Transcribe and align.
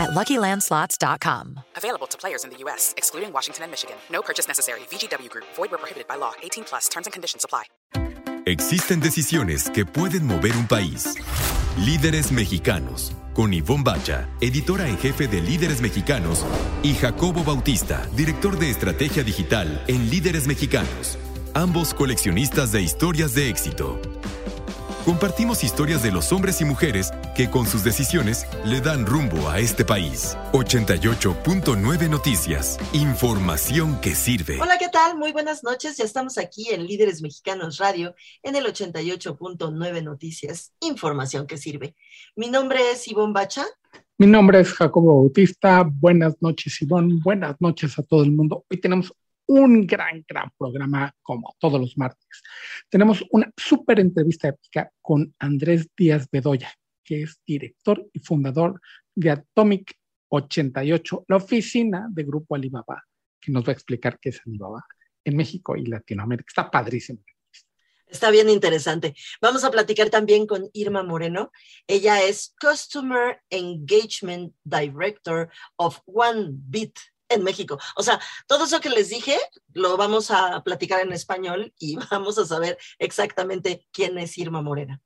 at 0.00 0.10
LuckyLandSlots.com. 0.10 1.60
Available 1.76 2.06
to 2.08 2.16
players 2.16 2.44
in 2.44 2.50
the 2.50 2.56
U.S., 2.64 2.94
excluding 2.96 3.32
Washington 3.32 3.64
and 3.64 3.70
Michigan. 3.70 3.96
No 4.10 4.22
purchase 4.22 4.48
necessary. 4.48 4.80
VGW 4.90 5.28
Group. 5.28 5.44
Void 5.56 5.70
where 5.70 5.78
prohibited 5.78 6.08
by 6.08 6.16
law. 6.16 6.32
18 6.42 6.64
plus. 6.64 6.88
Terms 6.88 7.06
and 7.06 7.12
conditions 7.12 7.44
apply. 7.44 7.64
Existen 8.46 9.00
decisiones 9.00 9.68
que 9.70 9.84
pueden 9.84 10.26
mover 10.26 10.56
un 10.56 10.66
país. 10.66 11.14
Líderes 11.76 12.32
mexicanos. 12.32 13.12
Con 13.34 13.52
Ivonne 13.52 13.84
Bacha, 13.84 14.28
editora 14.40 14.88
en 14.88 14.98
jefe 14.98 15.28
de 15.28 15.40
Líderes 15.40 15.80
Mexicanos, 15.80 16.44
y 16.82 16.94
Jacobo 16.94 17.44
Bautista, 17.44 18.04
director 18.16 18.58
de 18.58 18.70
estrategia 18.70 19.22
digital 19.22 19.84
en 19.86 20.10
Líderes 20.10 20.46
Mexicanos. 20.46 21.18
Ambos 21.54 21.94
coleccionistas 21.94 22.72
de 22.72 22.82
historias 22.82 23.34
de 23.34 23.48
éxito. 23.48 24.00
Compartimos 25.04 25.64
historias 25.64 26.02
de 26.02 26.12
los 26.12 26.30
hombres 26.30 26.60
y 26.60 26.66
mujeres 26.66 27.10
que 27.34 27.48
con 27.48 27.66
sus 27.66 27.82
decisiones 27.82 28.46
le 28.66 28.82
dan 28.82 29.06
rumbo 29.06 29.48
a 29.48 29.58
este 29.58 29.82
país. 29.82 30.36
88.9 30.52 32.10
Noticias. 32.10 32.78
Información 32.92 33.98
que 34.02 34.14
sirve. 34.14 34.60
Hola, 34.60 34.76
¿qué 34.78 34.88
tal? 34.88 35.16
Muy 35.16 35.32
buenas 35.32 35.64
noches. 35.64 35.96
Ya 35.96 36.04
estamos 36.04 36.36
aquí 36.36 36.68
en 36.70 36.86
Líderes 36.86 37.22
Mexicanos 37.22 37.78
Radio 37.78 38.14
en 38.42 38.56
el 38.56 38.66
88.9 38.66 40.02
Noticias. 40.02 40.74
Información 40.80 41.46
que 41.46 41.56
sirve. 41.56 41.94
Mi 42.36 42.50
nombre 42.50 42.78
es 42.92 43.08
Ivonne 43.08 43.32
Bacha. 43.32 43.64
Mi 44.18 44.26
nombre 44.26 44.60
es 44.60 44.70
Jacobo 44.74 45.16
Bautista. 45.16 45.82
Buenas 45.82 46.34
noches, 46.42 46.80
Ivonne. 46.82 47.20
Buenas 47.24 47.56
noches 47.58 47.98
a 47.98 48.02
todo 48.02 48.22
el 48.22 48.32
mundo. 48.32 48.66
Hoy 48.70 48.78
tenemos 48.78 49.14
un 49.46 49.86
gran, 49.86 50.24
gran 50.28 50.52
programa 50.58 51.12
como 51.22 51.56
todos 51.58 51.80
los 51.80 51.96
martes. 51.96 52.42
Tenemos 52.90 53.24
una 53.30 53.48
súper 53.56 54.00
entrevista 54.00 54.48
épica 54.48 54.90
con 55.00 55.32
Andrés 55.38 55.88
Díaz 55.96 56.26
Bedoya, 56.30 56.74
que 57.04 57.22
es 57.22 57.40
director 57.46 58.04
y 58.12 58.18
fundador 58.18 58.80
de 59.14 59.30
Atomic 59.30 59.94
88, 60.28 61.24
la 61.28 61.36
oficina 61.36 62.08
de 62.10 62.24
Grupo 62.24 62.56
Alibaba, 62.56 63.04
que 63.40 63.52
nos 63.52 63.64
va 63.64 63.68
a 63.68 63.74
explicar 63.74 64.18
qué 64.18 64.30
es 64.30 64.40
Alibaba 64.44 64.84
en 65.24 65.36
México 65.36 65.76
y 65.76 65.86
Latinoamérica. 65.86 66.48
Está 66.48 66.68
padrísimo. 66.68 67.20
Está 68.06 68.32
bien 68.32 68.50
interesante. 68.50 69.14
Vamos 69.40 69.62
a 69.62 69.70
platicar 69.70 70.10
también 70.10 70.48
con 70.48 70.68
Irma 70.72 71.04
Moreno. 71.04 71.52
Ella 71.86 72.24
es 72.24 72.56
Customer 72.60 73.40
Engagement 73.50 74.52
Director 74.64 75.48
of 75.76 76.00
One 76.06 76.48
Bit 76.50 76.98
en 77.30 77.42
México. 77.42 77.78
O 77.96 78.02
sea, 78.02 78.20
todo 78.46 78.64
eso 78.64 78.80
que 78.80 78.90
les 78.90 79.08
dije 79.08 79.38
lo 79.72 79.96
vamos 79.96 80.30
a 80.30 80.62
platicar 80.62 81.00
en 81.00 81.12
español 81.12 81.72
y 81.78 81.96
vamos 82.10 82.38
a 82.38 82.44
saber 82.44 82.76
exactamente 82.98 83.86
quién 83.92 84.18
es 84.18 84.36
Irma 84.36 84.60
Morena. 84.62 85.00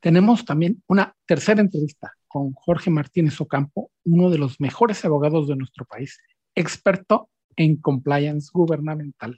Tenemos 0.00 0.44
también 0.44 0.82
una 0.86 1.14
tercera 1.26 1.60
entrevista 1.60 2.14
con 2.28 2.52
Jorge 2.52 2.90
Martínez 2.90 3.40
Ocampo, 3.40 3.90
uno 4.04 4.30
de 4.30 4.38
los 4.38 4.60
mejores 4.60 5.04
abogados 5.04 5.48
de 5.48 5.56
nuestro 5.56 5.84
país, 5.84 6.18
experto 6.54 7.30
en 7.56 7.76
compliance 7.76 8.50
gubernamental. 8.52 9.36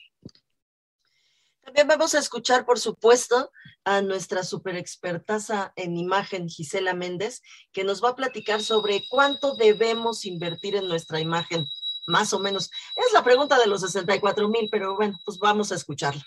También 1.68 1.86
vamos 1.86 2.14
a 2.14 2.18
escuchar, 2.18 2.64
por 2.64 2.78
supuesto, 2.78 3.52
a 3.84 4.00
nuestra 4.00 4.42
super 4.42 4.74
expertaza 4.74 5.72
en 5.76 5.98
imagen, 5.98 6.48
Gisela 6.48 6.94
Méndez, 6.94 7.42
que 7.72 7.84
nos 7.84 8.02
va 8.02 8.10
a 8.10 8.16
platicar 8.16 8.62
sobre 8.62 9.02
cuánto 9.10 9.54
debemos 9.54 10.24
invertir 10.24 10.76
en 10.76 10.88
nuestra 10.88 11.20
imagen 11.20 11.66
más 12.08 12.32
o 12.32 12.40
menos. 12.40 12.70
Es 12.96 13.12
la 13.12 13.22
pregunta 13.22 13.58
de 13.58 13.66
los 13.66 13.82
64 13.82 14.48
mil, 14.48 14.68
pero 14.70 14.96
bueno, 14.96 15.16
pues 15.24 15.38
vamos 15.38 15.70
a 15.70 15.76
escucharla. 15.76 16.24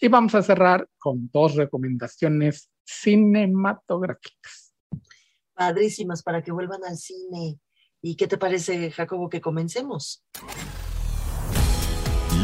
Y 0.00 0.08
vamos 0.08 0.34
a 0.34 0.42
cerrar 0.42 0.88
con 0.98 1.28
dos 1.32 1.54
recomendaciones 1.54 2.70
cinematográficas. 2.84 4.74
Padrísimas 5.54 6.22
para 6.22 6.42
que 6.42 6.52
vuelvan 6.52 6.84
al 6.84 6.96
cine. 6.96 7.60
¿Y 8.00 8.16
qué 8.16 8.26
te 8.26 8.38
parece, 8.38 8.90
Jacobo, 8.90 9.28
que 9.28 9.40
comencemos? 9.40 10.24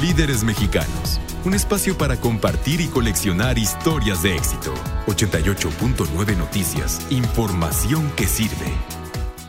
Líderes 0.01 0.45
Mexicanos, 0.45 1.19
un 1.45 1.55
espacio 1.55 1.99
para 1.99 2.21
compartir 2.21 2.81
y 2.81 2.87
coleccionar 2.87 3.59
historias 3.59 4.23
de 4.23 4.37
éxito. 4.37 4.73
88.9 5.07 6.37
Noticias, 6.37 7.11
información 7.11 8.09
que 8.15 8.27
sirve. 8.27 8.73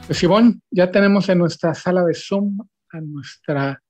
Pues 0.07 0.23
Ivonne, 0.23 0.59
ya 0.71 0.89
tenemos 0.89 1.29
en 1.29 1.37
nuestra 1.37 1.75
sala 1.75 2.03
de 2.03 2.15
Zoom 2.15 2.57
a 2.91 3.01
nuestra 3.01 3.81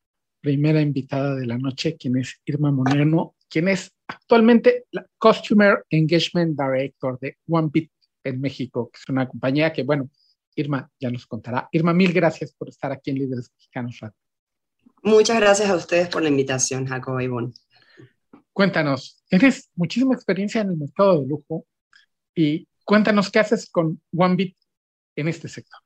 primera 0.41 0.81
invitada 0.81 1.35
de 1.35 1.45
la 1.45 1.57
noche, 1.57 1.97
quien 1.97 2.17
es 2.17 2.39
Irma 2.45 2.71
Moreno, 2.71 3.35
quien 3.49 3.67
es 3.67 3.91
actualmente 4.07 4.85
la 4.91 5.05
Customer 5.17 5.83
Engagement 5.89 6.59
Director 6.59 7.19
de 7.19 7.37
OneBit 7.47 7.91
en 8.23 8.41
México, 8.41 8.89
que 8.91 8.99
es 8.99 9.09
una 9.09 9.27
compañía 9.27 9.73
que, 9.73 9.83
bueno, 9.83 10.09
Irma 10.55 10.89
ya 10.99 11.09
nos 11.09 11.25
contará. 11.25 11.69
Irma, 11.71 11.93
mil 11.93 12.13
gracias 12.13 12.53
por 12.53 12.69
estar 12.69 12.91
aquí 12.91 13.11
en 13.11 13.17
Líderes 13.17 13.51
Mexicanos 13.55 13.99
Muchas 15.01 15.39
gracias 15.39 15.69
a 15.69 15.75
ustedes 15.75 16.09
por 16.09 16.21
la 16.21 16.29
invitación, 16.29 16.85
Jacob 16.85 17.19
Ivonne. 17.19 17.53
Cuéntanos, 18.51 19.23
tienes 19.29 19.69
muchísima 19.75 20.13
experiencia 20.13 20.61
en 20.61 20.71
el 20.71 20.77
mercado 20.77 21.21
de 21.21 21.27
lujo 21.27 21.65
y 22.35 22.67
cuéntanos 22.83 23.29
qué 23.29 23.39
haces 23.39 23.69
con 23.69 24.01
OneBit 24.11 24.57
en 25.15 25.27
este 25.29 25.47
sector. 25.47 25.79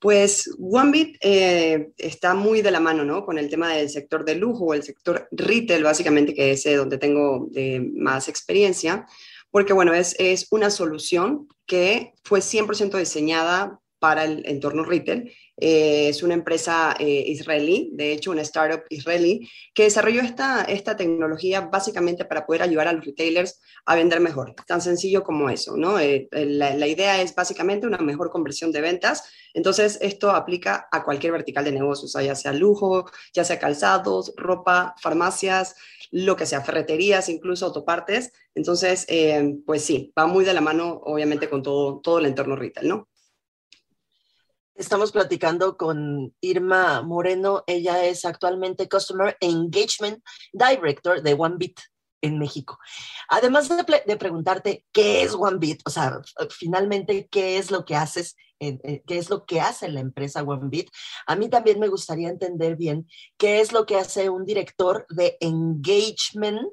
Pues 0.00 0.48
OneBit 0.60 1.16
eh, 1.20 1.90
está 1.98 2.34
muy 2.34 2.62
de 2.62 2.70
la 2.70 2.78
mano, 2.78 3.04
¿no? 3.04 3.24
Con 3.24 3.38
el 3.38 3.50
tema 3.50 3.74
del 3.74 3.90
sector 3.90 4.24
de 4.24 4.36
lujo, 4.36 4.72
el 4.72 4.84
sector 4.84 5.28
retail, 5.32 5.82
básicamente, 5.82 6.34
que 6.34 6.52
es 6.52 6.64
eh, 6.66 6.76
donde 6.76 6.98
tengo 6.98 7.48
eh, 7.54 7.80
más 7.80 8.28
experiencia, 8.28 9.06
porque, 9.50 9.72
bueno, 9.72 9.94
es, 9.94 10.14
es 10.18 10.46
una 10.50 10.70
solución 10.70 11.48
que 11.66 12.12
fue 12.22 12.40
100% 12.40 12.96
diseñada 12.96 13.80
para 13.98 14.24
el 14.24 14.42
entorno 14.46 14.84
retail. 14.84 15.32
Eh, 15.60 16.08
es 16.08 16.22
una 16.22 16.34
empresa 16.34 16.94
eh, 17.00 17.24
israelí, 17.26 17.90
de 17.92 18.12
hecho 18.12 18.30
una 18.30 18.42
startup 18.42 18.84
israelí, 18.90 19.48
que 19.74 19.84
desarrolló 19.84 20.20
esta, 20.20 20.62
esta 20.62 20.96
tecnología 20.96 21.62
básicamente 21.62 22.24
para 22.24 22.46
poder 22.46 22.62
ayudar 22.62 22.86
a 22.86 22.92
los 22.92 23.04
retailers 23.04 23.60
a 23.84 23.96
vender 23.96 24.20
mejor. 24.20 24.54
Tan 24.66 24.80
sencillo 24.80 25.24
como 25.24 25.50
eso, 25.50 25.76
¿no? 25.76 25.98
Eh, 25.98 26.28
la, 26.30 26.86
idea 26.86 27.20
es 27.20 27.34
básicamente 27.34 27.86
una 27.86 27.98
mejor 27.98 28.30
conversión 28.30 28.70
de 28.70 28.80
ventas. 28.80 29.24
Entonces, 29.52 29.98
esto 30.00 30.30
aplica 30.30 30.88
a 30.92 31.02
cualquier 31.02 31.32
vertical 31.32 31.64
de 31.64 31.72
negocios, 31.72 32.12
ya 32.24 32.34
sea 32.34 32.52
lujo, 32.52 33.10
ya 33.34 33.44
sea 33.44 33.58
calzados, 33.58 34.32
ropa, 34.36 34.94
farmacias, 35.02 35.74
lo 36.10 36.36
que 36.36 36.46
sea, 36.46 36.62
ferreterías, 36.62 37.28
incluso 37.28 37.66
autopartes. 37.66 38.32
Entonces, 38.54 39.06
pues 39.66 39.82
sí, 39.82 40.12
va 40.18 40.26
muy 40.26 40.44
de 40.44 40.54
la 40.54 40.60
mano, 40.60 41.00
obviamente, 41.04 41.48
con 41.48 41.62
todo, 41.62 42.00
todo 42.00 42.18
el 42.18 42.26
entorno 42.26 42.56
retail, 42.56 42.88
¿no? 42.88 43.08
Estamos 44.78 45.10
platicando 45.10 45.76
con 45.76 46.32
Irma 46.40 47.02
Moreno. 47.02 47.64
Ella 47.66 48.04
es 48.04 48.24
actualmente 48.24 48.88
Customer 48.88 49.36
Engagement 49.40 50.22
Director 50.52 51.20
de 51.20 51.34
OneBit 51.34 51.80
en 52.22 52.38
México. 52.38 52.78
Además 53.28 53.68
de, 53.68 54.16
preguntarte 54.16 54.86
qué 54.92 55.22
es 55.24 55.34
OneBit, 55.34 55.80
o 55.84 55.90
sea, 55.90 56.20
finalmente 56.50 57.26
qué 57.28 57.58
es 57.58 57.72
lo 57.72 57.84
que 57.84 57.96
haces, 57.96 58.36
qué 58.60 59.02
es 59.08 59.30
lo 59.30 59.46
que 59.46 59.60
hace 59.60 59.88
la 59.88 59.98
empresa 59.98 60.44
OneBit, 60.44 60.90
a 61.26 61.34
mí 61.34 61.48
también 61.48 61.80
me 61.80 61.88
gustaría 61.88 62.28
entender 62.28 62.76
bien 62.76 63.08
qué 63.36 63.58
es 63.60 63.72
lo 63.72 63.84
que 63.84 63.96
hace 63.96 64.30
un 64.30 64.44
director 64.44 65.06
de 65.10 65.36
engagement 65.40 66.70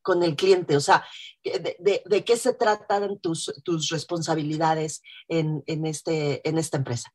con 0.00 0.22
el 0.22 0.36
cliente, 0.36 0.76
o 0.76 0.80
sea, 0.80 1.04
de, 1.42 2.24
qué 2.24 2.36
se 2.36 2.54
tratan 2.54 3.18
tus, 3.18 3.52
tus 3.64 3.88
responsabilidades 3.88 5.02
en, 5.26 5.64
en, 5.66 5.86
este, 5.86 6.48
en 6.48 6.56
esta 6.56 6.76
empresa. 6.76 7.12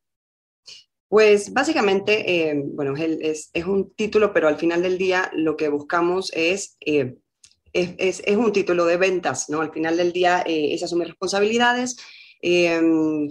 Pues 1.08 1.52
básicamente, 1.52 2.50
eh, 2.50 2.54
bueno, 2.56 2.94
es, 2.96 3.50
es, 3.52 3.66
un 3.66 3.94
título, 3.94 4.32
pero 4.32 4.48
al 4.48 4.56
final 4.56 4.82
del 4.82 4.98
día 4.98 5.30
lo 5.34 5.56
que 5.56 5.68
buscamos 5.68 6.32
es, 6.34 6.76
eh, 6.80 7.16
es, 7.72 8.22
es, 8.24 8.36
un 8.36 8.52
título 8.52 8.84
de 8.86 8.96
ventas, 8.96 9.48
¿no? 9.48 9.60
Al 9.60 9.72
final 9.72 9.96
del 9.96 10.12
día 10.12 10.42
eh, 10.46 10.74
esas 10.74 10.90
son 10.90 11.00
mis 11.00 11.08
responsabilidades, 11.08 11.96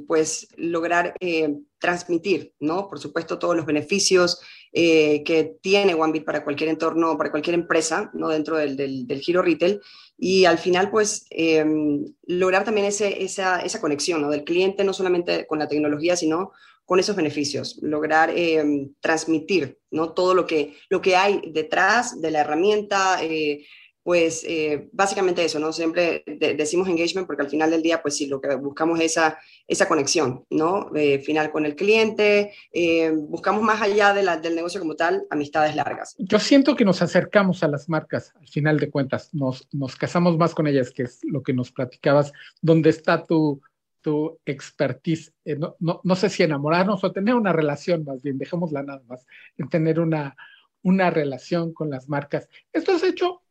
pues 0.07 0.47
lograr 0.57 1.13
transmitir, 1.77 2.53
¿no? 2.59 2.89
Por 2.89 2.99
supuesto, 2.99 3.37
todos 3.37 3.55
los 3.55 3.65
beneficios 3.65 4.41
que 4.71 5.55
tiene 5.61 5.93
OneBit 5.93 6.25
para 6.25 6.43
cualquier 6.43 6.71
entorno, 6.71 7.15
para 7.15 7.29
cualquier 7.29 7.53
empresa, 7.53 8.09
¿no? 8.15 8.29
Dentro 8.29 8.57
del, 8.57 8.75
del, 8.75 9.05
del 9.05 9.19
giro 9.19 9.43
retail. 9.43 9.79
Y 10.17 10.45
al 10.45 10.57
final, 10.57 10.89
pues, 10.89 11.27
lograr 12.25 12.63
también 12.63 12.87
ese, 12.87 13.23
esa, 13.23 13.59
esa 13.59 13.79
conexión, 13.79 14.19
¿no? 14.19 14.31
Del 14.31 14.45
cliente, 14.45 14.83
no 14.83 14.93
solamente 14.93 15.45
con 15.45 15.59
la 15.59 15.67
tecnología, 15.67 16.15
sino 16.15 16.51
con 16.85 16.99
esos 16.99 17.15
beneficios, 17.15 17.79
lograr 17.81 18.29
em, 18.29 18.93
transmitir 18.99 19.79
¿no? 19.91 20.13
todo 20.13 20.33
lo 20.33 20.45
que, 20.45 20.75
lo 20.89 21.01
que 21.01 21.15
hay 21.15 21.41
detrás 21.51 22.19
de 22.19 22.31
la 22.31 22.41
herramienta, 22.41 23.23
eh, 23.23 23.65
pues 24.03 24.43
eh, 24.45 24.89
básicamente 24.91 25.45
eso, 25.45 25.59
¿no? 25.59 25.71
Siempre 25.71 26.23
decimos 26.27 26.89
engagement 26.89 27.25
porque 27.25 27.43
al 27.43 27.49
final 27.49 27.71
del 27.71 27.81
día, 27.81 28.01
pues 28.01 28.17
sí, 28.17 28.27
lo 28.27 28.41
que 28.41 28.53
buscamos 28.55 28.99
es 28.99 29.13
esa, 29.13 29.39
esa 29.65 29.87
conexión, 29.87 30.43
¿no? 30.49 30.91
Eh, 30.93 31.19
final 31.19 31.51
con 31.51 31.65
el 31.65 31.75
cliente, 31.75 32.51
eh, 32.73 33.11
buscamos 33.15 33.63
más 33.63 33.81
allá 33.81 34.13
de 34.13 34.23
del 34.41 34.55
negocio 34.55 34.81
como 34.81 34.95
tal, 34.95 35.23
amistades 35.29 35.75
largas. 35.75 36.15
Yo 36.17 36.39
siento 36.39 36.75
que 36.75 36.83
nos 36.83 37.01
acercamos 37.01 37.63
a 37.63 37.69
las 37.69 37.87
marcas, 37.87 38.33
al 38.39 38.47
final 38.47 38.77
de 38.77 38.89
cuentas, 38.89 39.33
nos, 39.33 39.67
nos 39.71 39.95
casamos 39.95 40.37
más 40.37 40.53
con 40.53 40.67
ellas, 40.67 40.91
que 40.91 41.03
es 41.03 41.19
lo 41.23 41.41
que 41.41 41.53
nos 41.53 41.71
platicabas, 41.71 42.33
donde 42.61 42.89
está 42.89 43.23
tu, 43.23 43.61
tu 44.03 44.39
expertise, 44.45 45.33
no, 45.57 45.75
no, 45.79 46.01
no, 46.03 46.15
sé 46.15 46.29
si 46.29 46.43
enamorarnos 46.43 47.03
o 47.03 47.11
tener 47.11 47.33
una 47.33 47.53
relación, 47.53 48.03
más 48.03 48.21
bien, 48.21 48.37
dejémosla 48.37 48.83
nada 48.83 49.01
más, 49.07 49.25
en 49.57 49.69
tener 49.69 49.99
una, 49.99 50.35
una 50.83 51.09
relación 51.09 51.73
con 51.73 51.89
las 51.89 52.07
marcas. 52.07 52.47
Esto 52.71 52.91
es 52.91 53.03
hecho 53.03 53.43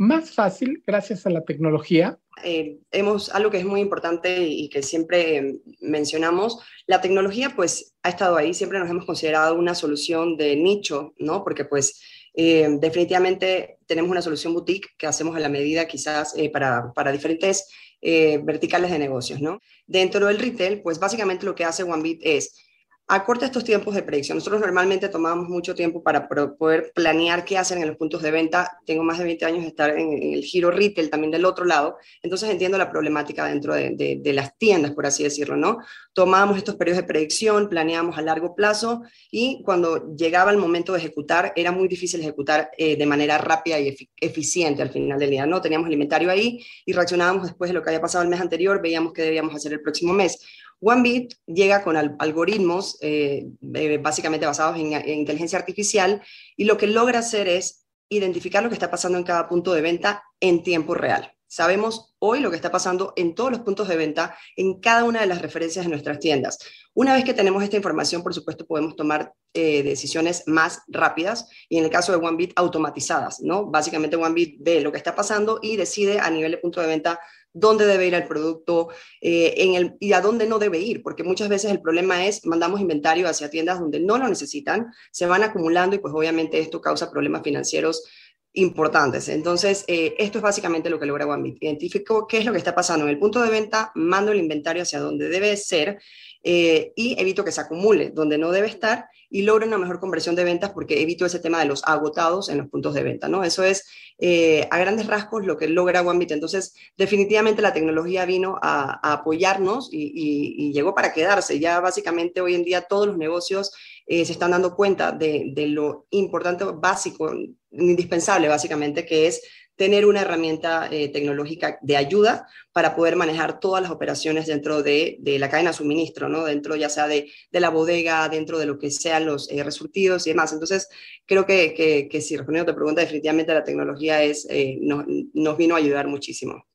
más 0.00 0.30
fácil 0.30 0.82
gracias 0.86 1.26
a 1.26 1.30
la 1.30 1.44
tecnología? 1.44 2.18
Eh, 2.42 2.78
hemos 2.90 3.28
algo 3.34 3.50
que 3.50 3.58
es 3.58 3.66
muy 3.66 3.82
importante 3.82 4.46
y 4.48 4.70
que 4.70 4.82
siempre 4.82 5.36
eh, 5.36 5.60
mencionamos, 5.82 6.58
la 6.86 7.02
tecnología 7.02 7.52
pues 7.54 7.94
ha 8.02 8.08
estado 8.08 8.36
ahí, 8.36 8.54
siempre 8.54 8.78
nos 8.78 8.88
hemos 8.88 9.04
considerado 9.04 9.56
una 9.56 9.74
solución 9.74 10.38
de 10.38 10.56
nicho, 10.56 11.12
¿no? 11.18 11.44
Porque 11.44 11.66
pues 11.66 12.00
eh, 12.32 12.66
definitivamente 12.80 13.78
tenemos 13.86 14.10
una 14.10 14.22
solución 14.22 14.54
boutique 14.54 14.88
que 14.96 15.06
hacemos 15.06 15.36
a 15.36 15.40
la 15.40 15.50
medida 15.50 15.86
quizás 15.86 16.34
para, 16.50 16.94
para, 16.94 17.12
diferentes 17.12 17.68
verticales 18.02 18.90
de 18.90 18.98
negocios, 18.98 19.40
¿no? 19.40 19.60
Dentro 19.86 20.26
del 20.26 20.38
retail, 20.38 20.82
pues 20.82 20.98
básicamente 20.98 21.46
lo 21.46 21.54
que 21.54 21.64
hace 21.64 21.82
OneBit 21.82 22.20
es 22.22 22.69
acorta 23.10 23.44
estos 23.44 23.64
tiempos 23.64 23.94
de 23.94 24.04
predicción. 24.04 24.38
Nosotros 24.38 24.60
normalmente 24.60 25.08
tomamos 25.08 25.48
mucho 25.48 25.74
tiempo 25.74 26.00
para 26.00 26.28
poder 26.28 26.92
planear 26.94 27.44
qué 27.44 27.58
hacen 27.58 27.82
en 27.82 27.88
los 27.88 27.96
puntos 27.96 28.22
de 28.22 28.30
venta. 28.30 28.78
Tengo 28.86 29.02
más 29.02 29.18
de 29.18 29.24
20 29.24 29.44
años 29.44 29.62
de 29.62 29.68
estar 29.68 29.90
en, 29.98 30.12
el 30.12 30.44
giro 30.44 30.70
retail 30.70 31.10
también 31.10 31.32
del 31.32 31.44
otro 31.44 31.64
lado, 31.64 31.96
entonces 32.22 32.48
entiendo 32.48 32.78
la 32.78 32.90
problemática 32.90 33.46
dentro 33.46 33.74
de, 33.74 34.20
las 34.32 34.56
tiendas, 34.58 34.92
por 34.92 35.06
así 35.06 35.24
decirlo, 35.24 35.56
¿no? 35.56 35.78
Tomábamos 36.12 36.56
estos 36.56 36.76
periodos 36.76 37.02
de 37.02 37.08
predicción, 37.08 37.68
planeábamos 37.68 38.16
a 38.16 38.22
largo 38.22 38.54
plazo 38.54 39.02
y 39.30 39.60
cuando 39.64 40.14
llegaba 40.14 40.52
el 40.52 40.58
momento 40.58 40.92
de 40.92 41.00
ejecutar, 41.00 41.52
era 41.56 41.72
muy 41.72 41.88
difícil 41.88 42.20
ejecutar 42.20 42.70
eh, 42.78 42.96
de 42.96 43.06
manera 43.06 43.38
rápida 43.38 43.80
y 43.80 43.96
eficiente 44.20 44.82
al 44.82 44.90
final 44.90 45.18
del 45.18 45.30
día, 45.30 45.46
¿no? 45.46 45.60
Teníamos 45.60 45.88
el 45.88 45.94
inventario 45.94 46.30
ahí 46.30 46.64
y 46.86 46.92
reaccionábamos 46.92 47.48
después 47.48 47.70
de 47.70 47.74
lo 47.74 47.82
que 47.82 47.90
había 47.90 48.00
pasado 48.00 48.22
el 48.22 48.30
mes 48.30 48.40
anterior, 48.40 48.80
veíamos 48.80 49.12
qué 49.12 49.22
debíamos 49.22 49.54
hacer 49.54 49.72
el 49.72 49.80
próximo 49.80 50.12
mes. 50.12 50.38
OneBit 50.80 51.34
llega 51.46 51.82
con 51.82 51.96
algoritmos 51.96 52.98
eh, 53.02 53.46
eh, 53.74 53.98
básicamente 53.98 54.46
basados 54.46 54.78
en, 54.78 54.92
inteligencia 55.08 55.58
artificial 55.58 56.22
y 56.56 56.64
lo 56.64 56.76
que 56.76 56.86
logra 56.86 57.20
hacer 57.20 57.48
es 57.48 57.86
identificar 58.08 58.62
lo 58.62 58.68
que 58.68 58.74
está 58.74 58.90
pasando 58.90 59.18
en 59.18 59.24
cada 59.24 59.48
punto 59.48 59.72
de 59.72 59.82
venta 59.82 60.22
en 60.40 60.62
tiempo 60.62 60.94
real. 60.94 61.32
Sabemos 61.46 62.14
hoy 62.20 62.38
lo 62.38 62.50
que 62.50 62.56
está 62.56 62.70
pasando 62.70 63.12
en 63.16 63.34
todos 63.34 63.50
los 63.50 63.60
puntos 63.60 63.88
de 63.88 63.96
venta, 63.96 64.36
en 64.54 64.78
cada 64.78 65.02
una 65.02 65.20
de 65.20 65.26
las 65.26 65.42
referencias 65.42 65.84
de 65.84 65.90
nuestras 65.90 66.20
tiendas. 66.20 66.58
Una 66.94 67.12
vez 67.12 67.24
que 67.24 67.34
tenemos 67.34 67.64
esta 67.64 67.76
información, 67.76 68.22
por 68.22 68.32
supuesto, 68.32 68.66
podemos 68.66 68.94
tomar 68.94 69.34
eh, 69.52 69.82
decisiones 69.82 70.44
más 70.46 70.82
rápidas 70.86 71.48
y 71.68 71.78
en 71.78 71.84
el 71.84 71.90
caso 71.90 72.12
de 72.12 72.24
OneBit, 72.24 72.52
automatizadas, 72.54 73.40
¿no? 73.40 73.66
Básicamente 73.66 74.14
OneBit 74.14 74.58
ve 74.60 74.80
lo 74.80 74.92
que 74.92 74.98
está 74.98 75.16
pasando 75.16 75.58
y 75.60 75.74
decide 75.74 76.20
a 76.20 76.30
nivel 76.30 76.52
de 76.52 76.58
punto 76.58 76.80
de 76.80 76.86
venta 76.86 77.18
dónde 77.52 77.86
debe 77.86 78.06
ir 78.06 78.14
el 78.14 78.26
producto 78.26 78.88
eh, 79.20 79.54
en 79.56 79.74
el, 79.74 79.96
y 80.00 80.12
a 80.12 80.20
dónde 80.20 80.46
no 80.46 80.58
debe 80.58 80.78
ir, 80.78 81.02
porque 81.02 81.24
muchas 81.24 81.48
veces 81.48 81.70
el 81.70 81.80
problema 81.80 82.26
es 82.26 82.46
mandamos 82.46 82.80
inventario 82.80 83.28
hacia 83.28 83.50
tiendas 83.50 83.80
donde 83.80 84.00
no 84.00 84.18
lo 84.18 84.28
necesitan, 84.28 84.92
se 85.10 85.26
van 85.26 85.42
acumulando 85.42 85.96
y 85.96 85.98
pues 85.98 86.14
obviamente 86.14 86.58
esto 86.58 86.80
causa 86.80 87.10
problemas 87.10 87.42
financieros 87.42 88.04
importantes. 88.52 89.28
Entonces, 89.28 89.84
eh, 89.86 90.14
esto 90.18 90.38
es 90.38 90.42
básicamente 90.42 90.90
lo 90.90 90.98
que 90.98 91.06
logra 91.06 91.26
OneBit. 91.26 91.62
Identifico 91.62 92.26
qué 92.26 92.38
es 92.38 92.44
lo 92.44 92.52
que 92.52 92.58
está 92.58 92.74
pasando 92.74 93.04
en 93.04 93.10
el 93.10 93.18
punto 93.18 93.40
de 93.40 93.50
venta, 93.50 93.92
mando 93.94 94.32
el 94.32 94.40
inventario 94.40 94.82
hacia 94.82 94.98
donde 94.98 95.28
debe 95.28 95.56
ser 95.56 96.00
eh, 96.42 96.92
y 96.96 97.20
evito 97.20 97.44
que 97.44 97.52
se 97.52 97.60
acumule 97.60 98.10
donde 98.10 98.38
no 98.38 98.50
debe 98.50 98.66
estar 98.66 99.08
y 99.28 99.42
logro 99.42 99.66
una 99.66 99.78
mejor 99.78 100.00
conversión 100.00 100.34
de 100.34 100.44
ventas 100.44 100.70
porque 100.70 101.02
evito 101.02 101.26
ese 101.26 101.38
tema 101.38 101.60
de 101.60 101.66
los 101.66 101.82
agotados 101.84 102.48
en 102.48 102.58
los 102.58 102.68
puntos 102.68 102.94
de 102.94 103.02
venta, 103.02 103.28
¿no? 103.28 103.44
Eso 103.44 103.62
es 103.62 103.86
eh, 104.18 104.66
a 104.70 104.78
grandes 104.78 105.06
rasgos 105.06 105.44
lo 105.44 105.56
que 105.56 105.68
logra 105.68 106.02
OneBit. 106.02 106.32
Entonces, 106.32 106.74
definitivamente 106.96 107.62
la 107.62 107.72
tecnología 107.72 108.24
vino 108.24 108.58
a, 108.60 109.12
apoyarnos 109.12 109.88
y, 109.92 110.72
llegó 110.72 110.94
para 110.94 111.12
quedarse. 111.12 111.60
Ya 111.60 111.78
básicamente 111.80 112.40
hoy 112.40 112.54
en 112.54 112.64
día 112.64 112.82
todos 112.82 113.06
los 113.06 113.18
negocios 113.18 113.72
se 114.06 114.22
están 114.22 114.50
dando 114.50 114.74
cuenta 114.74 115.12
de, 115.12 115.52
de 115.54 115.68
lo 115.68 116.06
importante, 116.10 116.64
básico, 116.64 117.32
indispensable 117.70 118.48
básicamente, 118.48 119.06
que 119.06 119.28
es 119.28 119.42
tener 119.80 120.04
una 120.04 120.20
herramienta 120.20 120.90
eh, 120.92 121.08
tecnológica 121.08 121.78
de 121.80 121.96
ayuda 121.96 122.46
para 122.70 122.94
poder 122.94 123.16
manejar 123.16 123.60
todas 123.60 123.80
las 123.80 123.90
operaciones 123.90 124.46
dentro 124.46 124.82
de, 124.82 125.18
la 125.24 125.48
cadena 125.48 125.70
de 125.70 125.76
suministro, 125.78 126.28
¿no? 126.28 126.44
dentro 126.44 126.76
ya 126.76 126.90
sea 126.90 127.08
de, 127.08 127.32
la 127.50 127.70
bodega, 127.70 128.28
dentro 128.28 128.58
de 128.58 128.66
lo 128.66 128.78
que 128.78 128.90
sean 128.90 129.24
los 129.24 129.50
eh, 129.50 129.56
y 129.56 130.28
demás. 130.28 130.52
Entonces, 130.52 130.86
creo 131.24 131.46
que, 131.46 131.72
que, 131.72 132.10
que 132.10 132.20
si 132.20 132.36
respondiendo 132.36 132.70
a 132.70 132.74
tu 132.74 132.78
pregunta, 132.78 133.00
definitivamente 133.00 133.54
la 133.54 133.64
tecnología 133.64 134.22
es, 134.22 134.46
eh, 134.50 134.78
nos 134.82 135.56
vino 135.56 135.76
a 135.76 135.78
ayudar 135.78 136.08
muchísimo. 136.08 136.66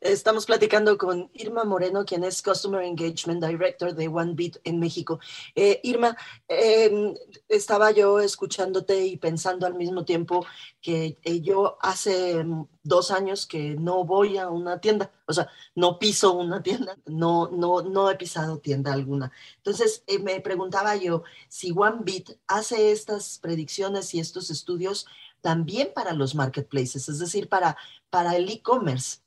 Estamos 0.00 0.46
platicando 0.46 0.96
con 0.96 1.30
Irma 1.34 1.64
Moreno, 1.64 2.06
quien 2.06 2.24
es 2.24 2.40
Customer 2.40 2.82
Engagement 2.82 3.44
Director 3.44 3.94
de 3.94 4.08
OneBit 4.08 4.56
en 4.64 4.78
México. 4.78 5.20
Eh, 5.54 5.78
Irma, 5.82 6.16
em, 6.48 7.14
estaba 7.48 7.90
yo 7.90 8.18
escuchándote 8.18 9.04
y 9.04 9.18
pensando 9.18 9.66
al 9.66 9.74
mismo 9.74 10.06
tiempo 10.06 10.46
que 10.80 11.18
eh, 11.22 11.42
yo 11.42 11.76
hace 11.82 12.42
mm, 12.42 12.66
dos 12.82 13.10
años 13.10 13.46
que 13.46 13.74
no 13.74 14.04
voy 14.04 14.38
a 14.38 14.48
una 14.48 14.80
tienda, 14.80 15.12
o 15.26 15.34
sea, 15.34 15.50
no 15.74 15.98
piso 15.98 16.32
una 16.32 16.62
tienda, 16.62 16.96
no, 17.04 17.50
no, 17.50 17.82
no 17.82 18.10
he 18.10 18.16
pisado 18.16 18.58
tienda 18.58 18.94
alguna. 18.94 19.30
Entonces, 19.58 20.02
eh, 20.06 20.18
me 20.18 20.40
preguntaba 20.40 20.96
yo 20.96 21.24
si 21.48 21.72
OneBit 21.76 22.38
hace 22.46 22.90
estas 22.92 23.38
predicciones 23.38 24.14
y 24.14 24.20
estos 24.20 24.50
estudios 24.50 25.06
también 25.42 25.92
para 25.94 26.14
los 26.14 26.34
marketplaces, 26.34 27.06
es 27.10 27.18
decir, 27.18 27.50
para, 27.50 27.76
para 28.08 28.36
el 28.36 28.48
e-commerce. 28.48 29.18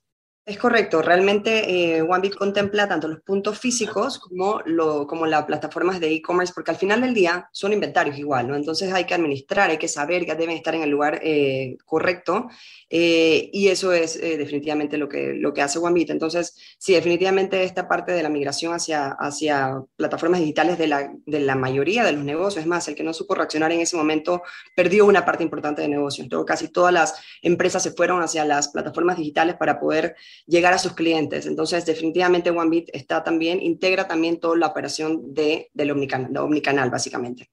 Es 0.46 0.58
correcto, 0.58 1.02
realmente 1.02 1.96
eh, 1.96 2.02
OneBit 2.02 2.36
contempla 2.36 2.86
tanto 2.86 3.08
los 3.08 3.22
puntos 3.22 3.58
físicos 3.58 4.20
como, 4.20 4.60
lo, 4.66 5.08
como 5.08 5.26
las 5.26 5.46
plataformas 5.46 6.02
de 6.02 6.12
e-commerce, 6.12 6.52
porque 6.54 6.72
al 6.72 6.76
final 6.76 7.00
del 7.00 7.14
día 7.14 7.48
son 7.54 7.72
inventarios 7.72 8.18
igual, 8.18 8.50
¿no? 8.50 8.58
Entonces 8.58 8.92
hay 8.92 9.06
que 9.06 9.14
administrar, 9.14 9.70
hay 9.70 9.78
que 9.78 9.88
saber 9.88 10.26
que 10.26 10.36
deben 10.36 10.58
estar 10.58 10.76
en 10.76 10.82
el 10.82 10.90
lugar 10.90 11.22
eh, 11.24 11.78
correcto 11.86 12.50
eh, 12.90 13.50
y 13.54 13.70
eso 13.70 13.94
es 13.94 14.20
definitivamente 14.20 14.98
lo 14.98 15.08
que, 15.08 15.34
lo 15.34 15.54
que 15.54 15.62
hace 15.62 15.80
OneBit. 15.80 16.10
Entonces, 16.10 16.58
sí, 16.78 16.92
definitivamente 16.92 17.64
esta 17.64 17.88
parte 17.88 18.12
de 18.12 18.22
la 18.22 18.28
migración 18.28 18.74
hacia, 18.74 19.16
hacia 19.18 19.82
plataformas 19.96 20.42
digitales 20.42 20.78
de 20.78 20.88
la, 20.88 21.10
de 21.26 21.40
la 21.40 21.56
mayoría 21.56 22.04
de 22.04 22.12
los 22.12 22.26
negocios, 22.26 22.64
es 22.64 22.68
más, 22.68 22.86
el 22.90 22.96
que 22.96 23.04
no 23.04 23.14
supo 23.14 23.34
reaccionar 23.34 23.72
en 23.72 23.80
ese 23.80 23.96
momento 23.96 24.42
perdió 24.76 25.06
una 25.06 25.24
parte 25.24 25.44
importante 25.44 25.82
de 25.82 25.88
negocio. 25.88 26.22
Entonces, 26.22 26.46
casi 26.46 26.68
todas 26.68 26.94
las 26.94 27.16
empresas 27.42 27.82
se 27.82 27.92
fueron 27.92 28.22
hacia 28.22 28.44
las 28.44 28.68
plataformas 28.68 29.16
digitales 29.16 29.56
para 29.56 29.80
poder 29.80 30.18
llegar 30.46 30.74
a 30.74 30.78
sus 30.78 30.94
clientes. 30.94 31.46
Entonces, 31.46 31.86
definitivamente 31.86 32.50
OneBit 32.50 32.90
está 32.94 33.24
también, 33.24 33.62
integra 33.62 34.08
también 34.08 34.40
toda 34.40 34.58
la 34.58 34.68
operación 34.68 35.34
de, 35.34 35.70
del 35.74 35.92
omnicanal, 35.92 36.90
básicamente. 36.90 37.50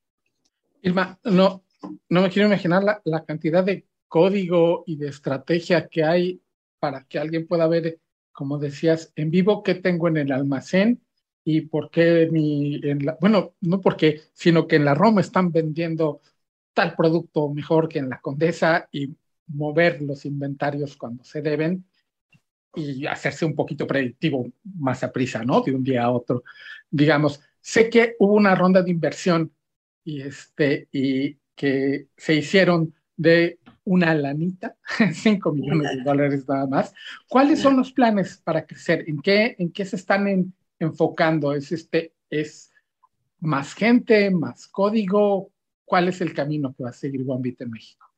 Irma, 0.82 1.18
no, 1.24 1.64
no 2.08 2.22
me 2.22 2.30
quiero 2.30 2.48
imaginar 2.48 2.82
la, 2.82 3.00
la, 3.04 3.24
cantidad 3.24 3.62
de 3.62 3.86
código 4.08 4.84
y 4.86 4.96
de 4.96 5.08
estrategia 5.08 5.88
que 5.88 6.04
hay 6.04 6.40
para 6.78 7.04
que 7.04 7.18
alguien 7.18 7.46
pueda 7.46 7.66
ver, 7.68 8.00
como 8.32 8.58
decías, 8.58 9.12
en 9.16 9.30
vivo 9.30 9.62
qué 9.62 9.74
tengo 9.74 10.08
en 10.08 10.16
el 10.16 10.32
almacén 10.32 11.00
y 11.44 11.62
por 11.62 11.90
qué 11.90 12.28
mi, 12.30 12.80
en 12.82 13.04
la, 13.04 13.18
bueno, 13.20 13.54
no 13.60 13.80
porque, 13.80 14.20
sino 14.32 14.66
que 14.66 14.76
en 14.76 14.84
la 14.84 14.94
Roma 14.94 15.20
están 15.20 15.52
vendiendo 15.52 16.20
tal 16.72 16.94
producto 16.94 17.48
mejor 17.48 17.88
que 17.88 17.98
en 17.98 18.08
la 18.08 18.20
Condesa 18.20 18.88
y 18.92 19.14
mover 19.48 20.00
los 20.02 20.24
inventarios 20.24 20.96
cuando 20.96 21.24
se 21.24 21.42
deben 21.42 21.84
y 22.74 23.06
hacerse 23.06 23.44
un 23.44 23.54
poquito 23.54 23.86
predictivo 23.86 24.46
más 24.78 25.02
a 25.02 25.12
prisa, 25.12 25.44
¿no? 25.44 25.60
De 25.60 25.74
un 25.74 25.82
día 25.82 26.04
a 26.04 26.10
otro. 26.10 26.44
Digamos, 26.90 27.40
sé 27.60 27.90
que 27.90 28.16
hubo 28.18 28.34
una 28.34 28.54
ronda 28.54 28.82
de 28.82 28.90
inversión 28.90 29.52
y, 30.04 30.22
este, 30.22 30.88
y 30.92 31.36
que 31.54 32.06
se 32.16 32.34
hicieron 32.34 32.94
de 33.16 33.58
una 33.84 34.14
lanita, 34.14 34.76
5 35.12 35.52
millones 35.52 35.96
de 35.96 36.02
dólares 36.02 36.48
nada 36.48 36.66
más. 36.66 36.94
¿Cuáles 37.28 37.60
son 37.60 37.76
los 37.76 37.92
planes 37.92 38.40
para 38.42 38.64
crecer? 38.64 39.04
¿En 39.08 39.20
qué, 39.20 39.56
en 39.58 39.72
qué 39.72 39.84
se 39.84 39.96
están 39.96 40.54
enfocando? 40.78 41.52
¿Es, 41.52 41.72
este, 41.72 42.14
¿Es 42.30 42.72
más 43.40 43.74
gente, 43.74 44.30
más 44.30 44.66
código? 44.68 45.50
¿Cuál 45.84 46.08
es 46.08 46.20
el 46.20 46.32
camino 46.32 46.72
que 46.72 46.84
va 46.84 46.90
a 46.90 46.94
seguir 46.94 47.24
OneBit 47.26 47.62
en 47.62 47.70
México? 47.70 48.09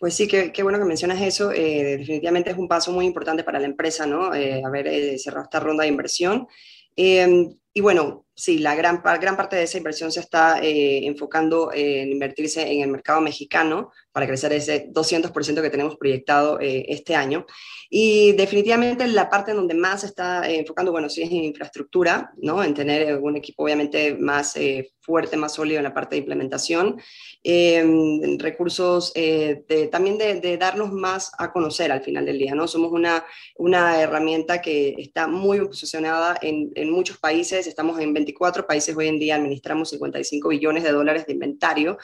Pues 0.00 0.14
sí, 0.14 0.26
qué, 0.26 0.62
bueno 0.62 0.78
que 0.78 0.86
mencionas 0.86 1.20
eso. 1.20 1.52
Eh, 1.52 1.98
definitivamente 1.98 2.50
es 2.50 2.56
un 2.56 2.66
paso 2.68 2.90
muy 2.90 3.04
importante 3.04 3.44
para 3.44 3.60
la 3.60 3.66
empresa, 3.66 4.06
¿no? 4.06 4.34
Eh, 4.34 4.62
haber 4.64 4.86
eh, 4.86 5.18
cerrado 5.18 5.44
esta 5.44 5.60
ronda 5.60 5.82
de 5.82 5.90
inversión. 5.90 6.48
Em, 6.96 7.54
y 7.72 7.80
bueno, 7.82 8.26
sí, 8.34 8.58
la 8.58 8.74
gran, 8.74 9.00
gran 9.02 9.36
parte 9.36 9.54
de 9.54 9.62
esa 9.62 9.78
inversión 9.78 10.10
se 10.10 10.20
está 10.20 10.58
eh, 10.60 11.06
enfocando 11.06 11.70
en 11.72 12.10
invertirse 12.10 12.68
en 12.68 12.82
el 12.82 12.88
mercado 12.90 13.20
mexicano 13.20 13.92
para 14.10 14.26
crecer 14.26 14.52
ese 14.52 14.88
200% 14.90 15.62
que 15.62 15.70
tenemos 15.70 15.96
proyectado 15.96 16.58
eh, 16.60 16.84
este 16.88 17.14
año. 17.14 17.46
Y 17.88 18.32
definitivamente 18.32 19.06
la 19.06 19.30
parte 19.30 19.52
en 19.52 19.58
donde 19.58 19.74
más 19.74 20.00
se 20.00 20.08
está 20.08 20.48
eh, 20.50 20.58
enfocando, 20.58 20.90
bueno, 20.90 21.08
sí 21.08 21.22
es 21.22 21.30
en 21.30 21.44
infraestructura, 21.44 22.32
¿no? 22.38 22.64
En 22.64 22.74
tener 22.74 23.18
un 23.18 23.36
equipo 23.36 23.62
obviamente 23.62 24.16
más 24.16 24.56
fuerte, 25.00 25.36
más 25.36 25.54
sólido 25.54 25.78
en 25.78 25.84
la 25.84 25.94
parte 25.94 26.14
de 26.14 26.20
implementación 26.20 27.00
Em, 27.42 28.38
recursos 28.38 29.12
eh, 29.14 29.64
también 29.90 30.18
de, 30.18 30.58
darnos 30.58 30.92
más 30.92 31.32
a 31.38 31.50
conocer 31.52 31.90
al 31.90 32.02
final 32.02 32.26
del 32.26 32.38
día, 32.38 32.54
¿no? 32.54 32.68
Somos 32.68 32.92
una, 32.92 33.24
una 33.56 33.98
herramienta 33.98 34.60
que 34.60 34.94
está 34.98 35.26
muy 35.26 35.58
posicionada 35.60 36.38
en, 36.42 36.70
en, 36.74 36.90
muchos 36.90 37.16
países, 37.16 37.66
estamos 37.66 37.98
en 37.98 38.12
24 38.12 38.66
países 38.66 38.94
hoy 38.94 39.08
en 39.08 39.18
día, 39.18 39.36
administramos 39.36 39.88
55 39.88 40.50
billones 40.50 40.82
de 40.82 40.92
dólares 40.92 41.24
de 41.24 41.32
inventario, 41.32 41.96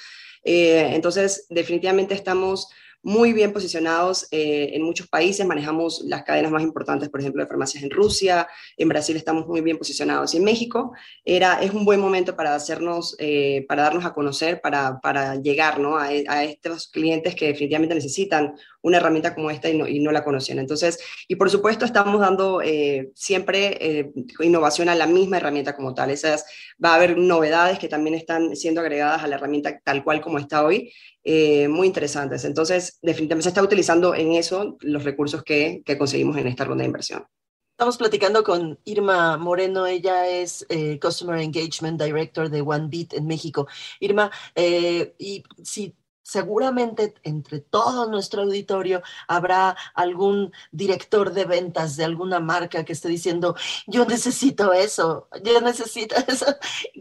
eh, 0.42 0.88
entonces 0.94 1.46
definitivamente 1.50 2.14
estamos 2.14 2.70
muy 3.06 3.32
bien 3.32 3.52
posicionados 3.52 4.26
eh, 4.32 4.70
en 4.72 4.82
muchos 4.82 5.06
países, 5.06 5.46
manejamos 5.46 6.02
las 6.06 6.24
cadenas 6.24 6.50
más 6.50 6.64
importantes, 6.64 7.08
por 7.08 7.20
ejemplo, 7.20 7.40
de 7.40 7.46
farmacias 7.46 7.84
en 7.84 7.90
Rusia, 7.90 8.48
en 8.76 8.88
Brasil 8.88 9.14
estamos 9.16 9.46
muy 9.46 9.60
bien 9.60 9.78
posicionados 9.78 10.34
y 10.34 10.38
en 10.38 10.44
México 10.44 10.92
era, 11.24 11.62
es 11.62 11.70
un 11.70 11.84
buen 11.84 12.00
momento 12.00 12.34
para 12.34 12.56
hacernos, 12.56 13.14
eh, 13.20 13.64
para 13.68 13.84
darnos 13.84 14.04
a 14.04 14.12
conocer, 14.12 14.60
para, 14.60 14.98
para 14.98 15.36
llegar 15.36 15.78
¿no? 15.78 15.96
a, 15.96 16.06
a, 16.06 16.42
estos 16.42 16.88
clientes 16.88 17.36
que 17.36 17.46
definitivamente 17.46 17.94
necesitan 17.94 18.56
una 18.82 18.96
herramienta 18.96 19.36
como 19.36 19.52
esta 19.52 19.70
y 19.70 19.78
no, 19.78 19.86
y 19.86 20.00
no 20.00 20.10
la 20.10 20.24
conocían. 20.24 20.58
Entonces, 20.58 20.98
y 21.28 21.36
por 21.36 21.48
supuesto 21.48 21.84
estamos 21.84 22.20
dando 22.20 22.60
eh, 22.60 23.12
siempre 23.14 24.12
innovación 24.40 24.88
a 24.88 24.96
la 24.96 25.06
misma 25.06 25.36
herramienta 25.36 25.76
como 25.76 25.94
tal. 25.94 26.10
Esas, 26.10 26.44
va 26.84 26.90
a 26.90 26.94
haber 26.96 27.16
novedades 27.16 27.78
que 27.78 27.88
también 27.88 28.16
están 28.16 28.56
siendo 28.56 28.80
agregadas 28.80 29.22
a 29.22 29.28
la 29.28 29.36
herramienta 29.36 29.80
tal 29.84 30.02
cual 30.02 30.20
como 30.20 30.40
está 30.40 30.64
hoy 30.64 30.92
eh, 31.28 31.66
muy 31.66 31.88
interesantes. 31.88 32.44
Entonces, 32.44 33.00
definitivamente 33.02 33.42
se 33.42 33.48
está 33.48 33.60
utilizando 33.60 34.14
en 34.14 34.34
eso 34.34 34.76
los 34.80 35.02
recursos 35.02 35.42
que, 35.42 35.82
que 35.84 35.98
conseguimos 35.98 36.36
en 36.36 36.46
esta 36.46 36.64
ronda 36.64 36.82
de 36.82 36.86
inversión. 36.86 37.26
Estamos 37.72 37.96
platicando 37.96 38.44
con 38.44 38.78
Irma 38.84 39.36
Moreno, 39.36 39.86
ella 39.86 40.28
es 40.28 40.64
eh, 40.68 41.00
Customer 41.00 41.40
Engagement 41.40 42.00
Director 42.00 42.48
de 42.48 42.62
OneBeat 42.62 43.14
en 43.14 43.26
México. 43.26 43.66
Irma, 43.98 44.30
eh, 44.54 45.16
y 45.18 45.42
si 45.64 45.96
seguramente 46.22 47.14
entre 47.24 47.58
todo 47.58 48.08
nuestro 48.08 48.42
auditorio 48.42 49.02
habrá 49.26 49.76
algún 49.94 50.52
director 50.70 51.32
de 51.32 51.44
ventas 51.44 51.96
de 51.96 52.04
alguna 52.04 52.38
marca 52.38 52.84
que 52.84 52.92
esté 52.92 53.08
diciendo, 53.08 53.56
yo 53.88 54.04
necesito 54.06 54.72
eso, 54.72 55.28
yo 55.42 55.60
necesito 55.60 56.14
eso. 56.28 56.46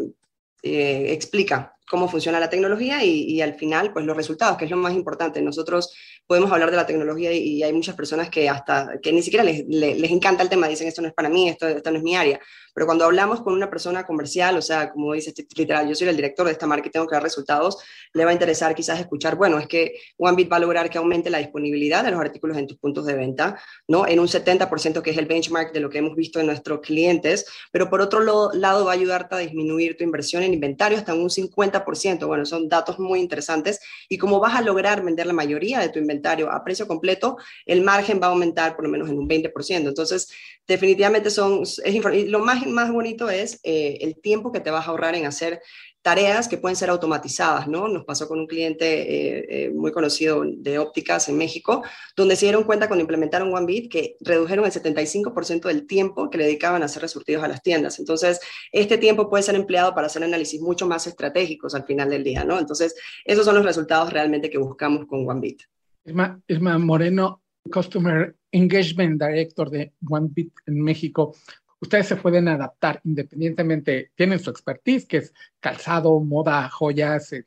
eh, 0.62 1.12
explica 1.12 1.76
cómo 1.88 2.08
funciona 2.08 2.40
la 2.40 2.50
tecnología 2.50 3.04
y, 3.04 3.24
y, 3.24 3.40
al 3.40 3.54
final, 3.54 3.92
pues 3.92 4.04
los 4.04 4.16
resultados, 4.16 4.56
que 4.56 4.64
es 4.64 4.70
lo 4.70 4.76
más 4.76 4.94
importante. 4.94 5.40
Nosotros 5.42 5.94
podemos 6.26 6.50
hablar 6.50 6.70
de 6.70 6.76
la 6.76 6.86
tecnología 6.86 7.32
y, 7.32 7.62
hay 7.62 7.72
muchas 7.72 7.94
personas 7.94 8.30
que 8.30 8.48
hasta, 8.48 8.98
que 9.02 9.12
ni 9.12 9.22
siquiera 9.22 9.44
les, 9.44 9.64
les, 9.66 10.10
encanta 10.10 10.42
el 10.42 10.48
tema, 10.48 10.68
dicen 10.68 10.88
esto 10.88 11.02
no 11.02 11.08
es 11.08 11.14
para 11.14 11.28
mí, 11.28 11.48
esto, 11.48 11.68
esto 11.68 11.90
no 11.90 11.98
es 11.98 12.02
mi 12.02 12.16
área, 12.16 12.40
pero 12.76 12.84
cuando 12.84 13.06
hablamos 13.06 13.40
con 13.40 13.54
una 13.54 13.70
persona 13.70 14.04
comercial, 14.04 14.54
o 14.58 14.60
sea, 14.60 14.92
como 14.92 15.14
dice 15.14 15.30
este, 15.30 15.46
literal, 15.56 15.88
yo 15.88 15.94
soy 15.94 16.08
el 16.08 16.16
director 16.16 16.44
de 16.44 16.52
esta 16.52 16.66
marca 16.66 16.88
y 16.88 16.90
tengo 16.90 17.06
que 17.06 17.14
dar 17.14 17.22
resultados, 17.22 17.78
le 18.12 18.22
va 18.22 18.30
a 18.30 18.34
interesar 18.34 18.74
quizás 18.74 19.00
escuchar, 19.00 19.34
bueno, 19.36 19.58
es 19.58 19.66
que 19.66 19.94
OneBit 20.18 20.52
va 20.52 20.56
a 20.56 20.60
lograr 20.60 20.90
que 20.90 20.98
aumente 20.98 21.30
la 21.30 21.38
disponibilidad 21.38 22.04
de 22.04 22.10
los 22.10 22.20
artículos 22.20 22.58
en 22.58 22.66
tus 22.66 22.76
puntos 22.76 23.06
de 23.06 23.14
venta, 23.14 23.58
¿no? 23.88 24.06
En 24.06 24.20
un 24.20 24.26
70%, 24.28 25.00
que 25.00 25.10
es 25.10 25.16
el 25.16 25.24
benchmark 25.24 25.72
de 25.72 25.80
lo 25.80 25.88
que 25.88 25.98
hemos 25.98 26.14
visto 26.14 26.38
en 26.38 26.44
nuestros 26.44 26.80
clientes, 26.80 27.46
pero 27.72 27.88
por 27.88 28.02
otro 28.02 28.20
lado 28.20 28.84
va 28.84 28.90
a 28.90 28.94
ayudarte 28.94 29.36
a 29.36 29.38
disminuir 29.38 29.96
tu 29.96 30.04
inversión 30.04 30.42
en 30.42 30.52
inventario 30.52 30.98
hasta 30.98 31.14
un 31.14 31.30
50%, 31.30 32.26
bueno, 32.26 32.44
son 32.44 32.68
datos 32.68 32.98
muy 32.98 33.20
interesantes, 33.20 33.80
y 34.06 34.18
como 34.18 34.38
vas 34.38 34.54
a 34.54 34.60
lograr 34.60 35.02
vender 35.02 35.26
la 35.26 35.32
mayoría 35.32 35.78
de 35.78 35.88
tu 35.88 35.98
inventario, 35.98 36.15
a 36.50 36.64
precio 36.64 36.86
completo, 36.86 37.36
el 37.64 37.82
margen 37.82 38.20
va 38.22 38.26
a 38.26 38.30
aumentar 38.30 38.74
por 38.74 38.84
lo 38.84 38.90
menos 38.90 39.08
en 39.08 39.18
un 39.18 39.28
20%. 39.28 39.88
Entonces, 39.88 40.28
definitivamente 40.66 41.30
son, 41.30 41.62
es, 41.62 42.28
lo 42.28 42.40
más, 42.40 42.66
más 42.66 42.92
bonito 42.92 43.30
es 43.30 43.60
eh, 43.62 43.98
el 44.00 44.20
tiempo 44.20 44.52
que 44.52 44.60
te 44.60 44.70
vas 44.70 44.86
a 44.86 44.90
ahorrar 44.90 45.14
en 45.14 45.26
hacer 45.26 45.60
tareas 46.06 46.46
que 46.46 46.56
pueden 46.56 46.76
ser 46.76 46.88
automatizadas, 46.88 47.66
¿no? 47.66 47.88
Nos 47.88 48.04
pasó 48.04 48.28
con 48.28 48.38
un 48.38 48.46
cliente 48.46 48.86
eh, 48.86 49.46
eh, 49.48 49.70
muy 49.70 49.90
conocido 49.90 50.44
de 50.46 50.78
ópticas 50.78 51.28
en 51.28 51.36
México, 51.36 51.82
donde 52.16 52.36
se 52.36 52.46
dieron 52.46 52.62
cuenta 52.62 52.86
cuando 52.86 53.00
implementaron 53.00 53.52
OneBit 53.52 53.90
que 53.90 54.16
redujeron 54.20 54.64
el 54.64 54.70
75% 54.70 55.62
del 55.62 55.84
tiempo 55.84 56.30
que 56.30 56.38
le 56.38 56.44
dedicaban 56.44 56.82
a 56.82 56.84
hacer 56.84 57.02
resurtidos 57.02 57.42
a 57.42 57.48
las 57.48 57.60
tiendas. 57.60 57.98
Entonces, 57.98 58.38
este 58.70 58.98
tiempo 58.98 59.28
puede 59.28 59.42
ser 59.42 59.56
empleado 59.56 59.96
para 59.96 60.06
hacer 60.06 60.22
análisis 60.22 60.60
mucho 60.60 60.86
más 60.86 61.08
estratégicos 61.08 61.74
al 61.74 61.84
final 61.84 62.08
del 62.08 62.22
día, 62.22 62.44
¿no? 62.44 62.56
Entonces, 62.60 62.94
esos 63.24 63.44
son 63.44 63.56
los 63.56 63.64
resultados 63.64 64.12
realmente 64.12 64.48
que 64.48 64.58
buscamos 64.58 65.06
con 65.08 65.28
OneBit. 65.28 65.62
Isma, 66.06 66.78
Moreno, 66.78 67.42
Customer 67.70 68.34
Engagement 68.52 69.20
Director 69.20 69.70
de 69.70 69.92
OneBit 70.08 70.52
en 70.66 70.80
México. 70.80 71.34
Ustedes 71.80 72.06
se 72.06 72.16
pueden 72.16 72.48
adaptar 72.48 73.00
independientemente, 73.04 74.12
tienen 74.14 74.38
su 74.38 74.50
expertise, 74.50 75.06
que 75.06 75.18
es 75.18 75.34
calzado, 75.60 76.18
moda, 76.20 76.68
joyas, 76.70 77.32
el, 77.32 77.44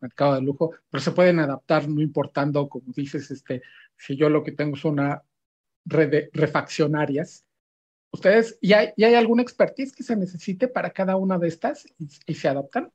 mercado 0.00 0.34
de 0.34 0.42
lujo, 0.42 0.72
pero 0.90 1.00
se 1.00 1.12
pueden 1.12 1.38
adaptar 1.38 1.88
no 1.88 2.00
importando, 2.00 2.68
como 2.68 2.92
dices, 2.92 3.30
este, 3.30 3.62
si 3.96 4.16
yo 4.16 4.28
lo 4.28 4.42
que 4.42 4.50
tengo 4.50 4.76
es 4.76 4.84
una 4.84 5.22
red 5.84 6.10
de 6.10 6.30
refaccionarias. 6.32 7.44
¿Ustedes, 8.10 8.58
y 8.60 8.72
hay, 8.72 8.88
hay 8.96 9.14
alguna 9.14 9.42
expertise 9.42 9.94
que 9.94 10.02
se 10.02 10.16
necesite 10.16 10.66
para 10.66 10.90
cada 10.90 11.14
una 11.16 11.38
de 11.38 11.46
estas 11.46 11.86
y 12.26 12.34
se 12.34 12.48
adaptan? 12.48 12.90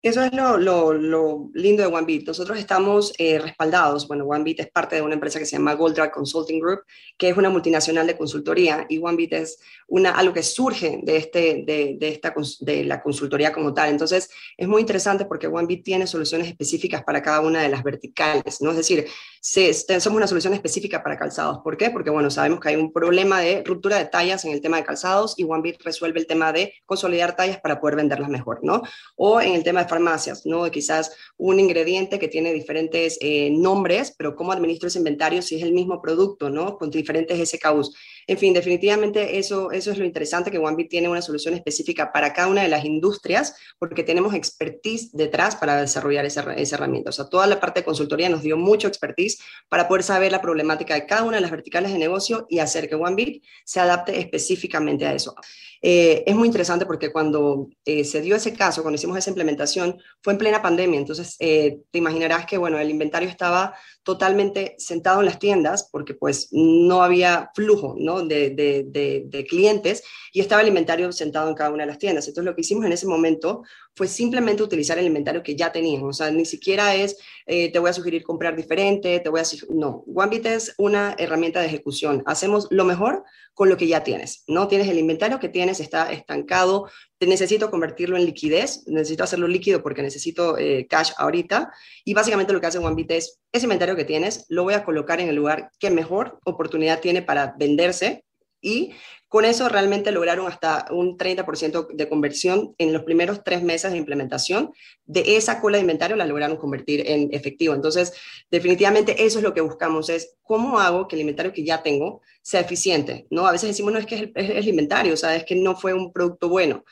Eso 0.00 0.22
es 0.22 0.32
lo, 0.32 0.56
lo, 0.58 0.92
lo, 0.92 1.50
lindo 1.54 1.82
de 1.82 1.92
OneBeat. 1.92 2.22
Nosotros 2.24 2.56
estamos 2.56 3.12
eh, 3.18 3.40
respaldados. 3.40 4.06
Bueno, 4.06 4.26
OneBeat 4.26 4.60
es 4.60 4.70
parte 4.70 4.94
de 4.94 5.02
una 5.02 5.14
empresa 5.14 5.40
que 5.40 5.44
se 5.44 5.56
llama 5.56 5.74
Goldrack 5.74 6.14
Consulting 6.14 6.60
Group, 6.60 6.82
que 7.16 7.30
es 7.30 7.36
una 7.36 7.50
multinacional 7.50 8.06
de 8.06 8.16
consultoría, 8.16 8.86
y 8.88 8.98
OneBeat 8.98 9.32
es 9.32 9.58
una, 9.88 10.12
algo 10.12 10.32
que 10.32 10.44
surge 10.44 11.00
de, 11.02 11.16
este, 11.16 11.64
de, 11.66 11.96
de, 11.98 12.08
esta, 12.10 12.32
de 12.60 12.84
la 12.84 13.02
consultoría 13.02 13.52
como 13.52 13.74
tal. 13.74 13.90
Entonces, 13.90 14.30
es 14.56 14.68
muy 14.68 14.82
interesante 14.82 15.24
porque 15.24 15.48
OneBeat 15.48 15.82
tiene 15.82 16.06
soluciones 16.06 16.46
específicas 16.46 17.02
para 17.02 17.20
cada 17.20 17.40
una 17.40 17.60
de 17.60 17.68
las 17.68 17.82
verticales, 17.82 18.60
¿no? 18.60 18.70
Es 18.70 18.76
decir, 18.76 19.04
somos 19.40 20.16
una 20.16 20.28
solución 20.28 20.54
específica 20.54 21.02
para 21.02 21.18
calzados. 21.18 21.58
¿Por 21.64 21.76
qué? 21.76 21.90
Porque, 21.90 22.10
bueno, 22.10 22.30
sabemos 22.30 22.60
que 22.60 22.68
hay 22.68 22.76
un 22.76 22.92
problema 22.92 23.40
de 23.40 23.64
ruptura 23.64 23.98
de 23.98 24.04
tallas 24.04 24.44
en 24.44 24.52
el 24.52 24.60
tema 24.60 24.76
de 24.76 24.84
calzados 24.84 25.34
y 25.36 25.42
OneBeat 25.42 25.82
resuelve 25.82 26.20
el 26.20 26.28
tema 26.28 26.52
de 26.52 26.72
consolidar 26.86 27.34
tallas 27.34 27.58
para 27.60 27.80
poder 27.80 27.96
venderlas 27.96 28.28
mejor, 28.28 28.60
¿no? 28.62 28.82
O 29.16 29.40
en 29.40 29.54
el 29.54 29.64
tema 29.64 29.80
de 29.80 29.87
farmacias, 29.88 30.46
¿no? 30.46 30.70
Quizás 30.70 31.12
un 31.36 31.58
ingrediente 31.60 32.18
que 32.18 32.28
tiene 32.28 32.52
diferentes 32.52 33.18
eh, 33.20 33.50
nombres, 33.50 34.14
pero 34.16 34.36
cómo 34.36 34.52
administro 34.52 34.88
ese 34.88 34.98
inventario 34.98 35.42
si 35.42 35.56
es 35.56 35.62
el 35.62 35.72
mismo 35.72 36.00
producto, 36.00 36.50
¿no? 36.50 36.76
Con 36.78 36.90
diferentes 36.90 37.50
SKUs. 37.50 37.94
En 38.28 38.36
fin, 38.36 38.52
definitivamente 38.52 39.38
eso, 39.38 39.72
eso 39.72 39.90
es 39.90 39.96
lo 39.96 40.04
interesante, 40.04 40.50
que 40.50 40.58
OneBit 40.58 40.90
tiene 40.90 41.08
una 41.08 41.22
solución 41.22 41.54
específica 41.54 42.12
para 42.12 42.34
cada 42.34 42.48
una 42.48 42.62
de 42.62 42.68
las 42.68 42.84
industrias, 42.84 43.56
porque 43.78 44.02
tenemos 44.02 44.34
expertise 44.34 45.10
detrás 45.14 45.56
para 45.56 45.80
desarrollar 45.80 46.26
esa, 46.26 46.52
esa 46.52 46.76
herramienta. 46.76 47.08
O 47.08 47.12
sea, 47.14 47.24
toda 47.24 47.46
la 47.46 47.58
parte 47.58 47.80
de 47.80 47.86
consultoría 47.86 48.28
nos 48.28 48.42
dio 48.42 48.58
mucho 48.58 48.86
expertise 48.86 49.38
para 49.70 49.88
poder 49.88 50.02
saber 50.02 50.30
la 50.30 50.42
problemática 50.42 50.92
de 50.92 51.06
cada 51.06 51.22
una 51.22 51.38
de 51.38 51.40
las 51.40 51.50
verticales 51.50 51.90
de 51.90 51.98
negocio 51.98 52.46
y 52.50 52.58
hacer 52.58 52.86
que 52.90 52.96
OneBit 52.96 53.42
se 53.64 53.80
adapte 53.80 54.20
específicamente 54.20 55.06
a 55.06 55.14
eso. 55.14 55.34
Eh, 55.80 56.24
es 56.26 56.34
muy 56.34 56.48
interesante 56.48 56.86
porque 56.86 57.12
cuando 57.12 57.68
eh, 57.84 58.04
se 58.04 58.20
dio 58.20 58.36
ese 58.36 58.52
caso, 58.52 58.82
cuando 58.82 58.96
hicimos 58.96 59.16
esa 59.16 59.30
implementación, 59.30 59.98
fue 60.22 60.32
en 60.32 60.38
plena 60.38 60.60
pandemia, 60.60 60.98
entonces 60.98 61.36
eh, 61.38 61.78
te 61.90 61.98
imaginarás 61.98 62.46
que, 62.46 62.58
bueno, 62.58 62.78
el 62.78 62.90
inventario 62.90 63.28
estaba 63.28 63.74
totalmente 64.08 64.74
sentado 64.78 65.20
en 65.20 65.26
las 65.26 65.38
tiendas 65.38 65.86
porque 65.92 66.14
pues 66.14 66.48
no 66.50 67.02
había 67.02 67.50
flujo 67.54 67.94
¿no? 67.98 68.22
De, 68.22 68.48
de, 68.48 68.86
de, 69.26 69.44
clientes 69.44 70.02
y 70.32 70.40
estaba 70.40 70.62
el 70.62 70.68
inventario 70.68 71.12
sentado 71.12 71.50
en 71.50 71.54
cada 71.54 71.68
una 71.68 71.82
de 71.82 71.88
las 71.88 71.98
tiendas. 71.98 72.26
Entonces 72.26 72.46
lo 72.46 72.54
que 72.54 72.62
hicimos 72.62 72.86
en 72.86 72.92
ese 72.92 73.06
momento 73.06 73.64
fue 73.94 74.08
simplemente 74.08 74.62
utilizar 74.62 74.98
el 74.98 75.04
inventario 75.04 75.42
que 75.42 75.54
ya 75.54 75.72
teníamos. 75.72 76.08
O 76.08 76.12
sea, 76.24 76.30
ni 76.30 76.46
siquiera 76.46 76.94
es 76.94 77.18
eh, 77.50 77.72
te 77.72 77.78
voy 77.78 77.88
a 77.88 77.94
sugerir 77.94 78.22
comprar 78.24 78.54
diferente, 78.54 79.20
te 79.20 79.28
voy 79.30 79.40
a... 79.40 79.44
No, 79.70 80.04
OneBit 80.06 80.44
es 80.44 80.74
una 80.76 81.14
herramienta 81.18 81.60
de 81.60 81.66
ejecución. 81.66 82.22
Hacemos 82.26 82.68
lo 82.70 82.84
mejor 82.84 83.24
con 83.54 83.70
lo 83.70 83.78
que 83.78 83.86
ya 83.86 84.04
tienes. 84.04 84.44
No 84.46 84.68
tienes 84.68 84.86
el 84.86 84.98
inventario 84.98 85.40
que 85.40 85.48
tienes, 85.48 85.80
está 85.80 86.12
estancado, 86.12 86.90
te 87.16 87.26
necesito 87.26 87.70
convertirlo 87.70 88.18
en 88.18 88.26
liquidez, 88.26 88.84
necesito 88.86 89.24
hacerlo 89.24 89.48
líquido 89.48 89.82
porque 89.82 90.02
necesito 90.02 90.58
eh, 90.58 90.86
cash 90.90 91.12
ahorita. 91.16 91.72
Y 92.04 92.12
básicamente 92.12 92.52
lo 92.52 92.60
que 92.60 92.66
hace 92.66 92.78
OneBit 92.78 93.12
es, 93.12 93.40
ese 93.50 93.64
inventario 93.64 93.96
que 93.96 94.04
tienes, 94.04 94.44
lo 94.50 94.64
voy 94.64 94.74
a 94.74 94.84
colocar 94.84 95.18
en 95.18 95.30
el 95.30 95.36
lugar 95.36 95.70
que 95.78 95.90
mejor 95.90 96.38
oportunidad 96.44 97.00
tiene 97.00 97.22
para 97.22 97.54
venderse 97.58 98.26
y 98.60 98.92
con 99.28 99.44
eso 99.44 99.68
realmente 99.68 100.10
lograron 100.10 100.46
hasta 100.46 100.86
un 100.90 101.18
30% 101.18 101.88
de 101.94 102.08
conversión 102.08 102.74
en 102.78 102.92
los 102.92 103.02
primeros 103.02 103.44
tres 103.44 103.62
meses 103.62 103.92
de 103.92 103.98
implementación. 103.98 104.72
De 105.04 105.36
esa 105.36 105.60
cola 105.60 105.76
de 105.76 105.82
inventario 105.82 106.16
la 106.16 106.26
lograron 106.26 106.56
convertir 106.56 107.04
en 107.06 107.28
efectivo. 107.32 107.74
Entonces, 107.74 108.14
definitivamente 108.50 109.24
eso 109.24 109.38
es 109.38 109.44
lo 109.44 109.52
que 109.52 109.60
buscamos, 109.60 110.08
es 110.08 110.36
cómo 110.42 110.80
hago 110.80 111.06
que 111.06 111.16
el 111.16 111.20
inventario 111.20 111.52
que 111.52 111.64
ya 111.64 111.82
tengo 111.82 112.22
sea 112.42 112.60
eficiente. 112.60 113.26
¿no? 113.30 113.46
A 113.46 113.52
veces 113.52 113.68
decimos, 113.68 113.92
no 113.92 113.98
es 113.98 114.06
que 114.06 114.32
es 114.34 114.50
el, 114.50 114.68
inventario, 114.68 115.12
o 115.12 115.16
sea, 115.16 115.36
es 115.36 115.44
que 115.44 115.54
no 115.54 115.76
fue 115.76 115.92
un 115.92 116.12
producto 116.12 116.48
bueno 116.48 116.84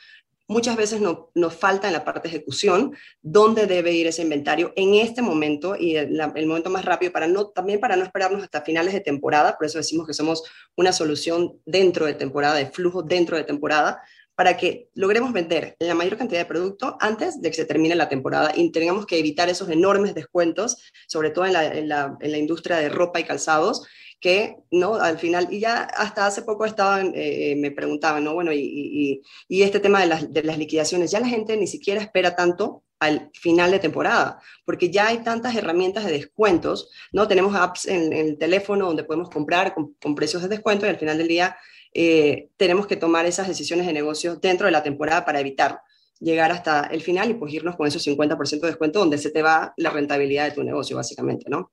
muchas 0.47 0.75
veces 0.75 1.01
no, 1.01 1.29
nos 1.35 1.55
falta 1.55 1.87
en 1.87 1.93
la 1.93 2.05
parte 2.05 2.29
de 2.29 2.35
ejecución 2.35 2.95
dónde 3.21 3.67
debe 3.67 3.91
ir 3.91 4.07
ese 4.07 4.21
inventario 4.21 4.73
en 4.75 4.95
este 4.95 5.21
momento 5.21 5.75
y 5.75 5.97
el, 5.97 6.17
momento 6.47 6.69
más 6.69 6.85
rápido 6.85 7.11
para 7.11 7.27
no, 7.27 7.47
también 7.47 7.79
para 7.79 7.95
no 7.95 8.03
esperarnos 8.03 8.43
hasta 8.43 8.61
finales 8.61 8.93
de 8.93 9.01
temporada, 9.01 9.57
por 9.57 9.65
eso 9.65 9.77
decimos 9.77 10.07
que 10.07 10.13
somos 10.13 10.43
una 10.75 10.93
solución 10.93 11.59
dentro 11.65 12.05
de 12.05 12.13
temporada, 12.13 12.55
de 12.55 12.67
flujo 12.67 13.03
dentro 13.03 13.37
de 13.37 13.43
temporada, 13.43 14.01
para 14.35 14.55
que 14.55 14.89
logremos 14.93 15.33
vender 15.33 15.75
la 15.79 15.95
mayor 15.95 16.15
cantidad 16.15 16.39
de 16.39 16.45
producto 16.45 16.95
antes 17.01 17.41
de 17.41 17.49
que 17.49 17.55
se 17.55 17.65
termine 17.65 17.95
la 17.95 18.07
temporada 18.07 18.51
y 18.55 18.71
tengamos 18.71 19.07
que 19.07 19.17
evitar 19.17 19.49
esos 19.49 19.67
enormes 19.69 20.13
descuentos, 20.13 20.77
sobre 21.07 21.31
todo 21.31 21.47
en 21.47 21.53
la, 21.53 21.65
en 21.65 21.89
la, 21.89 22.15
en 22.21 22.31
la 22.31 22.37
industria 22.37 22.77
de 22.77 22.89
ropa 22.89 23.19
y 23.19 23.23
calzados, 23.23 23.87
que, 24.19 24.57
¿no? 24.71 24.95
Al 24.95 25.19
final, 25.19 25.47
y 25.51 25.59
ya 25.59 25.83
hasta 25.83 26.25
hace 26.25 26.41
poco 26.41 26.65
estaban, 26.65 27.11
eh, 27.15 27.55
me 27.57 27.71
preguntaban, 27.71 28.23
¿no? 28.23 28.33
Bueno, 28.33 28.51
y, 28.53 29.21
y, 29.47 29.61
este 29.61 29.79
tema 29.79 30.01
de 30.01 30.07
las, 30.07 30.33
de 30.33 30.43
las, 30.43 30.57
liquidaciones, 30.57 31.11
ya 31.11 31.19
la 31.19 31.27
gente 31.27 31.55
ni 31.57 31.67
siquiera 31.67 32.01
espera 32.01 32.35
tanto 32.35 32.83
al 32.99 33.29
final 33.33 33.71
de 33.71 33.79
temporada, 33.79 34.41
porque 34.65 34.89
ya 34.89 35.07
hay 35.07 35.19
tantas 35.19 35.55
herramientas 35.55 36.05
de 36.05 36.11
descuentos, 36.13 36.89
¿no? 37.11 37.27
Tenemos 37.27 37.55
apps 37.55 37.87
en, 37.87 38.11
el 38.11 38.37
teléfono 38.37 38.87
donde 38.87 39.03
podemos 39.03 39.29
comprar 39.29 39.75
con, 39.75 40.15
precios 40.15 40.41
de 40.41 40.49
descuento 40.49 40.85
y 40.85 40.89
al 40.89 40.97
final 40.97 41.17
del 41.17 41.27
día 41.27 41.57
eh, 41.93 42.49
tenemos 42.57 42.87
que 42.87 42.95
tomar 42.95 43.25
esas 43.25 43.47
decisiones 43.47 43.85
de 43.85 43.93
negocio 43.93 44.35
dentro 44.37 44.65
de 44.65 44.71
la 44.71 44.83
temporada 44.83 45.25
para 45.25 45.39
evitar 45.39 45.81
llegar 46.19 46.51
hasta 46.51 46.85
el 46.85 47.01
final 47.01 47.29
y 47.29 47.35
pues 47.35 47.53
irnos 47.53 47.75
con 47.75 47.87
esos 47.87 48.05
50% 48.07 48.61
de 48.61 48.67
descuento 48.67 48.99
donde 48.99 49.19
se 49.19 49.29
te 49.29 49.43
va 49.43 49.73
la 49.77 49.91
rentabilidad 49.91 50.45
de 50.45 50.51
tu 50.51 50.63
negocio, 50.63 50.97
básicamente, 50.97 51.49
¿no? 51.49 51.71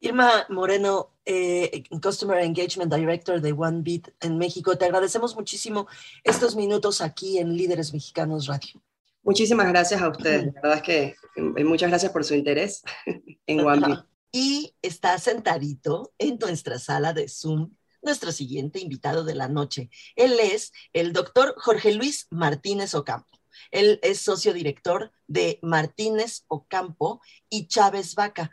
Irma 0.00 0.46
Moreno, 0.48 1.10
eh, 1.24 1.84
Customer 2.02 2.38
Engagement 2.38 2.92
Director 2.92 3.40
de 3.40 3.52
OneBit 3.52 4.08
en 4.20 4.38
México, 4.38 4.76
te 4.76 4.86
agradecemos 4.86 5.36
muchísimo 5.36 5.86
estos 6.24 6.56
minutos 6.56 7.00
aquí 7.00 7.38
en 7.38 7.56
Líderes 7.56 7.92
Mexicanos 7.92 8.46
Radio. 8.46 8.82
Muchísimas 9.22 9.68
gracias 9.68 10.00
a 10.00 10.08
ustedes. 10.08 10.46
La 10.54 10.60
verdad 10.62 10.76
es 10.78 10.82
que 10.82 11.14
eh, 11.36 11.64
muchas 11.64 11.90
gracias 11.90 12.10
por 12.12 12.24
su 12.24 12.34
interés 12.34 12.82
en 13.46 13.60
OneBit. 13.60 14.00
Y 14.32 14.74
está 14.80 15.18
sentadito 15.18 16.12
en 16.18 16.38
nuestra 16.38 16.78
sala 16.78 17.12
de 17.12 17.28
Zoom 17.28 17.70
nuestro 18.02 18.32
siguiente 18.32 18.80
invitado 18.80 19.24
de 19.24 19.34
la 19.34 19.48
noche. 19.48 19.90
Él 20.16 20.38
es 20.40 20.72
el 20.92 21.12
doctor 21.12 21.54
Jorge 21.58 21.92
Luis 21.92 22.26
Martínez 22.30 22.94
Ocampo. 22.94 23.28
Él 23.70 23.98
es 24.02 24.20
socio 24.20 24.52
director 24.52 25.12
de 25.26 25.58
Martínez 25.62 26.44
Ocampo 26.48 27.20
y 27.48 27.66
Chávez 27.66 28.14
Vaca. 28.14 28.50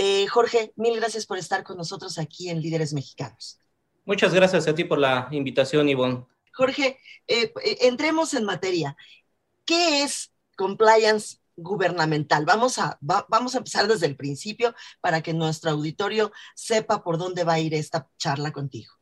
Eh, 0.00 0.28
Jorge, 0.28 0.72
mil 0.76 0.94
gracias 0.94 1.26
por 1.26 1.38
estar 1.38 1.64
con 1.64 1.76
nosotros 1.76 2.20
aquí 2.20 2.50
en 2.50 2.60
Líderes 2.60 2.92
Mexicanos. 2.94 3.58
Muchas 4.04 4.32
gracias 4.32 4.68
a 4.68 4.74
ti 4.74 4.84
por 4.84 5.00
la 5.00 5.26
invitación, 5.32 5.88
Ivonne. 5.88 6.24
Jorge, 6.54 7.00
eh, 7.26 7.52
eh, 7.64 7.78
entremos 7.80 8.32
en 8.34 8.44
materia. 8.44 8.96
¿Qué 9.64 10.04
es 10.04 10.32
compliance 10.56 11.38
gubernamental? 11.56 12.44
Vamos 12.44 12.78
a, 12.78 12.96
vamos 13.00 13.56
a 13.56 13.58
empezar 13.58 13.88
desde 13.88 14.06
el 14.06 14.14
principio 14.14 14.72
para 15.00 15.20
que 15.20 15.34
nuestro 15.34 15.72
auditorio 15.72 16.30
sepa 16.54 17.02
por 17.02 17.18
dónde 17.18 17.42
va 17.42 17.54
a 17.54 17.60
ir 17.60 17.74
esta 17.74 18.08
charla 18.18 18.52
contigo. 18.52 18.92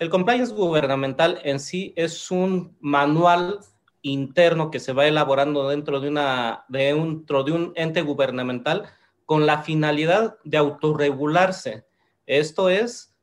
El 0.00 0.10
compliance 0.10 0.52
gubernamental 0.52 1.40
en 1.44 1.60
sí 1.60 1.94
es 1.94 2.28
un 2.32 2.76
manual 2.80 3.60
interno 4.02 4.72
que 4.72 4.80
se 4.80 4.94
va 4.94 5.06
elaborando 5.06 5.68
dentro 5.68 6.00
de, 6.00 6.08
una, 6.08 6.64
dentro 6.68 7.44
de 7.44 7.52
un 7.52 7.72
ente 7.76 8.02
gubernamental 8.02 8.92
con 9.30 9.46
la 9.46 9.62
finalidad 9.62 10.38
de 10.42 10.56
autorregularse. 10.56 11.84
Esto 12.26 12.68
es, 12.68 13.14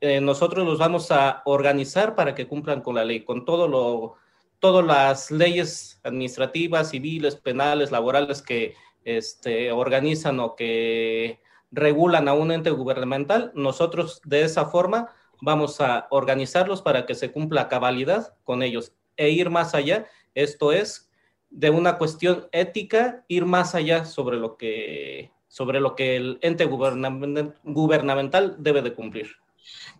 eh, 0.00 0.20
nosotros 0.20 0.64
los 0.64 0.78
vamos 0.78 1.10
a 1.10 1.42
organizar 1.44 2.14
para 2.14 2.36
que 2.36 2.46
cumplan 2.46 2.82
con 2.82 2.94
la 2.94 3.04
ley, 3.04 3.24
con 3.24 3.44
todo 3.44 3.66
lo, 3.66 4.14
todas 4.60 4.86
las 4.86 5.32
leyes 5.32 5.98
administrativas, 6.04 6.90
civiles, 6.90 7.34
penales, 7.34 7.90
laborales 7.90 8.42
que 8.42 8.76
este, 9.02 9.72
organizan 9.72 10.38
o 10.38 10.54
que 10.54 11.40
regulan 11.72 12.28
a 12.28 12.34
un 12.34 12.52
ente 12.52 12.70
gubernamental. 12.70 13.50
Nosotros 13.56 14.20
de 14.24 14.42
esa 14.42 14.66
forma 14.66 15.08
vamos 15.40 15.80
a 15.80 16.06
organizarlos 16.10 16.80
para 16.80 17.06
que 17.06 17.16
se 17.16 17.32
cumpla 17.32 17.66
cabalidad 17.66 18.36
con 18.44 18.62
ellos 18.62 18.92
e 19.16 19.30
ir 19.30 19.50
más 19.50 19.74
allá. 19.74 20.06
Esto 20.32 20.70
es 20.70 21.10
de 21.50 21.70
una 21.70 21.98
cuestión 21.98 22.46
ética, 22.52 23.24
ir 23.26 23.46
más 23.46 23.74
allá 23.74 24.04
sobre 24.04 24.36
lo 24.36 24.56
que 24.56 25.32
sobre 25.50 25.80
lo 25.80 25.96
que 25.96 26.14
el 26.14 26.38
ente 26.42 26.64
gubernamental 26.64 28.54
debe 28.60 28.82
de 28.82 28.94
cumplir. 28.94 29.32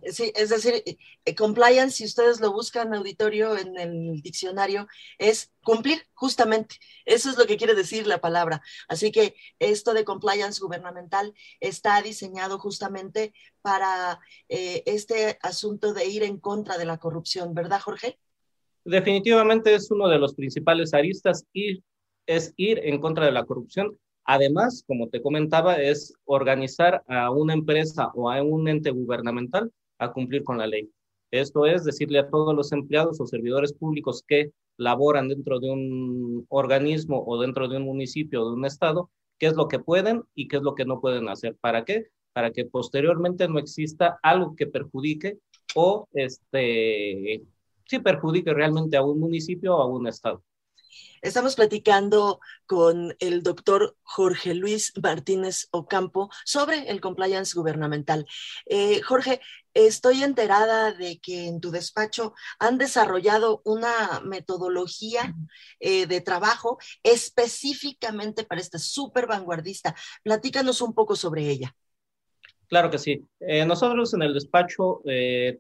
Sí, 0.05 0.33
es 0.37 0.49
decir, 0.49 0.83
eh, 0.87 1.35
compliance, 1.35 1.97
si 1.97 2.05
ustedes 2.05 2.41
lo 2.41 2.53
buscan 2.53 2.95
auditorio 2.95 3.59
en 3.59 3.77
el 3.77 4.23
diccionario, 4.23 4.87
es 5.19 5.53
cumplir 5.63 6.03
justamente. 6.15 6.77
Eso 7.05 7.31
es 7.31 7.37
lo 7.37 7.47
que 7.47 7.57
quiere 7.57 7.75
decir 7.75 8.07
la 8.07 8.21
palabra. 8.21 8.63
Así 8.89 9.11
que 9.11 9.35
esto 9.59 9.93
de 9.93 10.05
compliance 10.05 10.61
gubernamental 10.61 11.35
está 11.59 12.01
diseñado 12.01 12.59
justamente 12.59 13.35
para 13.61 14.21
eh, 14.49 14.85
este 14.87 15.37
asunto 15.43 15.93
de 15.93 16.07
ir 16.07 16.23
en 16.23 16.39
contra 16.39 16.79
de 16.79 16.87
la 16.87 16.99
corrupción, 16.99 17.55
¿verdad, 17.55 17.81
Jorge? 17.81 18.19
Definitivamente 18.85 19.75
es 19.75 19.91
uno 19.91 20.09
de 20.09 20.19
los 20.19 20.35
principales 20.35 20.95
aristas 20.95 21.45
y 21.53 21.83
es 22.27 22.55
ir 22.57 22.81
en 22.85 23.01
contra 23.01 23.27
de 23.27 23.33
la 23.33 23.45
corrupción 23.45 23.99
Además, 24.33 24.85
como 24.87 25.09
te 25.09 25.21
comentaba, 25.21 25.83
es 25.83 26.15
organizar 26.25 27.03
a 27.09 27.33
una 27.33 27.53
empresa 27.53 28.13
o 28.15 28.31
a 28.31 28.41
un 28.41 28.69
ente 28.69 28.93
gubernamental 28.93 29.73
a 29.99 30.13
cumplir 30.13 30.45
con 30.45 30.59
la 30.59 30.69
ley. 30.69 30.89
Esto 31.33 31.67
es 31.67 31.85
decirle 31.85 32.21
a 32.21 32.31
todos 32.31 32.55
los 32.55 32.71
empleados 32.71 33.21
o 33.21 33.27
servidores 33.27 33.73
públicos 33.73 34.23
que 34.25 34.53
laboran 34.77 35.27
dentro 35.27 35.59
de 35.59 35.73
un 35.73 36.47
organismo 36.49 37.25
o 37.27 37.41
dentro 37.41 37.67
de 37.67 37.79
un 37.79 37.83
municipio 37.83 38.43
o 38.43 38.51
de 38.51 38.55
un 38.55 38.65
estado, 38.67 39.11
qué 39.41 39.49
es 39.49 39.55
lo 39.55 39.67
que 39.67 39.81
pueden 39.81 40.23
y 40.37 40.47
qué 40.47 40.59
es 40.59 40.63
lo 40.63 40.77
que 40.77 40.85
no 40.85 41.01
pueden 41.01 41.29
hacer. 41.29 41.57
¿Para 41.61 41.85
qué? 41.85 42.07
Para 42.33 42.53
que 42.53 42.65
posteriormente 42.67 43.49
no 43.49 43.59
exista 43.59 44.21
algo 44.23 44.55
que 44.55 44.69
perjudique 44.69 45.39
o 45.75 46.07
este, 46.13 47.43
sí 47.85 47.99
perjudique 47.99 48.55
realmente 48.55 48.97
a 48.97 49.03
un 49.03 49.19
municipio 49.19 49.77
o 49.77 49.83
a 49.83 49.87
un 49.87 50.07
estado. 50.07 50.45
Estamos 51.23 51.55
platicando 51.55 52.41
con 52.65 53.15
el 53.19 53.43
doctor 53.43 53.95
Jorge 54.03 54.55
Luis 54.55 54.93
Martínez 55.03 55.69
Ocampo 55.71 56.31
sobre 56.47 56.91
el 56.91 57.03
compliance 57.03 57.55
gubernamental. 57.55 58.27
Eh, 58.65 59.03
Jorge, 59.03 59.41
estoy 59.75 60.23
enterada 60.23 60.93
de 60.93 61.21
que 61.21 61.47
en 61.47 61.61
tu 61.61 61.71
despacho 61.71 62.33
han 62.59 62.79
desarrollado 62.79 63.61
una 63.67 64.21
metodología 64.25 65.35
eh, 65.79 66.07
de 66.07 66.23
trabajo 66.23 66.79
específicamente 67.03 68.45
para 68.45 68.63
este 68.63 68.79
súper 68.79 69.27
vanguardista. 69.27 69.95
Platícanos 70.23 70.81
un 70.81 70.95
poco 70.95 71.17
sobre 71.17 71.51
ella. 71.51 71.77
Claro 72.67 72.89
que 72.89 72.99
sí. 72.99 73.27
Eh, 73.41 73.67
nosotros 73.67 74.15
en 74.15 74.23
el 74.23 74.33
despacho 74.33 75.03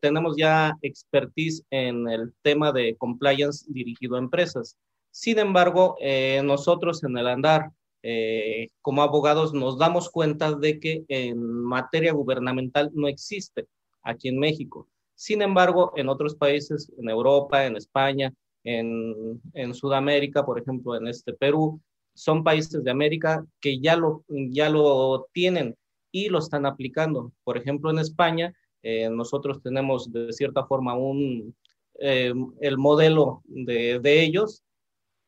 tenemos 0.00 0.36
ya 0.38 0.72
expertise 0.80 1.64
en 1.68 2.08
el 2.08 2.32
tema 2.40 2.72
de 2.72 2.96
compliance 2.96 3.66
dirigido 3.68 4.16
a 4.16 4.20
empresas. 4.20 4.78
Sin 5.10 5.38
embargo, 5.38 5.96
eh, 6.00 6.40
nosotros 6.44 7.02
en 7.04 7.16
el 7.18 7.26
andar 7.26 7.70
eh, 8.02 8.70
como 8.80 9.02
abogados 9.02 9.52
nos 9.52 9.78
damos 9.78 10.08
cuenta 10.08 10.54
de 10.54 10.80
que 10.80 11.04
en 11.08 11.42
materia 11.42 12.12
gubernamental 12.12 12.90
no 12.94 13.08
existe 13.08 13.66
aquí 14.02 14.28
en 14.28 14.38
México. 14.38 14.88
Sin 15.14 15.42
embargo, 15.42 15.92
en 15.96 16.08
otros 16.08 16.34
países, 16.34 16.90
en 16.96 17.10
Europa, 17.10 17.66
en 17.66 17.76
España, 17.76 18.32
en, 18.64 19.40
en 19.52 19.74
Sudamérica, 19.74 20.46
por 20.46 20.58
ejemplo, 20.58 20.96
en 20.96 21.08
este 21.08 21.34
Perú, 21.34 21.80
son 22.14 22.42
países 22.42 22.82
de 22.82 22.90
América 22.90 23.44
que 23.60 23.80
ya 23.80 23.96
lo, 23.96 24.24
ya 24.28 24.70
lo 24.70 25.28
tienen 25.32 25.76
y 26.10 26.28
lo 26.28 26.38
están 26.38 26.64
aplicando. 26.66 27.32
Por 27.44 27.58
ejemplo, 27.58 27.90
en 27.90 27.98
España, 27.98 28.54
eh, 28.82 29.10
nosotros 29.10 29.62
tenemos 29.62 30.10
de 30.10 30.32
cierta 30.32 30.64
forma 30.64 30.94
un, 30.96 31.54
el 31.98 32.78
modelo 32.78 33.42
de, 33.44 33.98
de, 34.00 34.22
ellos, 34.22 34.62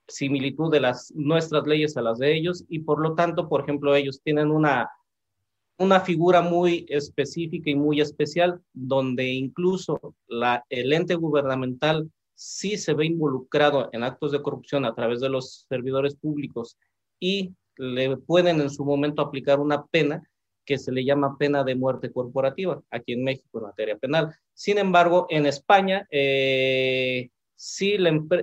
similitud 0.08 0.70
de 0.70 0.80
las 0.80 1.12
nuestras 1.14 1.66
leyes 1.66 1.96
a 1.96 2.02
las 2.02 2.18
de 2.18 2.36
ellos, 2.36 2.64
y 2.68 2.80
por 2.80 3.00
lo 3.00 3.14
tanto, 3.14 3.48
por 3.48 3.62
ejemplo, 3.62 3.94
ellos 3.94 4.20
tienen 4.22 4.50
una, 4.50 4.90
una 5.78 6.00
figura 6.00 6.42
muy 6.42 6.86
específica 6.88 7.70
y 7.70 7.74
muy 7.74 8.00
especial, 8.00 8.60
donde 8.72 9.28
incluso 9.28 10.14
el 10.68 10.92
ente 10.92 11.14
gubernamental 11.14 12.10
sí 12.34 12.76
se 12.76 12.94
ve 12.94 13.06
involucrado 13.06 13.88
en 13.92 14.02
actos 14.02 14.32
de 14.32 14.42
corrupción 14.42 14.84
a 14.84 14.94
través 14.94 15.20
de 15.20 15.28
los 15.28 15.66
servidores 15.68 16.16
públicos 16.16 16.76
y 17.20 17.54
le 17.76 18.16
pueden 18.16 18.60
en 18.60 18.70
su 18.70 18.84
momento 18.84 19.22
aplicar 19.22 19.60
una 19.60 19.84
pena 19.86 20.22
que 20.64 20.78
se 20.78 20.92
le 20.92 21.04
llama 21.04 21.36
pena 21.38 21.64
de 21.64 21.74
muerte 21.74 22.12
corporativa, 22.12 22.82
aquí 22.90 23.12
en 23.12 23.24
México 23.24 23.58
en 23.58 23.64
materia 23.64 23.96
penal. 23.96 24.34
Sin 24.54 24.78
embargo, 24.78 25.26
en 25.28 25.46
España, 25.46 26.06
eh, 26.10 27.30
si, 27.64 27.96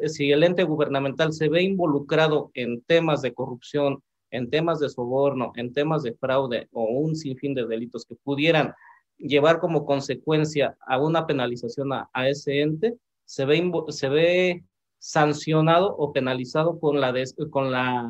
si 0.05 0.31
el 0.31 0.43
ente 0.43 0.63
gubernamental 0.63 1.33
se 1.33 1.49
ve 1.49 1.61
involucrado 1.61 2.51
en 2.53 2.81
temas 2.83 3.21
de 3.21 3.33
corrupción, 3.33 4.01
en 4.31 4.49
temas 4.49 4.79
de 4.79 4.87
soborno, 4.87 5.51
en 5.57 5.73
temas 5.73 6.03
de 6.03 6.13
fraude 6.13 6.69
o 6.71 6.85
un 6.85 7.17
sinfín 7.17 7.53
de 7.53 7.67
delitos 7.67 8.05
que 8.05 8.15
pudieran 8.15 8.73
llevar 9.17 9.59
como 9.59 9.85
consecuencia 9.85 10.77
a 10.87 11.01
una 11.01 11.27
penalización 11.27 11.91
a, 11.91 12.09
a 12.13 12.29
ese 12.29 12.61
ente, 12.61 12.95
se 13.25 13.43
ve, 13.43 13.69
se 13.89 14.07
ve 14.07 14.63
sancionado 14.99 15.93
o 15.97 16.13
penalizado 16.13 16.79
con 16.79 17.01
la, 17.01 17.13
con 17.49 17.71
la 17.73 18.09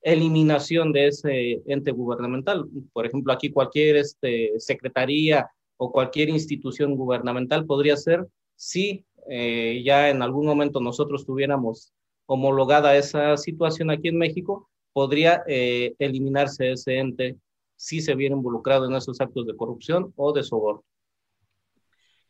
eliminación 0.00 0.92
de 0.92 1.06
ese 1.06 1.62
ente 1.66 1.92
gubernamental. 1.92 2.68
Por 2.92 3.06
ejemplo, 3.06 3.32
aquí 3.32 3.52
cualquier 3.52 3.98
este, 3.98 4.50
secretaría 4.58 5.48
o 5.76 5.92
cualquier 5.92 6.28
institución 6.28 6.96
gubernamental 6.96 7.64
podría 7.66 7.96
ser 7.96 8.26
si 8.56 9.04
eh, 9.28 9.82
ya 9.84 10.08
en 10.08 10.22
algún 10.22 10.46
momento 10.46 10.80
nosotros 10.80 11.24
tuviéramos 11.24 11.92
homologada 12.26 12.96
esa 12.96 13.36
situación 13.36 13.90
aquí 13.90 14.08
en 14.08 14.18
México, 14.18 14.68
podría 14.92 15.42
eh, 15.46 15.94
eliminarse 15.98 16.72
ese 16.72 16.98
ente 16.98 17.36
si 17.76 18.00
se 18.00 18.14
viera 18.14 18.34
involucrado 18.34 18.86
en 18.86 18.94
esos 18.94 19.20
actos 19.20 19.46
de 19.46 19.56
corrupción 19.56 20.12
o 20.16 20.32
de 20.32 20.42
soborno. 20.42 20.84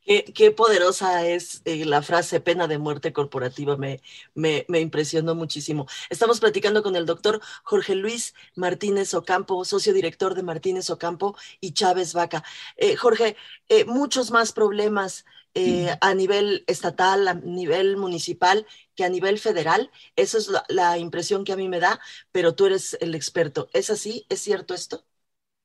Qué, 0.05 0.51
poderosa 0.51 1.25
es 1.29 1.63
eh, 1.65 1.85
la 1.85 2.03
frase 2.03 2.41
pena 2.41 2.67
de 2.67 2.79
muerte 2.79 3.13
corporativa, 3.13 3.77
me, 3.77 4.01
me, 4.35 4.65
me, 4.67 4.81
impresionó 4.81 5.37
muchísimo. 5.37 5.87
Estamos 6.11 6.41
platicando 6.41 6.83
con 6.83 6.97
el 6.97 7.07
doctor 7.07 7.41
Jorge 7.63 7.95
Luis 7.95 8.35
Martínez 8.57 9.15
Ocampo, 9.15 9.65
socio 9.65 9.93
director 9.93 10.35
de 10.35 10.43
Martínez 10.43 10.91
Ocampo 10.91 11.37
y 11.61 11.73
Chávez 11.73 12.15
Vaca. 12.15 12.43
Jorge, 12.99 13.37
muchos 13.87 14.33
más 14.33 14.53
problemas 14.53 15.25
a 16.01 16.15
nivel 16.15 16.65
estatal, 16.67 17.29
a 17.29 17.35
nivel 17.35 17.97
municipal 17.97 18.67
que 18.95 19.05
a 19.05 19.09
nivel 19.09 19.39
federal. 19.39 19.91
Esa 20.17 20.39
es 20.39 20.49
la, 20.49 20.65
la 20.69 20.99
impresión 20.99 21.45
que 21.45 21.53
a 21.53 21.57
mí 21.57 21.69
me 21.69 21.81
da, 21.81 22.01
pero 22.33 22.55
tú 22.55 22.67
eres 22.67 22.97
el 23.01 23.15
experto. 23.15 23.69
¿Es 23.73 23.91
así? 23.91 24.27
¿Es 24.29 24.41
cierto 24.41 24.75
esto? 24.75 25.05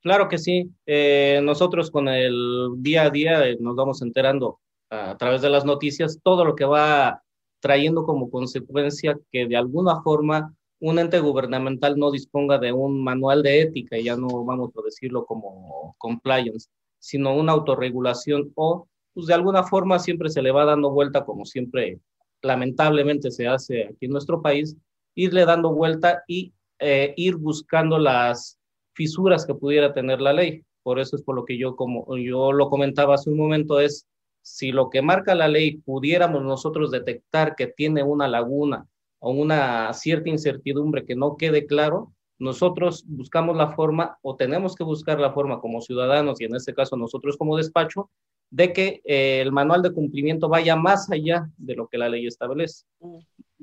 Claro 0.01 0.29
que 0.29 0.37
sí. 0.37 0.71
Eh, 0.85 1.41
nosotros 1.43 1.91
con 1.91 2.07
el 2.07 2.69
día 2.77 3.03
a 3.03 3.09
día 3.09 3.45
eh, 3.47 3.57
nos 3.59 3.75
vamos 3.75 4.01
enterando 4.01 4.59
a 4.89 5.17
través 5.17 5.41
de 5.41 5.49
las 5.49 5.65
noticias 5.65 6.19
todo 6.23 6.45
lo 6.45 6.55
que 6.55 6.65
va 6.65 7.23
trayendo 7.59 8.05
como 8.05 8.29
consecuencia 8.29 9.17
que 9.31 9.47
de 9.47 9.57
alguna 9.57 10.01
forma 10.01 10.53
un 10.79 10.99
ente 10.99 11.19
gubernamental 11.19 11.97
no 11.97 12.11
disponga 12.11 12.57
de 12.59 12.71
un 12.71 13.03
manual 13.03 13.41
de 13.43 13.61
ética, 13.61 13.97
y 13.97 14.03
ya 14.03 14.15
no 14.15 14.27
vamos 14.45 14.69
a 14.77 14.81
decirlo 14.85 15.25
como 15.25 15.95
compliance, 15.97 16.69
sino 16.99 17.35
una 17.35 17.53
autorregulación 17.53 18.51
o 18.55 18.87
pues 19.17 19.25
de 19.25 19.33
alguna 19.33 19.63
forma 19.63 19.97
siempre 19.97 20.29
se 20.29 20.43
le 20.43 20.51
va 20.51 20.63
dando 20.63 20.91
vuelta 20.91 21.25
como 21.25 21.43
siempre 21.43 21.99
lamentablemente 22.43 23.31
se 23.31 23.47
hace 23.47 23.85
aquí 23.85 24.05
en 24.05 24.11
nuestro 24.11 24.43
país, 24.43 24.77
irle 25.15 25.43
dando 25.43 25.73
vuelta 25.73 26.23
y 26.27 26.53
eh, 26.77 27.15
ir 27.17 27.35
buscando 27.37 27.97
las 27.97 28.59
fisuras 28.93 29.43
que 29.43 29.55
pudiera 29.55 29.91
tener 29.91 30.21
la 30.21 30.33
ley. 30.33 30.63
Por 30.83 30.99
eso 30.99 31.15
es 31.15 31.23
por 31.23 31.35
lo 31.35 31.45
que 31.45 31.57
yo, 31.57 31.75
como 31.75 32.15
yo 32.15 32.51
lo 32.51 32.69
comentaba 32.69 33.15
hace 33.15 33.31
un 33.31 33.37
momento, 33.37 33.79
es 33.79 34.05
si 34.43 34.71
lo 34.71 34.91
que 34.91 35.01
marca 35.01 35.33
la 35.33 35.47
ley 35.47 35.77
pudiéramos 35.77 36.43
nosotros 36.43 36.91
detectar 36.91 37.55
que 37.55 37.65
tiene 37.65 38.03
una 38.03 38.27
laguna 38.27 38.85
o 39.17 39.31
una 39.31 39.91
cierta 39.93 40.29
incertidumbre 40.29 41.05
que 41.05 41.15
no 41.15 41.37
quede 41.37 41.65
claro, 41.65 42.13
nosotros 42.37 43.03
buscamos 43.07 43.57
la 43.57 43.69
forma 43.69 44.19
o 44.21 44.35
tenemos 44.35 44.75
que 44.75 44.83
buscar 44.83 45.19
la 45.19 45.33
forma 45.33 45.59
como 45.59 45.81
ciudadanos 45.81 46.39
y 46.39 46.43
en 46.43 46.53
este 46.53 46.75
caso 46.75 46.95
nosotros 46.97 47.35
como 47.35 47.57
despacho 47.57 48.11
de 48.49 48.73
que 48.73 49.01
eh, 49.03 49.41
el 49.41 49.51
manual 49.51 49.81
de 49.81 49.91
cumplimiento 49.91 50.47
vaya 50.47 50.75
más 50.75 51.09
allá 51.11 51.49
de 51.57 51.75
lo 51.75 51.87
que 51.87 51.97
la 51.97 52.09
ley 52.09 52.27
establece, 52.27 52.85
mm. 52.99 53.17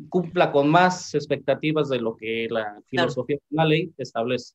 cumpla 0.09 0.53
con 0.53 0.69
más 0.69 1.15
expectativas 1.15 1.89
de 1.89 2.01
lo 2.01 2.17
que 2.17 2.49
la 2.51 2.81
filosofía 2.87 3.37
de 3.37 3.57
la 3.57 3.65
ley 3.65 3.93
establece. 3.97 4.55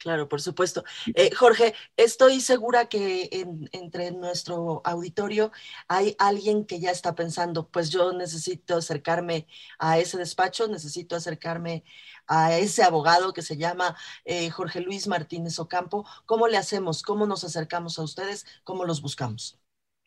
Claro, 0.00 0.30
por 0.30 0.40
supuesto. 0.40 0.82
Eh, 1.14 1.30
Jorge, 1.34 1.74
estoy 1.94 2.40
segura 2.40 2.88
que 2.88 3.28
entre 3.72 4.10
nuestro 4.12 4.80
auditorio 4.82 5.52
hay 5.88 6.16
alguien 6.18 6.64
que 6.64 6.80
ya 6.80 6.90
está 6.90 7.14
pensando, 7.14 7.68
pues 7.68 7.90
yo 7.90 8.14
necesito 8.14 8.76
acercarme 8.76 9.46
a 9.78 9.98
ese 9.98 10.16
despacho, 10.16 10.68
necesito 10.68 11.16
acercarme 11.16 11.84
a 12.26 12.56
ese 12.56 12.82
abogado 12.82 13.34
que 13.34 13.42
se 13.42 13.58
llama 13.58 13.94
eh, 14.24 14.48
Jorge 14.48 14.80
Luis 14.80 15.06
Martínez 15.06 15.58
Ocampo. 15.58 16.06
¿Cómo 16.24 16.48
le 16.48 16.56
hacemos? 16.56 17.02
¿Cómo 17.02 17.26
nos 17.26 17.44
acercamos 17.44 17.98
a 17.98 18.02
ustedes? 18.02 18.46
¿Cómo 18.64 18.86
los 18.86 19.02
buscamos? 19.02 19.58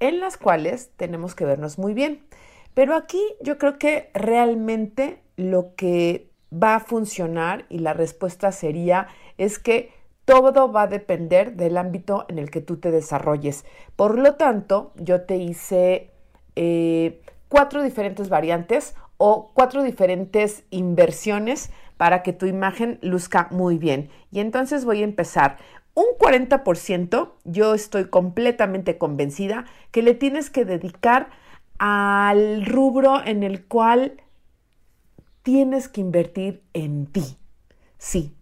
en 0.00 0.18
las 0.20 0.36
cuales 0.36 0.90
tenemos 0.96 1.34
que 1.34 1.44
vernos 1.44 1.78
muy 1.78 1.94
bien. 1.94 2.26
Pero 2.74 2.96
aquí 2.96 3.22
yo 3.40 3.56
creo 3.56 3.78
que 3.78 4.10
realmente 4.12 5.22
lo 5.36 5.74
que 5.76 6.30
va 6.52 6.76
a 6.76 6.80
funcionar 6.80 7.66
y 7.68 7.78
la 7.78 7.92
respuesta 7.92 8.52
sería 8.52 9.08
es 9.38 9.58
que 9.58 9.92
todo 10.24 10.72
va 10.72 10.82
a 10.82 10.86
depender 10.88 11.54
del 11.54 11.76
ámbito 11.76 12.26
en 12.28 12.38
el 12.38 12.50
que 12.50 12.60
tú 12.60 12.78
te 12.78 12.90
desarrolles. 12.90 13.64
Por 13.94 14.18
lo 14.18 14.34
tanto, 14.34 14.92
yo 14.96 15.22
te 15.22 15.36
hice 15.36 16.10
eh, 16.56 17.20
cuatro 17.48 17.82
diferentes 17.82 18.28
variantes 18.28 18.96
o 19.18 19.52
cuatro 19.54 19.82
diferentes 19.82 20.64
inversiones 20.70 21.70
para 21.96 22.22
que 22.22 22.32
tu 22.32 22.46
imagen 22.46 22.98
luzca 23.02 23.48
muy 23.50 23.78
bien. 23.78 24.10
Y 24.30 24.40
entonces 24.40 24.84
voy 24.84 25.00
a 25.00 25.04
empezar. 25.04 25.56
un 25.94 26.06
40% 26.18 27.32
yo 27.44 27.72
estoy 27.72 28.10
completamente 28.10 28.98
convencida 28.98 29.64
que 29.92 30.02
le 30.02 30.12
tienes 30.12 30.50
que 30.50 30.66
dedicar 30.66 31.30
al 31.78 32.66
rubro 32.66 33.24
en 33.24 33.42
el 33.42 33.64
cual 33.64 34.20
tienes 35.46 35.86
que 35.86 36.00
invertir 36.00 36.64
en 36.72 37.06
ti. 37.06 37.36
Sí, 37.98 38.34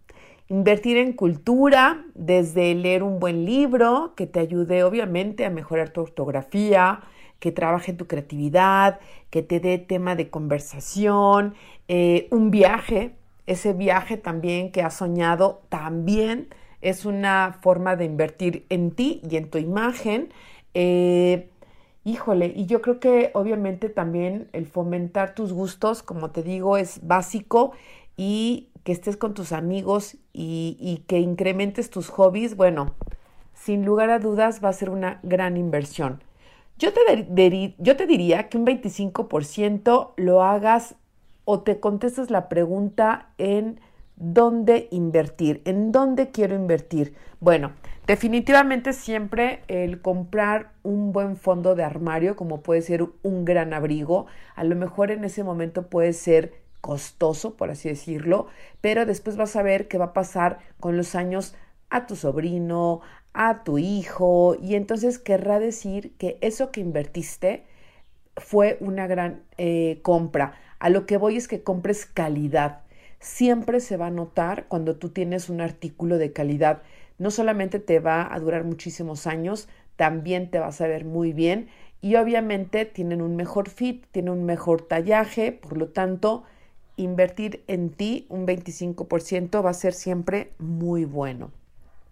invertir 0.47 0.97
en 0.97 1.13
cultura, 1.13 2.03
desde 2.15 2.73
leer 2.73 3.03
un 3.03 3.19
buen 3.19 3.45
libro 3.45 4.13
que 4.17 4.25
te 4.25 4.39
ayude 4.39 4.83
obviamente 4.83 5.45
a 5.45 5.51
mejorar 5.51 5.91
tu 5.91 6.01
ortografía, 6.01 7.01
que 7.37 7.51
trabaje 7.51 7.93
tu 7.93 8.07
creatividad, 8.07 8.99
que 9.29 9.43
te 9.43 9.59
dé 9.59 9.77
tema 9.77 10.15
de 10.15 10.31
conversación, 10.31 11.53
eh, 11.87 12.27
un 12.31 12.49
viaje, 12.49 13.13
ese 13.45 13.73
viaje 13.73 14.17
también 14.17 14.71
que 14.71 14.81
has 14.81 14.95
soñado, 14.95 15.61
también 15.69 16.47
es 16.81 17.05
una 17.05 17.59
forma 17.61 17.95
de 17.95 18.05
invertir 18.05 18.65
en 18.69 18.89
ti 18.89 19.21
y 19.29 19.35
en 19.35 19.51
tu 19.51 19.59
imagen. 19.59 20.33
Eh, 20.73 21.49
híjole, 22.05 22.53
y 22.55 22.67
yo 22.67 22.81
creo 22.81 22.99
que 23.01 23.31
obviamente 23.33 23.89
también 23.89 24.47
el 24.53 24.67
fomentar 24.67 25.35
tus 25.35 25.51
gustos, 25.51 26.03
como 26.03 26.31
te 26.31 26.43
digo, 26.43 26.77
es 26.77 27.05
básico 27.05 27.73
y 28.15 28.69
que 28.83 28.91
estés 28.91 29.17
con 29.17 29.33
tus 29.33 29.51
amigos 29.51 30.15
y, 30.31 31.03
que 31.07 31.19
incrementes 31.19 31.89
tus 31.89 32.09
hobbies, 32.09 32.55
bueno, 32.55 32.93
sin 33.53 33.83
lugar 33.83 34.11
a 34.11 34.19
dudas 34.19 34.63
va 34.63 34.69
a 34.69 34.73
ser 34.73 34.91
una 34.91 35.19
gran 35.23 35.57
inversión. 35.57 36.23
Yo 36.77 36.93
te, 36.93 37.75
yo 37.79 37.97
te 37.97 38.05
diría 38.05 38.47
que 38.49 38.57
un 38.59 38.65
25% 38.67 40.13
lo 40.17 40.43
hagas 40.43 40.95
o 41.45 41.61
te 41.61 41.79
contestes 41.79 42.29
la 42.29 42.47
pregunta 42.47 43.29
en 43.39 43.79
dónde 44.17 44.87
invertir, 44.91 45.61
en 45.65 45.91
dónde 45.91 46.29
quiero 46.29 46.55
invertir. 46.55 47.15
Bueno, 47.39 47.71
definitivamente 48.07 48.93
siempre 48.93 49.61
el 49.67 50.01
comprar 50.01 50.71
un 50.83 51.11
buen 51.11 51.37
fondo 51.37 51.75
de 51.75 51.83
armario, 51.83 52.35
como 52.35 52.61
puede 52.61 52.81
ser 52.81 53.05
un 53.23 53.45
gran 53.45 53.73
abrigo, 53.73 54.27
a 54.55 54.63
lo 54.63 54.75
mejor 54.75 55.11
en 55.11 55.23
ese 55.23 55.43
momento 55.43 55.87
puede 55.87 56.13
ser 56.13 56.53
costoso, 56.81 57.55
por 57.55 57.71
así 57.71 57.89
decirlo, 57.89 58.47
pero 58.81 59.05
después 59.05 59.37
vas 59.37 59.55
a 59.55 59.63
ver 59.63 59.87
qué 59.87 59.97
va 59.97 60.05
a 60.05 60.13
pasar 60.13 60.59
con 60.79 60.97
los 60.97 61.15
años 61.15 61.55
a 61.89 62.05
tu 62.05 62.15
sobrino, 62.15 63.01
a 63.33 63.63
tu 63.63 63.77
hijo 63.77 64.55
y 64.61 64.75
entonces 64.75 65.19
querrá 65.19 65.59
decir 65.59 66.13
que 66.17 66.37
eso 66.41 66.71
que 66.71 66.81
invertiste 66.81 67.65
fue 68.37 68.77
una 68.79 69.07
gran 69.07 69.43
eh, 69.57 69.99
compra. 70.01 70.53
A 70.79 70.89
lo 70.89 71.05
que 71.05 71.17
voy 71.17 71.37
es 71.37 71.47
que 71.47 71.63
compres 71.63 72.05
calidad. 72.05 72.81
Siempre 73.19 73.79
se 73.79 73.97
va 73.97 74.07
a 74.07 74.11
notar 74.11 74.65
cuando 74.67 74.97
tú 74.97 75.09
tienes 75.09 75.49
un 75.49 75.61
artículo 75.61 76.17
de 76.17 76.33
calidad. 76.33 76.83
No 77.17 77.31
solamente 77.31 77.79
te 77.79 77.99
va 77.99 78.33
a 78.33 78.39
durar 78.39 78.63
muchísimos 78.63 79.27
años, 79.27 79.67
también 79.95 80.49
te 80.51 80.59
vas 80.59 80.81
a 80.81 80.87
ver 80.87 81.05
muy 81.05 81.33
bien 81.33 81.69
y 82.01 82.15
obviamente 82.15 82.85
tienen 82.85 83.21
un 83.21 83.35
mejor 83.35 83.69
fit, 83.69 84.05
tienen 84.11 84.33
un 84.33 84.43
mejor 84.45 84.81
tallaje, 84.81 85.51
por 85.51 85.77
lo 85.77 85.87
tanto, 85.87 86.43
invertir 86.97 87.63
en 87.67 87.89
ti 87.89 88.25
un 88.29 88.45
25% 88.45 89.63
va 89.63 89.69
a 89.71 89.73
ser 89.73 89.93
siempre 89.93 90.51
muy 90.59 91.05
bueno. 91.05 91.51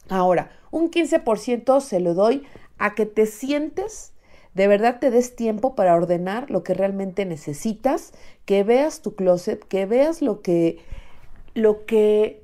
Ahora, 0.10 0.52
un 0.72 0.89
15% 0.89 1.80
se 1.80 2.00
lo 2.00 2.13
doy 2.13 2.44
a 2.78 2.96
que 2.96 3.06
te 3.06 3.26
sientes, 3.26 4.13
de 4.54 4.68
verdad 4.68 5.00
te 5.00 5.12
des 5.12 5.36
tiempo 5.36 5.76
para 5.76 5.96
ordenar 5.96 6.52
lo 6.52 6.63
que 6.63 6.74
realmente 6.74 7.26
necesitas, 7.26 8.13
que 8.46 8.63
veas 8.63 9.02
tu 9.02 9.16
closet, 9.16 9.63
que 9.63 9.86
veas 9.86 10.22
lo 10.22 10.42
que, 10.42 10.80
lo 11.54 11.86
que 11.86 12.42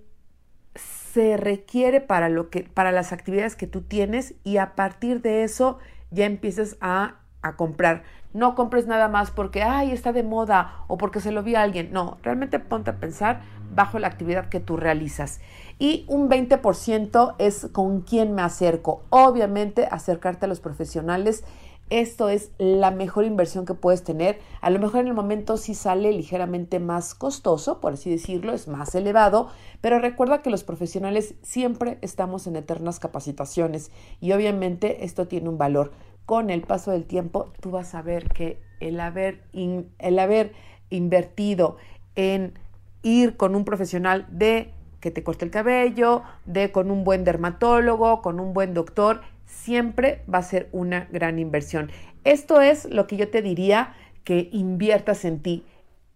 se 1.13 1.38
requiere 1.38 2.02
para, 2.02 2.30
lo 2.30 2.50
que, 2.50 2.63
para 2.63 2.91
las 2.91 3.12
actividades 3.12 3.56
que 3.56 3.67
tú 3.67 3.82
tienes 3.82 4.36
y 4.43 4.58
a 4.58 4.76
partir 4.76 5.22
de 5.22 5.43
eso 5.43 5.80
ya 6.12 6.26
empieces 6.26 6.78
a, 6.82 7.15
a 7.41 7.56
comprar. 7.56 8.04
No 8.34 8.56
compres 8.56 8.86
nada 8.86 9.08
más 9.08 9.32
porque, 9.32 9.63
ay, 9.63 9.91
está 9.91 10.13
de 10.13 10.24
moda 10.24 10.84
o 10.88 10.98
porque 10.98 11.19
se 11.19 11.32
lo 11.32 11.43
vi 11.43 11.56
a 11.56 11.63
alguien. 11.63 11.91
No, 11.91 12.17
realmente 12.22 12.60
ponte 12.60 12.91
a 12.91 13.00
pensar 13.00 13.41
bajo 13.74 14.00
la 14.00 14.08
actividad 14.08 14.50
que 14.50 14.60
tú 14.60 14.78
realizas 14.78 15.41
y 15.80 16.06
un 16.10 16.30
20% 16.30 17.36
es 17.39 17.69
con 17.72 18.02
quién 18.02 18.36
me 18.36 18.41
acerco. 18.41 19.04
Obviamente 19.10 19.88
acercarte 19.89 20.45
a 20.45 20.50
los 20.50 20.60
profesionales. 20.60 21.45
Esto 21.89 22.30
es 22.30 22.52
la 22.60 22.91
mejor 22.91 23.25
inversión 23.25 23.65
que 23.65 23.73
puedes 23.73 24.04
tener. 24.04 24.39
A 24.62 24.69
lo 24.69 24.78
mejor 24.80 24.99
en 25.02 25.08
el 25.08 25.15
momento 25.15 25.58
sí 25.58 25.73
sale 25.73 26.12
ligeramente 26.13 26.80
más 26.80 27.15
costoso, 27.15 27.80
por 27.80 27.93
así 27.93 28.12
decirlo, 28.12 28.54
es 28.54 28.67
más 28.67 28.93
elevado, 28.93 29.49
pero 29.82 29.97
recuerda 29.97 30.43
que 30.43 30.52
los 30.52 30.63
profesionales 30.63 31.34
siempre 31.41 31.97
estamos 32.02 32.45
en 32.45 32.58
eternas 32.58 32.99
capacitaciones 32.99 33.91
y 34.21 34.34
obviamente 34.34 35.04
esto 35.04 35.28
tiene 35.28 35.49
un 35.49 35.58
valor. 35.58 35.91
Con 36.28 36.52
el 36.52 36.62
paso 36.62 36.91
del 36.91 37.06
tiempo 37.06 37.52
tú 37.60 37.71
vas 37.71 37.95
a 37.95 38.04
ver 38.04 38.30
que 38.30 38.62
el 38.80 38.99
haber, 38.99 39.43
el 39.54 40.19
haber 40.19 40.54
invertido 40.91 41.78
en 42.15 42.54
ir 43.02 43.36
con 43.36 43.56
un 43.56 43.65
profesional 43.65 44.28
de 44.30 44.73
que 44.99 45.10
te 45.10 45.23
corte 45.23 45.45
el 45.45 45.52
cabello, 45.52 46.21
de 46.45 46.71
con 46.71 46.91
un 46.91 47.04
buen 47.04 47.23
dermatólogo, 47.23 48.21
con 48.21 48.39
un 48.39 48.54
buen 48.54 48.73
doctor, 48.73 49.21
siempre 49.49 50.23
va 50.31 50.38
a 50.38 50.43
ser 50.43 50.69
una 50.71 51.07
gran 51.12 51.39
inversión. 51.39 51.91
Esto 52.23 52.62
es 52.62 52.85
lo 52.85 53.07
que 53.07 53.17
yo 53.17 53.29
te 53.29 53.41
diría 53.41 53.93
que 54.23 54.49
inviertas 54.51 55.25
en 55.25 55.41
ti. 55.41 55.65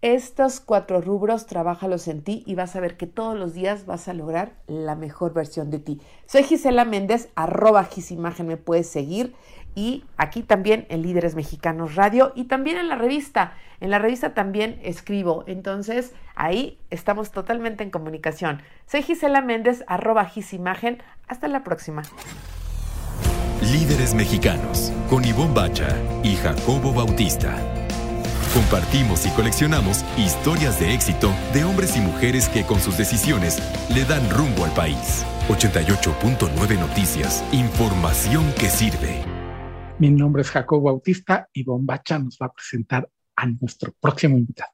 Estos 0.01 0.59
cuatro 0.59 0.99
rubros, 0.99 1.45
trabájalos 1.45 2.09
en 2.09 2.23
ti 2.23 2.43
y 2.45 2.55
vas 2.55 2.75
a 2.75 2.81
ver 2.81 2.97
que 2.97 3.07
todos 3.07 3.37
los 3.37 3.53
días 3.53 3.85
vas 3.85 4.09
a 4.09 4.13
lograr 4.13 4.53
la 4.67 4.95
mejor 4.95 5.33
versión 5.33 5.71
de 5.71 5.79
ti. 5.79 6.01
Soy 6.25 6.43
Gisela 6.43 6.83
Méndez, 6.83 7.29
arroba 7.35 7.85
Gisimagen, 7.85 8.47
me 8.47 8.57
puedes 8.57 8.87
seguir 8.87 9.33
y 9.75 10.03
aquí 10.17 10.43
también 10.43 10.85
en 10.89 11.01
Líderes 11.01 11.35
Mexicanos 11.35 11.95
Radio 11.95 12.33
y 12.35 12.45
también 12.45 12.77
en 12.77 12.89
la 12.89 12.95
revista. 12.95 13.53
En 13.79 13.89
la 13.89 13.99
revista 13.99 14.33
también 14.33 14.79
escribo, 14.83 15.45
entonces 15.47 16.13
ahí 16.35 16.77
estamos 16.89 17.31
totalmente 17.31 17.83
en 17.83 17.89
comunicación. 17.89 18.61
Soy 18.85 19.03
Gisela 19.03 19.41
Méndez, 19.41 19.85
arroba 19.87 20.25
Gisimagen. 20.25 21.01
Hasta 21.27 21.47
la 21.47 21.63
próxima. 21.63 22.03
Líderes 23.71 24.13
Mexicanos, 24.13 24.91
con 25.10 25.23
Ivonne 25.23 25.54
Bacha 25.54 25.88
y 26.21 26.36
Jacobo 26.36 26.91
Bautista. 26.91 27.58
Compartimos 28.54 29.26
y 29.26 29.30
coleccionamos 29.30 30.04
historias 30.17 30.82
de 30.82 30.93
éxito 30.93 31.34
de 31.54 31.63
hombres 31.63 31.95
y 31.95 32.02
mujeres 32.02 32.49
que 32.49 32.65
con 32.65 32.82
sus 32.82 32.97
decisiones 32.97 33.60
le 33.89 34.04
dan 34.04 34.30
rumbo 34.30 34.65
al 34.65 34.73
país. 34.73 35.26
88.9 35.47 36.78
Noticias, 36.78 37.41
información 37.54 38.43
que 38.60 38.69
sirve. 38.69 39.23
Mi 39.97 40.10
nombre 40.10 40.41
es 40.41 40.49
Jacobo 40.49 40.91
Bautista 40.91 41.47
y 41.54 41.63
Bombacha 41.63 42.19
nos 42.19 42.38
va 42.41 42.47
a 42.47 42.54
presentar 42.54 43.10
a 43.38 43.45
nuestro 43.45 43.93
próximo 43.93 44.38
invitado. 44.38 44.72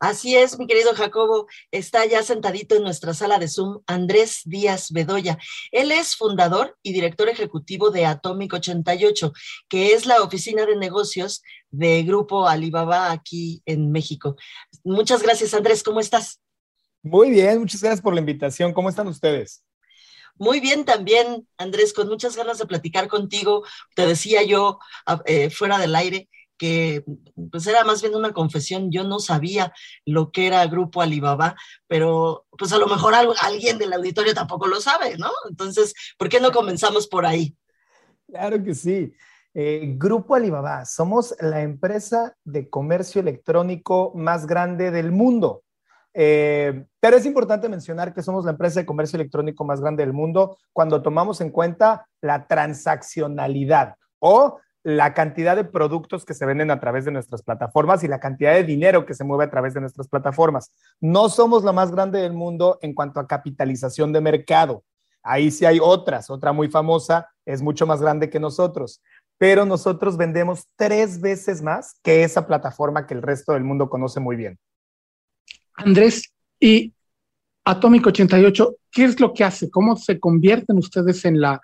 Así 0.00 0.34
es, 0.34 0.58
mi 0.58 0.66
querido 0.66 0.94
Jacobo. 0.94 1.46
Está 1.70 2.06
ya 2.06 2.22
sentadito 2.22 2.74
en 2.74 2.82
nuestra 2.82 3.12
sala 3.12 3.38
de 3.38 3.48
Zoom 3.48 3.82
Andrés 3.86 4.40
Díaz 4.46 4.92
Bedoya. 4.92 5.38
Él 5.72 5.92
es 5.92 6.16
fundador 6.16 6.78
y 6.82 6.94
director 6.94 7.28
ejecutivo 7.28 7.90
de 7.90 8.06
Atomic 8.06 8.54
88, 8.54 9.30
que 9.68 9.92
es 9.92 10.06
la 10.06 10.22
oficina 10.22 10.64
de 10.64 10.76
negocios 10.76 11.42
de 11.68 12.02
Grupo 12.02 12.48
Alibaba 12.48 13.12
aquí 13.12 13.62
en 13.66 13.92
México. 13.92 14.36
Muchas 14.84 15.22
gracias, 15.22 15.52
Andrés. 15.52 15.82
¿Cómo 15.82 16.00
estás? 16.00 16.40
Muy 17.02 17.28
bien, 17.28 17.58
muchas 17.58 17.82
gracias 17.82 18.00
por 18.00 18.14
la 18.14 18.20
invitación. 18.20 18.72
¿Cómo 18.72 18.88
están 18.88 19.06
ustedes? 19.06 19.62
Muy 20.36 20.60
bien 20.60 20.86
también, 20.86 21.46
Andrés, 21.58 21.92
con 21.92 22.08
muchas 22.08 22.34
ganas 22.34 22.56
de 22.56 22.64
platicar 22.64 23.06
contigo. 23.06 23.64
Te 23.94 24.06
decía 24.06 24.42
yo 24.44 24.78
eh, 25.26 25.50
fuera 25.50 25.78
del 25.78 25.94
aire 25.94 26.30
que 26.60 27.02
pues 27.50 27.66
era 27.66 27.84
más 27.84 28.02
bien 28.02 28.14
una 28.14 28.34
confesión, 28.34 28.92
yo 28.92 29.02
no 29.02 29.18
sabía 29.18 29.72
lo 30.04 30.30
que 30.30 30.46
era 30.46 30.66
Grupo 30.66 31.00
Alibaba, 31.00 31.56
pero 31.86 32.44
pues 32.58 32.70
a 32.74 32.78
lo 32.78 32.86
mejor 32.86 33.14
alguien 33.14 33.78
del 33.78 33.94
auditorio 33.94 34.34
tampoco 34.34 34.66
lo 34.66 34.78
sabe, 34.78 35.16
¿no? 35.16 35.30
Entonces, 35.48 35.94
¿por 36.18 36.28
qué 36.28 36.38
no 36.38 36.52
comenzamos 36.52 37.08
por 37.08 37.24
ahí? 37.24 37.56
Claro 38.26 38.62
que 38.62 38.74
sí. 38.74 39.10
Eh, 39.54 39.94
Grupo 39.96 40.34
Alibaba, 40.34 40.84
somos 40.84 41.34
la 41.40 41.62
empresa 41.62 42.36
de 42.44 42.68
comercio 42.68 43.22
electrónico 43.22 44.12
más 44.14 44.46
grande 44.46 44.90
del 44.90 45.12
mundo. 45.12 45.62
Eh, 46.12 46.84
pero 47.00 47.16
es 47.16 47.24
importante 47.24 47.70
mencionar 47.70 48.12
que 48.12 48.22
somos 48.22 48.44
la 48.44 48.50
empresa 48.50 48.80
de 48.80 48.86
comercio 48.86 49.16
electrónico 49.16 49.64
más 49.64 49.80
grande 49.80 50.04
del 50.04 50.12
mundo 50.12 50.58
cuando 50.74 51.00
tomamos 51.00 51.40
en 51.40 51.48
cuenta 51.48 52.06
la 52.20 52.46
transaccionalidad 52.46 53.94
o 54.18 54.58
la 54.82 55.12
cantidad 55.12 55.56
de 55.56 55.64
productos 55.64 56.24
que 56.24 56.34
se 56.34 56.46
venden 56.46 56.70
a 56.70 56.80
través 56.80 57.04
de 57.04 57.10
nuestras 57.10 57.42
plataformas 57.42 58.02
y 58.02 58.08
la 58.08 58.20
cantidad 58.20 58.54
de 58.54 58.64
dinero 58.64 59.04
que 59.04 59.14
se 59.14 59.24
mueve 59.24 59.44
a 59.44 59.50
través 59.50 59.74
de 59.74 59.80
nuestras 59.80 60.08
plataformas. 60.08 60.72
No 61.00 61.28
somos 61.28 61.64
la 61.64 61.72
más 61.72 61.90
grande 61.90 62.20
del 62.20 62.32
mundo 62.32 62.78
en 62.80 62.94
cuanto 62.94 63.20
a 63.20 63.26
capitalización 63.26 64.12
de 64.12 64.20
mercado. 64.20 64.84
Ahí 65.22 65.50
sí 65.50 65.66
hay 65.66 65.78
otras, 65.82 66.30
otra 66.30 66.52
muy 66.52 66.68
famosa, 66.68 67.28
es 67.44 67.60
mucho 67.60 67.86
más 67.86 68.00
grande 68.00 68.30
que 68.30 68.40
nosotros, 68.40 69.02
pero 69.36 69.66
nosotros 69.66 70.16
vendemos 70.16 70.66
tres 70.76 71.20
veces 71.20 71.62
más 71.62 71.98
que 72.02 72.24
esa 72.24 72.46
plataforma 72.46 73.06
que 73.06 73.14
el 73.14 73.22
resto 73.22 73.52
del 73.52 73.64
mundo 73.64 73.90
conoce 73.90 74.18
muy 74.18 74.36
bien. 74.36 74.58
Andrés, 75.74 76.32
y 76.58 76.94
Atómico 77.64 78.08
88, 78.08 78.76
¿qué 78.90 79.04
es 79.04 79.20
lo 79.20 79.32
que 79.34 79.44
hace? 79.44 79.70
¿Cómo 79.70 79.96
se 79.96 80.18
convierten 80.18 80.78
ustedes 80.78 81.24
en 81.24 81.40
la 81.40 81.60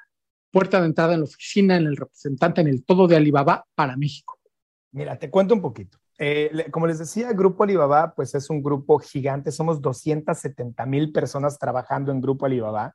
puerta 0.57 0.81
de 0.81 0.87
entrada 0.87 1.13
en 1.13 1.21
la 1.21 1.25
oficina, 1.25 1.77
en 1.77 1.85
el 1.85 1.99
representante, 1.99 2.63
en 2.63 2.69
el 2.69 2.83
todo 2.83 3.07
de 3.07 3.15
Alibaba 3.15 3.67
para 3.75 3.95
México? 3.95 4.39
Mira, 4.91 5.19
te 5.19 5.29
cuento 5.29 5.53
un 5.53 5.61
poquito. 5.61 5.99
Eh, 6.19 6.69
como 6.71 6.87
les 6.87 6.99
decía, 6.99 7.31
Grupo 7.35 7.65
Alibaba, 7.65 8.15
pues 8.15 8.35
es 8.35 8.49
un 8.49 8.63
grupo 8.63 8.99
gigante. 8.99 9.53
Somos 9.53 9.83
270 9.83 10.87
mil 10.87 11.13
personas 11.13 11.59
trabajando 11.59 12.11
en 12.11 12.23
Grupo 12.23 12.47
Alibaba. 12.47 12.95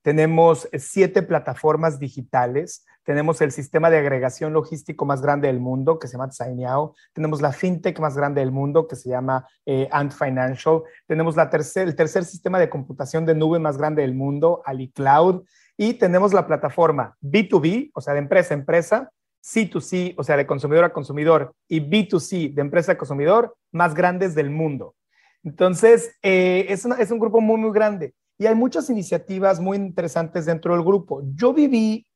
Tenemos 0.00 0.66
siete 0.78 1.22
plataformas 1.22 1.98
digitales. 1.98 2.86
Tenemos 3.04 3.40
el 3.40 3.50
sistema 3.50 3.90
de 3.90 3.98
agregación 3.98 4.52
logístico 4.52 5.04
más 5.04 5.22
grande 5.22 5.48
del 5.48 5.60
mundo, 5.60 5.98
que 5.98 6.06
se 6.06 6.12
llama 6.12 6.28
Tsainyao. 6.28 6.94
Tenemos 7.12 7.42
la 7.42 7.52
fintech 7.52 7.98
más 7.98 8.16
grande 8.16 8.40
del 8.40 8.52
mundo, 8.52 8.86
que 8.86 8.96
se 8.96 9.08
llama 9.08 9.46
eh, 9.66 9.88
Ant 9.90 10.12
Financial. 10.12 10.82
Tenemos 11.06 11.36
el 11.36 11.96
tercer 11.96 12.24
sistema 12.24 12.58
de 12.58 12.70
computación 12.70 13.26
de 13.26 13.34
nube 13.34 13.58
más 13.58 13.76
grande 13.76 14.02
del 14.02 14.14
mundo, 14.14 14.62
AliCloud. 14.64 15.44
Y 15.76 15.94
tenemos 15.94 16.32
la 16.32 16.46
plataforma 16.46 17.16
B2B, 17.20 17.90
o 17.94 18.00
sea, 18.00 18.14
de 18.14 18.20
empresa 18.20 18.54
a 18.54 18.58
empresa, 18.58 19.10
C2C, 19.42 20.14
o 20.16 20.22
sea, 20.22 20.36
de 20.36 20.46
consumidor 20.46 20.84
a 20.84 20.92
consumidor, 20.92 21.54
y 21.66 21.80
B2C, 21.80 22.54
de 22.54 22.60
empresa 22.60 22.92
a 22.92 22.98
consumidor, 22.98 23.56
más 23.72 23.94
grandes 23.94 24.34
del 24.34 24.50
mundo. 24.50 24.94
Entonces, 25.42 26.14
eh, 26.22 26.66
es, 26.68 26.84
es 26.84 27.10
un 27.10 27.18
grupo 27.18 27.40
muy, 27.40 27.58
muy 27.58 27.72
grande 27.72 28.14
y 28.38 28.46
hay 28.46 28.54
muchas 28.54 28.90
iniciativas 28.90 29.60
muy 29.60 29.76
interesantes 29.76 30.46
dentro 30.46 30.74
del 30.74 30.84
grupo. 30.84 31.22
Yo 31.34 31.52
viví 31.52 32.06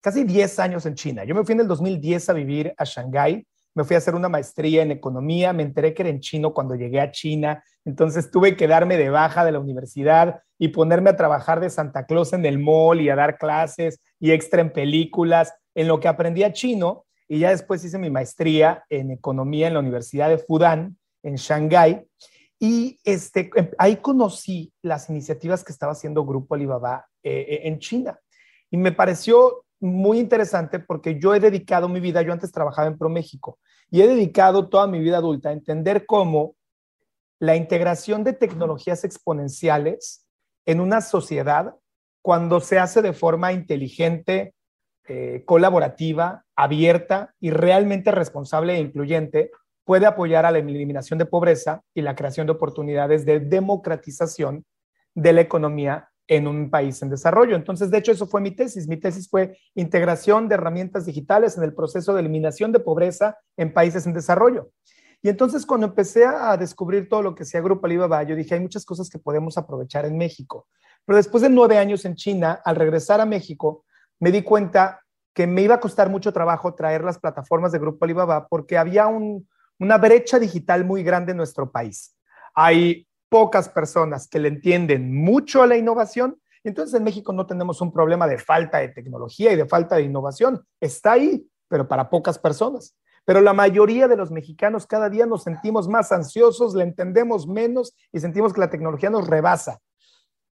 casi 0.00 0.24
10 0.24 0.58
años 0.58 0.86
en 0.86 0.94
China. 0.94 1.24
Yo 1.24 1.34
me 1.34 1.44
fui 1.44 1.54
en 1.54 1.60
el 1.60 1.68
2010 1.68 2.28
a 2.28 2.32
vivir 2.32 2.74
a 2.76 2.84
Shanghái, 2.84 3.46
me 3.74 3.84
fui 3.84 3.94
a 3.94 3.98
hacer 3.98 4.14
una 4.14 4.28
maestría 4.28 4.82
en 4.82 4.90
economía, 4.90 5.52
me 5.52 5.62
enteré 5.62 5.94
que 5.94 6.02
era 6.02 6.10
en 6.10 6.20
chino 6.20 6.52
cuando 6.52 6.74
llegué 6.74 7.00
a 7.00 7.10
China, 7.10 7.62
entonces 7.84 8.30
tuve 8.30 8.56
que 8.56 8.66
darme 8.66 8.96
de 8.96 9.10
baja 9.10 9.44
de 9.44 9.52
la 9.52 9.60
universidad 9.60 10.40
y 10.58 10.68
ponerme 10.68 11.10
a 11.10 11.16
trabajar 11.16 11.60
de 11.60 11.70
Santa 11.70 12.06
Claus 12.06 12.32
en 12.32 12.44
el 12.44 12.58
mall 12.58 13.00
y 13.00 13.08
a 13.08 13.16
dar 13.16 13.38
clases 13.38 14.00
y 14.18 14.32
extra 14.32 14.60
en 14.60 14.72
películas 14.72 15.54
en 15.74 15.86
lo 15.86 16.00
que 16.00 16.08
aprendí 16.08 16.42
a 16.42 16.52
chino 16.52 17.04
y 17.28 17.40
ya 17.40 17.50
después 17.50 17.84
hice 17.84 17.98
mi 17.98 18.10
maestría 18.10 18.84
en 18.88 19.10
economía 19.10 19.68
en 19.68 19.74
la 19.74 19.80
Universidad 19.80 20.30
de 20.30 20.38
Fudan, 20.38 20.96
en 21.22 21.36
Shanghái. 21.36 22.06
Y 22.58 22.98
este, 23.04 23.50
ahí 23.76 23.96
conocí 23.96 24.72
las 24.82 25.10
iniciativas 25.10 25.62
que 25.62 25.72
estaba 25.72 25.92
haciendo 25.92 26.24
Grupo 26.24 26.54
Alibaba 26.54 27.06
eh, 27.22 27.46
eh, 27.48 27.60
en 27.64 27.78
China. 27.78 28.18
Y 28.70 28.78
me 28.78 28.92
pareció 28.92 29.66
muy 29.80 30.18
interesante 30.18 30.78
porque 30.78 31.18
yo 31.18 31.34
he 31.34 31.40
dedicado 31.40 31.88
mi 31.88 32.00
vida, 32.00 32.22
yo 32.22 32.32
antes 32.32 32.52
trabajaba 32.52 32.88
en 32.88 32.98
ProMéxico, 32.98 33.58
y 33.90 34.02
he 34.02 34.08
dedicado 34.08 34.68
toda 34.68 34.86
mi 34.86 34.98
vida 34.98 35.18
adulta 35.18 35.48
a 35.48 35.52
entender 35.52 36.04
cómo 36.06 36.56
la 37.38 37.56
integración 37.56 38.24
de 38.24 38.32
tecnologías 38.32 39.04
exponenciales 39.04 40.26
en 40.66 40.80
una 40.80 41.00
sociedad, 41.00 41.74
cuando 42.20 42.60
se 42.60 42.78
hace 42.78 43.00
de 43.00 43.12
forma 43.12 43.52
inteligente, 43.52 44.54
eh, 45.06 45.42
colaborativa, 45.46 46.44
abierta 46.54 47.34
y 47.40 47.50
realmente 47.50 48.10
responsable 48.10 48.74
e 48.74 48.80
incluyente, 48.80 49.50
puede 49.84 50.04
apoyar 50.04 50.44
a 50.44 50.50
la 50.50 50.58
eliminación 50.58 51.18
de 51.18 51.24
pobreza 51.24 51.82
y 51.94 52.02
la 52.02 52.14
creación 52.14 52.46
de 52.46 52.52
oportunidades 52.52 53.24
de 53.24 53.40
democratización 53.40 54.66
de 55.14 55.32
la 55.32 55.40
economía 55.40 56.10
en 56.28 56.46
un 56.46 56.70
país 56.70 57.02
en 57.02 57.08
desarrollo. 57.08 57.56
Entonces, 57.56 57.90
de 57.90 57.98
hecho, 57.98 58.12
eso 58.12 58.26
fue 58.26 58.40
mi 58.40 58.52
tesis. 58.52 58.86
Mi 58.86 58.98
tesis 58.98 59.28
fue 59.28 59.58
integración 59.74 60.46
de 60.46 60.54
herramientas 60.54 61.06
digitales 61.06 61.56
en 61.56 61.64
el 61.64 61.74
proceso 61.74 62.14
de 62.14 62.20
eliminación 62.20 62.70
de 62.70 62.80
pobreza 62.80 63.38
en 63.56 63.72
países 63.72 64.06
en 64.06 64.12
desarrollo. 64.12 64.70
Y 65.22 65.30
entonces, 65.30 65.66
cuando 65.66 65.86
empecé 65.86 66.26
a 66.26 66.56
descubrir 66.56 67.08
todo 67.08 67.22
lo 67.22 67.34
que 67.34 67.42
hacía 67.42 67.60
Grupo 67.60 67.86
Alibaba, 67.86 68.22
yo 68.22 68.36
dije, 68.36 68.54
hay 68.54 68.60
muchas 68.60 68.84
cosas 68.84 69.08
que 69.08 69.18
podemos 69.18 69.58
aprovechar 69.58 70.04
en 70.04 70.16
México. 70.16 70.68
Pero 71.04 71.16
después 71.16 71.42
de 71.42 71.48
nueve 71.48 71.78
años 71.78 72.04
en 72.04 72.14
China, 72.14 72.60
al 72.64 72.76
regresar 72.76 73.20
a 73.20 73.26
México, 73.26 73.84
me 74.20 74.30
di 74.30 74.42
cuenta 74.42 75.00
que 75.34 75.46
me 75.46 75.62
iba 75.62 75.76
a 75.76 75.80
costar 75.80 76.10
mucho 76.10 76.32
trabajo 76.32 76.74
traer 76.74 77.02
las 77.02 77.18
plataformas 77.18 77.72
de 77.72 77.78
Grupo 77.78 78.04
Alibaba 78.04 78.46
porque 78.48 78.76
había 78.76 79.06
una 79.06 79.98
brecha 79.98 80.38
digital 80.38 80.84
muy 80.84 81.02
grande 81.02 81.30
en 81.30 81.38
nuestro 81.38 81.70
país. 81.70 82.16
Hay 82.54 83.07
pocas 83.28 83.68
personas 83.68 84.28
que 84.28 84.38
le 84.38 84.48
entienden 84.48 85.14
mucho 85.14 85.62
a 85.62 85.66
la 85.66 85.76
innovación. 85.76 86.40
Entonces 86.64 86.94
en 86.94 87.04
México 87.04 87.32
no 87.32 87.46
tenemos 87.46 87.80
un 87.80 87.92
problema 87.92 88.26
de 88.26 88.38
falta 88.38 88.78
de 88.78 88.88
tecnología 88.88 89.52
y 89.52 89.56
de 89.56 89.66
falta 89.66 89.96
de 89.96 90.02
innovación. 90.02 90.64
Está 90.80 91.12
ahí, 91.12 91.46
pero 91.68 91.86
para 91.86 92.10
pocas 92.10 92.38
personas. 92.38 92.96
Pero 93.24 93.40
la 93.40 93.52
mayoría 93.52 94.08
de 94.08 94.16
los 94.16 94.30
mexicanos 94.30 94.86
cada 94.86 95.10
día 95.10 95.26
nos 95.26 95.42
sentimos 95.42 95.86
más 95.86 96.12
ansiosos, 96.12 96.74
le 96.74 96.84
entendemos 96.84 97.46
menos 97.46 97.94
y 98.10 98.20
sentimos 98.20 98.52
que 98.52 98.60
la 98.60 98.70
tecnología 98.70 99.10
nos 99.10 99.26
rebasa. 99.26 99.80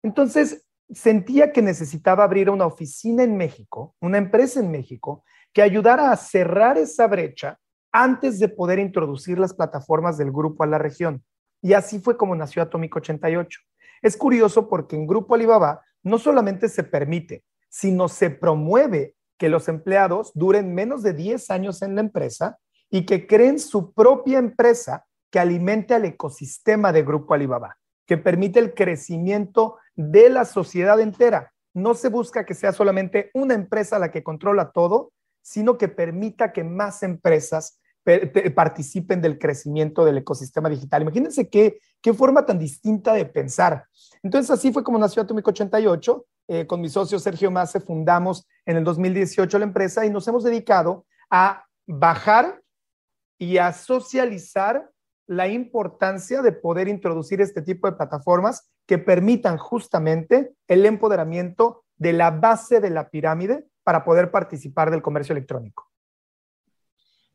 Entonces, 0.01 0.65
sentía 0.89 1.51
que 1.51 1.61
necesitaba 1.61 2.23
abrir 2.23 2.49
una 2.49 2.65
oficina 2.65 3.23
en 3.23 3.37
México, 3.37 3.95
una 4.01 4.17
empresa 4.17 4.59
en 4.59 4.71
México, 4.71 5.23
que 5.53 5.61
ayudara 5.61 6.11
a 6.11 6.17
cerrar 6.17 6.77
esa 6.77 7.07
brecha 7.07 7.59
antes 7.91 8.39
de 8.39 8.49
poder 8.49 8.79
introducir 8.79 9.37
las 9.37 9.53
plataformas 9.53 10.17
del 10.17 10.31
grupo 10.31 10.63
a 10.63 10.67
la 10.67 10.79
región. 10.79 11.23
Y 11.63 11.73
así 11.73 11.97
fue 11.97 12.17
como 12.17 12.35
nació 12.35 12.61
Atomic 12.61 12.97
88. 12.97 13.59
Es 14.01 14.17
curioso 14.17 14.67
porque 14.67 14.97
en 14.97 15.07
Grupo 15.07 15.33
Alibaba 15.33 15.81
no 16.03 16.19
solamente 16.19 16.67
se 16.67 16.83
permite, 16.83 17.45
sino 17.69 18.09
se 18.09 18.29
promueve 18.29 19.15
que 19.37 19.47
los 19.47 19.69
empleados 19.69 20.31
duren 20.35 20.75
menos 20.75 21.03
de 21.03 21.13
10 21.13 21.49
años 21.51 21.81
en 21.81 21.95
la 21.95 22.01
empresa 22.01 22.59
y 22.89 23.05
que 23.05 23.25
creen 23.25 23.59
su 23.59 23.93
propia 23.93 24.39
empresa 24.39 25.05
que 25.31 25.39
alimente 25.39 25.93
al 25.93 26.03
ecosistema 26.03 26.91
de 26.91 27.03
Grupo 27.03 27.33
Alibaba, 27.33 27.77
que 28.05 28.17
permite 28.17 28.59
el 28.59 28.73
crecimiento 28.73 29.77
de 29.95 30.29
la 30.29 30.43
sociedad 30.43 30.99
entera. 30.99 31.53
No 31.73 31.93
se 31.93 32.09
busca 32.09 32.45
que 32.45 32.55
sea 32.55 32.73
solamente 32.73 33.31
una 33.33 33.53
empresa 33.53 33.99
la 33.99 34.11
que 34.11 34.21
controla 34.21 34.71
todo, 34.71 35.13
sino 35.41 35.77
que 35.77 35.87
permita 35.87 36.51
que 36.51 36.65
más 36.65 37.03
empresas 37.03 37.79
participen 38.53 39.21
del 39.21 39.39
crecimiento 39.39 40.03
del 40.03 40.17
ecosistema 40.17 40.69
digital. 40.69 41.03
Imagínense 41.03 41.49
qué, 41.49 41.79
qué 42.01 42.13
forma 42.13 42.45
tan 42.45 42.59
distinta 42.59 43.13
de 43.13 43.25
pensar. 43.25 43.85
Entonces 44.21 44.51
así 44.51 44.71
fue 44.71 44.83
como 44.83 44.97
nació 44.97 45.21
Atomic 45.21 45.47
88. 45.47 46.25
Eh, 46.49 46.67
con 46.67 46.81
mi 46.81 46.89
socio 46.89 47.19
Sergio 47.19 47.49
Mace 47.51 47.79
fundamos 47.79 48.45
en 48.65 48.75
el 48.75 48.83
2018 48.83 49.59
la 49.59 49.63
empresa 49.63 50.05
y 50.05 50.09
nos 50.09 50.27
hemos 50.27 50.43
dedicado 50.43 51.05
a 51.29 51.65
bajar 51.87 52.61
y 53.37 53.57
a 53.57 53.71
socializar 53.71 54.89
la 55.25 55.47
importancia 55.47 56.41
de 56.41 56.51
poder 56.51 56.89
introducir 56.89 57.39
este 57.39 57.61
tipo 57.61 57.89
de 57.89 57.95
plataformas 57.95 58.69
que 58.85 58.97
permitan 58.97 59.57
justamente 59.57 60.53
el 60.67 60.85
empoderamiento 60.85 61.85
de 61.95 62.13
la 62.13 62.31
base 62.31 62.81
de 62.81 62.89
la 62.89 63.09
pirámide 63.09 63.65
para 63.83 64.03
poder 64.03 64.31
participar 64.31 64.91
del 64.91 65.01
comercio 65.01 65.33
electrónico. 65.33 65.92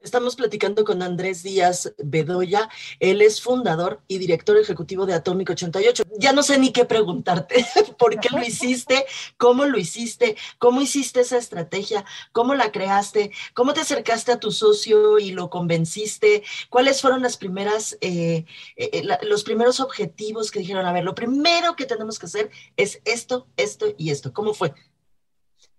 Estamos 0.09 0.37
platicando 0.37 0.85
con 0.87 1.03
Andrés 1.03 1.43
Díaz 1.43 1.93
Bedoya. 1.99 2.71
Él 2.99 3.21
es 3.21 3.43
fundador 3.43 4.01
y 4.09 4.17
director 4.17 4.57
ejecutivo 4.57 5.05
de 5.05 5.13
Atómico 5.13 5.53
88. 5.53 6.05
Ya 6.19 6.33
no 6.33 6.43
sé 6.43 6.59
ni 6.59 6.73
qué 6.73 6.87
preguntarte. 6.87 7.67
¿Por 7.99 8.19
qué 8.19 8.31
lo 8.33 8.43
hiciste? 8.43 9.05
¿Cómo 9.37 9.67
lo 9.67 9.77
hiciste? 9.77 10.35
¿Cómo 10.57 10.81
hiciste 10.81 11.21
esa 11.21 11.37
estrategia? 11.37 12.07
¿Cómo 12.33 12.55
la 12.55 12.73
creaste? 12.73 13.33
¿Cómo 13.53 13.75
te 13.75 13.83
acercaste 13.83 14.33
a 14.33 14.41
tu 14.41 14.51
socio 14.51 15.19
y 15.19 15.33
lo 15.33 15.51
convenciste? 15.51 16.43
¿Cuáles 16.71 17.03
fueron 17.03 17.21
primeras, 17.39 17.99
eh, 18.01 18.47
eh, 18.77 19.03
los 19.25 19.45
primeros 19.45 19.79
objetivos 19.79 20.51
que 20.51 20.61
dijeron? 20.61 20.87
A 20.87 20.93
ver, 20.95 21.05
lo 21.05 21.15
primero 21.15 21.77
que 21.77 21.85
tenemos 21.85 22.19
que 22.19 22.25
hacer 22.25 22.51
es 22.79 23.03
esto, 23.05 23.47
esto 23.59 23.89
y 23.99 24.09
esto. 24.09 24.33
¿Cómo 24.33 24.55
fue? 24.55 24.73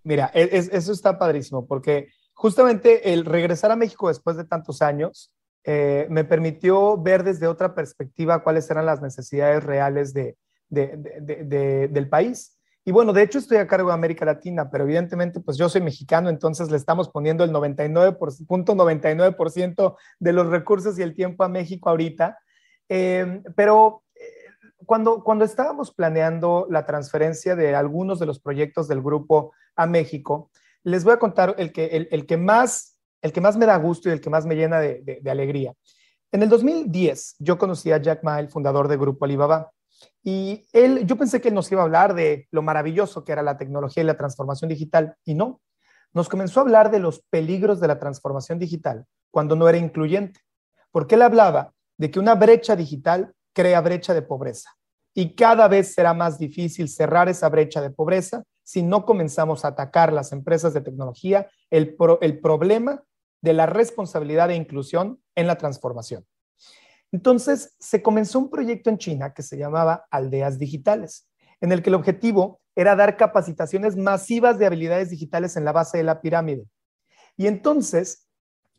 Mira, 0.04 0.30
e, 0.36 0.50
eso 0.72 0.92
está 0.92 1.18
padrísimo 1.18 1.65
porque 1.65 2.10
justamente 2.39 3.12
el 3.12 3.25
regresar 3.25 3.69
a 3.69 3.75
México 3.75 4.08
después 4.08 4.38
de 4.38 4.45
tantos 4.45 4.82
años 4.82 5.34
eh, 5.65 6.08
me 6.10 6.23
permitió 6.23 6.97
ver 6.97 7.25
desde 7.25 7.47
otra 7.47 7.75
perspectiva 7.75 8.43
cuáles 8.43 8.71
eran 8.71 8.86
las 8.86 9.02
necesidades 9.02 9.62
reales 9.62 10.13
de, 10.13 10.38
del 10.69 12.08
país. 12.08 12.58
Y 12.86 12.93
bueno, 12.93 13.12
de 13.12 13.23
hecho 13.23 13.39
estoy 13.39 13.58
a 13.58 13.67
cargo 13.67 13.89
de 13.89 13.95
América 13.95 14.23
Latina, 14.23 14.71
pero 14.71 14.86
evidentemente 14.86 15.41
pues 15.41 15.58
yo 15.58 15.67
soy 15.67 15.82
mexicano, 15.82 16.30
entonces 16.30 16.71
le 16.71 16.78
estamos 16.78 17.10
poniendo 17.10 17.43
el 17.43 17.52
99.99% 17.52 19.97
de 20.19 20.32
los 20.32 20.47
recursos 20.47 20.97
y 20.97 21.02
el 21.02 21.15
tiempo 21.15 21.43
a 21.43 21.49
México 21.49 21.89
ahorita. 21.89 22.39
Eh, 22.88 23.43
pero 23.54 24.04
eh, 24.15 24.30
cuando, 24.86 25.25
cuando 25.25 25.43
estábamos 25.43 25.93
planeando 25.93 26.67
la 26.69 26.86
transferencia 26.86 27.58
de 27.58 27.75
algunos 27.75 28.17
de 28.17 28.28
los 28.28 28.39
proyectos 28.39 28.88
del 28.88 29.02
grupo 29.02 29.52
a 29.75 29.87
México, 29.87 30.50
les 30.84 31.04
voy 31.04 31.13
a 31.13 31.19
contar 31.19 31.56
el 31.58 31.71
que, 31.71 32.08
el, 32.10 32.25
que, 32.25 32.38
más, 32.38 32.98
el 33.21 33.32
que 33.32 33.42
más 33.42 33.58
me 33.58 33.65
da 33.65 33.77
gusto 33.77 34.10
y 34.10 34.12
el 34.12 34.21
que 34.21 34.30
más 34.30 34.46
me 34.46 34.56
llena 34.56 34.80
de, 34.80 35.21
alegría. 35.30 35.73
En 36.32 36.44
el 36.44 36.50
2010 36.50 37.36
yo 37.40 37.58
conocí 37.58 37.92
a 37.92 37.98
Jack 37.98 38.23
Ma, 38.23 38.40
el 38.40 38.50
fundador 38.50 38.88
de 38.88 38.98
Grupo 38.98 39.25
Alibaba, 39.25 39.71
y 40.23 40.65
él, 40.71 41.06
yo 41.06 41.17
pensé 41.17 41.42
que 41.42 41.52
nos 41.52 41.71
iba 41.71 41.82
a 41.82 41.86
hablar 41.86 42.13
de 42.13 42.48
lo 42.52 42.62
maravilloso 42.62 43.23
que 43.23 43.32
era 43.32 43.44
la 43.44 43.58
tecnología 43.58 44.04
y 44.04 44.06
la 44.06 44.17
transformación 44.17 44.69
digital, 44.69 45.15
y 45.25 45.34
no. 45.34 45.62
Nos 46.13 46.30
comenzó 46.30 46.60
a 46.60 46.63
hablar 46.63 46.92
de 46.92 47.00
los 47.00 47.21
peligros 47.30 47.80
de 47.80 47.88
la 47.88 48.00
transformación 48.00 48.60
digital 48.60 49.06
cuando 49.32 49.56
no 49.56 49.67
era 49.67 49.77
incluyente, 49.77 50.40
porque 50.92 51.15
él 51.15 51.21
hablaba 51.21 51.73
de 51.98 52.10
que 52.10 52.19
una 52.19 52.36
brecha 52.36 52.75
digital 52.75 53.34
crea 53.54 53.82
brecha 53.82 54.13
de 54.13 54.21
pobreza 54.21 54.71
y 55.13 55.36
cada 55.36 55.67
vez 55.67 55.94
será 55.94 56.13
más 56.13 56.40
difícil 56.40 56.88
cerrar 56.88 57.30
esa 57.30 57.50
brecha 57.50 57.82
de 57.82 57.90
pobreza 57.90 58.44
si 58.70 58.84
no 58.84 59.04
comenzamos 59.04 59.65
a 59.65 59.70
atacar 59.70 60.13
las 60.13 60.32
empresas 60.32 60.76
de 60.76 60.82
tecnología 60.82 61.50
el, 61.72 61.96
problema 62.40 63.04
de 63.42 63.54
la 63.54 63.65
responsabilidad 63.65 64.52
e 64.52 64.56
inclusión 64.56 65.20
en 65.34 65.48
la 65.48 65.58
transformación. 65.58 66.24
Entonces, 67.12 67.76
se 67.80 68.04
comenzó 68.04 68.38
un 68.38 68.52
proyecto 68.52 68.92
en 68.92 69.00
China 69.00 69.34
que 69.34 69.42
se 69.42 69.58
llamaba 69.58 70.06
Aldeas 70.12 70.60
Digitales, 70.60 71.28
en 71.62 71.72
el 71.72 71.82
que 71.82 71.90
el 71.90 71.96
objetivo 71.96 72.62
era 72.76 72.96
dar 72.96 73.17
capacitaciones 73.17 73.96
masivas 73.96 74.60
de 74.60 74.67
habilidades 74.67 75.10
digitales 75.10 75.58
en 75.58 75.65
la 75.65 75.72
base 75.72 75.98
de 75.98 76.04
la 76.04 76.22
pirámide. 76.22 76.67
Y 77.38 77.48
entonces 77.48 78.28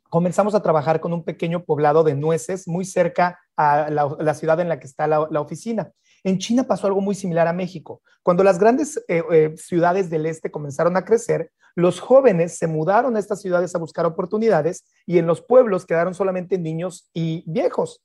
comenzamos 0.08 0.54
a 0.54 0.62
trabajar 0.62 1.00
con 1.00 1.12
un 1.12 1.24
pequeño 1.24 1.64
poblado 1.64 2.04
de 2.04 2.14
nueces 2.14 2.68
muy 2.68 2.84
cerca 2.84 3.40
a 3.56 3.90
la, 3.90 4.34
ciudad 4.34 4.60
en 4.60 4.68
la 4.68 4.78
que 4.78 4.86
está 4.86 5.08
la, 5.08 5.40
oficina. 5.40 5.90
En 6.24 6.38
China 6.38 6.64
pasó 6.64 6.86
algo 6.86 7.00
muy 7.00 7.14
similar 7.14 7.46
a 7.46 7.52
México. 7.52 8.02
Cuando 8.22 8.44
las 8.44 8.58
grandes 8.58 8.98
eh, 9.08 9.22
eh, 9.32 9.54
ciudades 9.56 10.10
del 10.10 10.26
este 10.26 10.50
comenzaron 10.50 10.96
a 10.96 11.04
crecer, 11.04 11.50
los 11.74 12.00
jóvenes 12.00 12.58
se 12.58 12.66
mudaron 12.66 13.16
a 13.16 13.18
estas 13.18 13.40
ciudades 13.40 13.74
a 13.74 13.78
buscar 13.78 14.04
oportunidades 14.06 14.84
y 15.06 15.18
en 15.18 15.26
los 15.26 15.40
pueblos 15.40 15.86
quedaron 15.86 16.14
solamente 16.14 16.58
niños 16.58 17.08
y 17.14 17.44
viejos. 17.46 18.02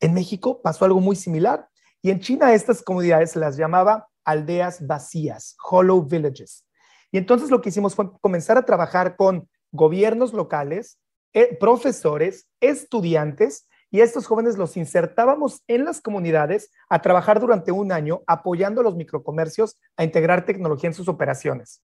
En 0.00 0.14
México 0.14 0.60
pasó 0.62 0.84
algo 0.84 1.00
muy 1.00 1.14
similar 1.14 1.68
y 2.00 2.10
en 2.10 2.20
China 2.20 2.52
estas 2.52 2.82
comunidades 2.82 3.32
se 3.32 3.38
las 3.38 3.56
llamaba 3.56 4.08
aldeas 4.24 4.84
vacías, 4.86 5.56
hollow 5.62 6.02
villages. 6.02 6.66
Y 7.12 7.18
entonces 7.18 7.50
lo 7.50 7.60
que 7.60 7.68
hicimos 7.68 7.94
fue 7.94 8.10
comenzar 8.20 8.56
a 8.56 8.64
trabajar 8.64 9.16
con 9.16 9.48
gobiernos 9.70 10.32
locales, 10.32 10.98
eh, 11.32 11.56
profesores, 11.58 12.48
estudiantes 12.60 13.68
y 13.92 14.00
estos 14.00 14.26
jóvenes 14.26 14.56
los 14.56 14.78
insertábamos 14.78 15.62
en 15.68 15.84
las 15.84 16.00
comunidades 16.00 16.70
a 16.88 17.02
trabajar 17.02 17.38
durante 17.40 17.72
un 17.72 17.92
año 17.92 18.22
apoyando 18.26 18.80
a 18.80 18.84
los 18.84 18.96
microcomercios 18.96 19.78
a 19.98 20.04
integrar 20.04 20.46
tecnología 20.46 20.88
en 20.88 20.94
sus 20.94 21.08
operaciones. 21.08 21.84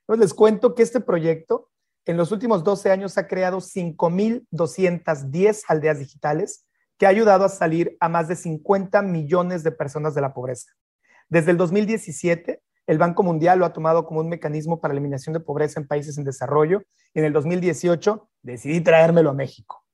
Entonces 0.00 0.20
les 0.20 0.34
cuento 0.34 0.74
que 0.74 0.82
este 0.82 0.98
proyecto 1.00 1.70
en 2.06 2.16
los 2.16 2.32
últimos 2.32 2.64
12 2.64 2.90
años 2.90 3.16
ha 3.18 3.28
creado 3.28 3.58
5.210 3.58 5.62
aldeas 5.68 6.00
digitales 6.00 6.66
que 6.98 7.06
ha 7.06 7.10
ayudado 7.10 7.44
a 7.44 7.50
salir 7.50 7.96
a 8.00 8.08
más 8.08 8.26
de 8.26 8.34
50 8.34 9.00
millones 9.02 9.62
de 9.62 9.70
personas 9.70 10.16
de 10.16 10.22
la 10.22 10.34
pobreza. 10.34 10.72
Desde 11.28 11.52
el 11.52 11.56
2017, 11.56 12.60
el 12.88 12.98
Banco 12.98 13.22
Mundial 13.22 13.60
lo 13.60 13.66
ha 13.66 13.72
tomado 13.72 14.06
como 14.06 14.18
un 14.20 14.28
mecanismo 14.28 14.80
para 14.80 14.90
eliminación 14.90 15.34
de 15.34 15.40
pobreza 15.40 15.78
en 15.78 15.86
países 15.86 16.18
en 16.18 16.24
desarrollo 16.24 16.82
y 17.14 17.20
en 17.20 17.26
el 17.26 17.32
2018 17.32 18.28
decidí 18.42 18.80
traérmelo 18.80 19.30
a 19.30 19.34
México. 19.34 19.84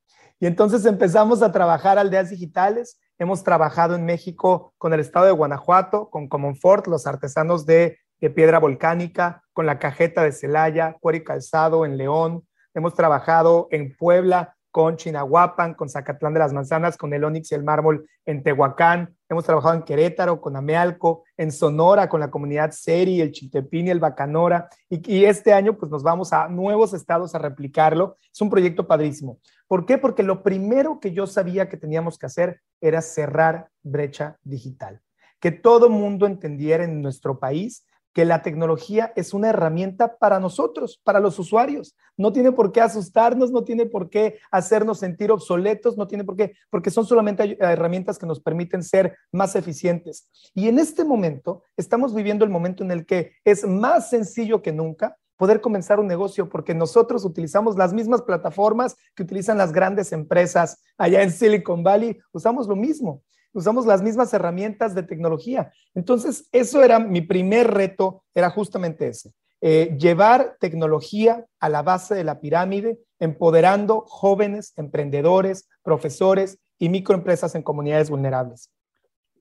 Y 0.41 0.47
entonces 0.47 0.85
empezamos 0.85 1.43
a 1.43 1.53
trabajar 1.53 1.99
aldeas 1.99 2.31
digitales. 2.31 3.01
Hemos 3.19 3.45
trabajado 3.45 3.95
en 3.95 4.05
México 4.05 4.75
con 4.79 4.93
el 4.93 5.01
estado 5.01 5.27
de 5.27 5.33
Guanajuato, 5.33 6.11
con 6.11 6.29
Comonfort, 6.29 6.87
los 6.87 7.07
artesanos 7.07 7.67
de, 7.67 7.99
piedra 8.35 8.59
volcánica, 8.59 9.43
con 9.53 9.67
la 9.67 9.79
cajeta 9.79 10.23
de 10.23 10.33
Celaya, 10.33 10.97
cuero 10.99 11.19
y 11.19 11.25
calzado 11.25 11.85
en 11.85 11.99
León. 11.99 12.47
Hemos 12.73 12.95
trabajado 12.95 13.69
en 13.71 13.95
Puebla 13.95 14.57
con 14.75 14.97
Chinahuapan, 14.97 15.75
con 15.75 15.89
Zacatlán 15.89 16.35
de 16.35 16.41
las 16.41 16.53
Manzanas, 16.53 16.97
con 16.97 17.15
el 17.15 17.23
Onix 17.23 17.53
y 17.53 17.55
el 17.55 17.63
Mármol 17.63 18.09
en 18.27 18.43
Tehuacán. 18.43 19.15
Hemos 19.29 19.45
trabajado 19.45 19.77
en 19.77 19.83
Querétaro, 19.83 20.41
con 20.41 20.57
Amealco, 20.57 21.23
en 21.37 21.53
Sonora, 21.53 22.09
con 22.09 22.19
la 22.19 22.29
comunidad 22.29 22.73
Seri, 22.73 23.21
el 23.21 23.31
Chiltepín 23.31 23.87
y 23.87 23.91
el 23.91 24.01
Bacanora. 24.01 24.69
Y, 24.89 25.27
este 25.27 25.53
año, 25.53 25.77
pues 25.77 25.93
nos 25.93 26.03
vamos 26.03 26.33
a 26.33 26.49
nuevos 26.49 26.93
estados 26.93 27.37
a 27.37 27.39
replicarlo. 27.39 28.17
Es 28.33 28.41
un 28.41 28.51
proyecto 28.51 28.85
padrísimo. 28.85 29.39
¿Por 29.67 29.87
qué? 29.87 29.99
Porque 29.99 30.23
lo 30.23 30.43
primero 30.43 31.01
que 31.01 31.13
yo 31.13 31.27
sabía 31.27 31.69
que 31.69 31.77
teníamos 31.77 32.19
que 32.19 32.27
hacer 32.27 32.61
era 32.81 33.01
cerrar 33.03 33.69
brecha 33.83 34.39
digital. 34.43 35.01
Que 35.41 35.51
todo 35.51 35.89
mundo 35.89 36.27
entendiera 36.27 36.85
en 36.85 37.03
nuestro 37.03 37.39
país 37.39 37.87
que 38.15 38.25
la 38.25 38.43
tecnología 38.43 39.13
es 39.17 39.35
una 39.35 39.49
herramienta 39.49 40.17
para 40.19 40.39
nosotros, 40.39 41.01
para 41.03 41.19
los 41.19 41.39
usuarios. 41.41 41.97
No 42.17 42.33
tiene 42.33 42.53
por 42.53 42.71
qué 42.71 42.81
asustarnos, 42.81 43.51
no 43.51 43.65
tiene 43.65 43.87
por 43.87 44.09
qué 44.09 44.39
hacernos 44.53 45.01
sentir 45.01 45.33
obsoletos, 45.33 45.99
no 45.99 46.07
tiene 46.07 46.23
por 46.23 46.37
qué, 46.37 46.55
porque 46.71 46.93
son 46.93 47.05
solamente 47.05 47.59
herramientas 47.61 48.17
que 48.17 48.27
nos 48.27 48.41
permiten 48.41 48.85
ser 48.85 49.17
más 49.33 49.57
eficientes. 49.57 50.31
Y 50.55 50.69
en 50.69 50.79
este 50.79 51.05
momento 51.05 51.65
estamos 51.77 52.15
viviendo 52.15 52.45
el 52.45 52.53
momento 52.53 52.85
en 52.85 52.93
el 52.93 53.05
que 53.05 53.33
es 53.45 53.67
más 53.67 54.11
sencillo 54.11 54.63
que 54.63 54.73
nunca 54.73 55.17
poder 55.37 55.61
comenzar 55.61 56.01
un 56.01 56.07
negocio 56.07 56.49
porque 56.49 56.75
nosotros 56.75 57.25
utilizamos 57.25 57.77
las 57.77 57.93
mismas 57.93 58.23
plataformas 58.23 58.97
que 59.15 59.23
utilizan 59.23 59.59
las 59.59 59.73
grandes 59.73 60.13
empresas 60.13 60.83
allá 60.97 61.23
en 61.23 61.31
Silicon 61.31 61.83
Valley, 61.83 62.19
usamos 62.33 62.69
lo 62.69 62.77
mismo 62.77 63.23
usamos 63.55 63.87
las 63.87 64.03
mismas 64.03 64.35
herramientas 64.35 64.95
de 64.95 65.05
tecnología. 65.05 65.73
Entonces, 65.95 66.49
eso 66.53 66.83
era 66.83 66.99
mi 66.99 67.23
primer 67.23 67.73
reto, 67.73 68.25
era 68.35 68.51
justamente 68.51 69.09
ese, 69.09 69.33
eh, 69.61 69.97
llevar 69.99 70.57
tecnología 70.61 71.47
a 71.61 71.69
la 71.69 71.83
base 71.83 72.15
de 72.15 72.25
la 72.25 72.41
pirámide, 72.41 72.99
empoderando 73.19 74.05
jóvenes, 74.07 74.75
emprendedores, 74.77 75.69
profesores 75.83 76.59
y 76.79 76.89
microempresas 76.89 77.55
en 77.55 77.63
comunidades 77.63 78.11
vulnerables. 78.11 78.71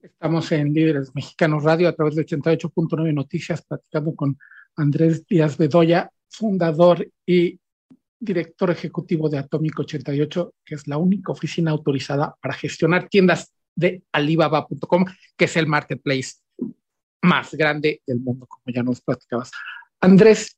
Estamos 0.00 0.50
en 0.52 0.72
Líderes 0.72 1.14
Mexicanos 1.14 1.64
Radio 1.64 1.88
a 1.88 1.92
través 1.92 2.14
de 2.14 2.24
88.9 2.24 3.12
Noticias, 3.12 3.62
platicando 3.62 4.14
con 4.14 4.38
Andrés 4.76 5.26
Díaz 5.26 5.56
Bedoya, 5.56 6.10
fundador 6.28 7.06
y 7.26 7.58
director 8.18 8.70
ejecutivo 8.70 9.28
de 9.28 9.38
Atómico 9.38 9.82
88, 9.82 10.54
que 10.64 10.74
es 10.74 10.88
la 10.88 10.96
única 10.96 11.32
oficina 11.32 11.70
autorizada 11.70 12.34
para 12.40 12.54
gestionar 12.54 13.08
tiendas 13.08 13.52
de 13.74 14.02
Alibaba.com, 14.12 15.04
que 15.36 15.44
es 15.44 15.56
el 15.56 15.66
marketplace 15.66 16.34
más 17.22 17.54
grande 17.54 18.02
del 18.06 18.20
mundo, 18.20 18.46
como 18.46 18.62
ya 18.74 18.82
nos 18.82 19.00
platicabas. 19.00 19.50
Andrés, 20.00 20.56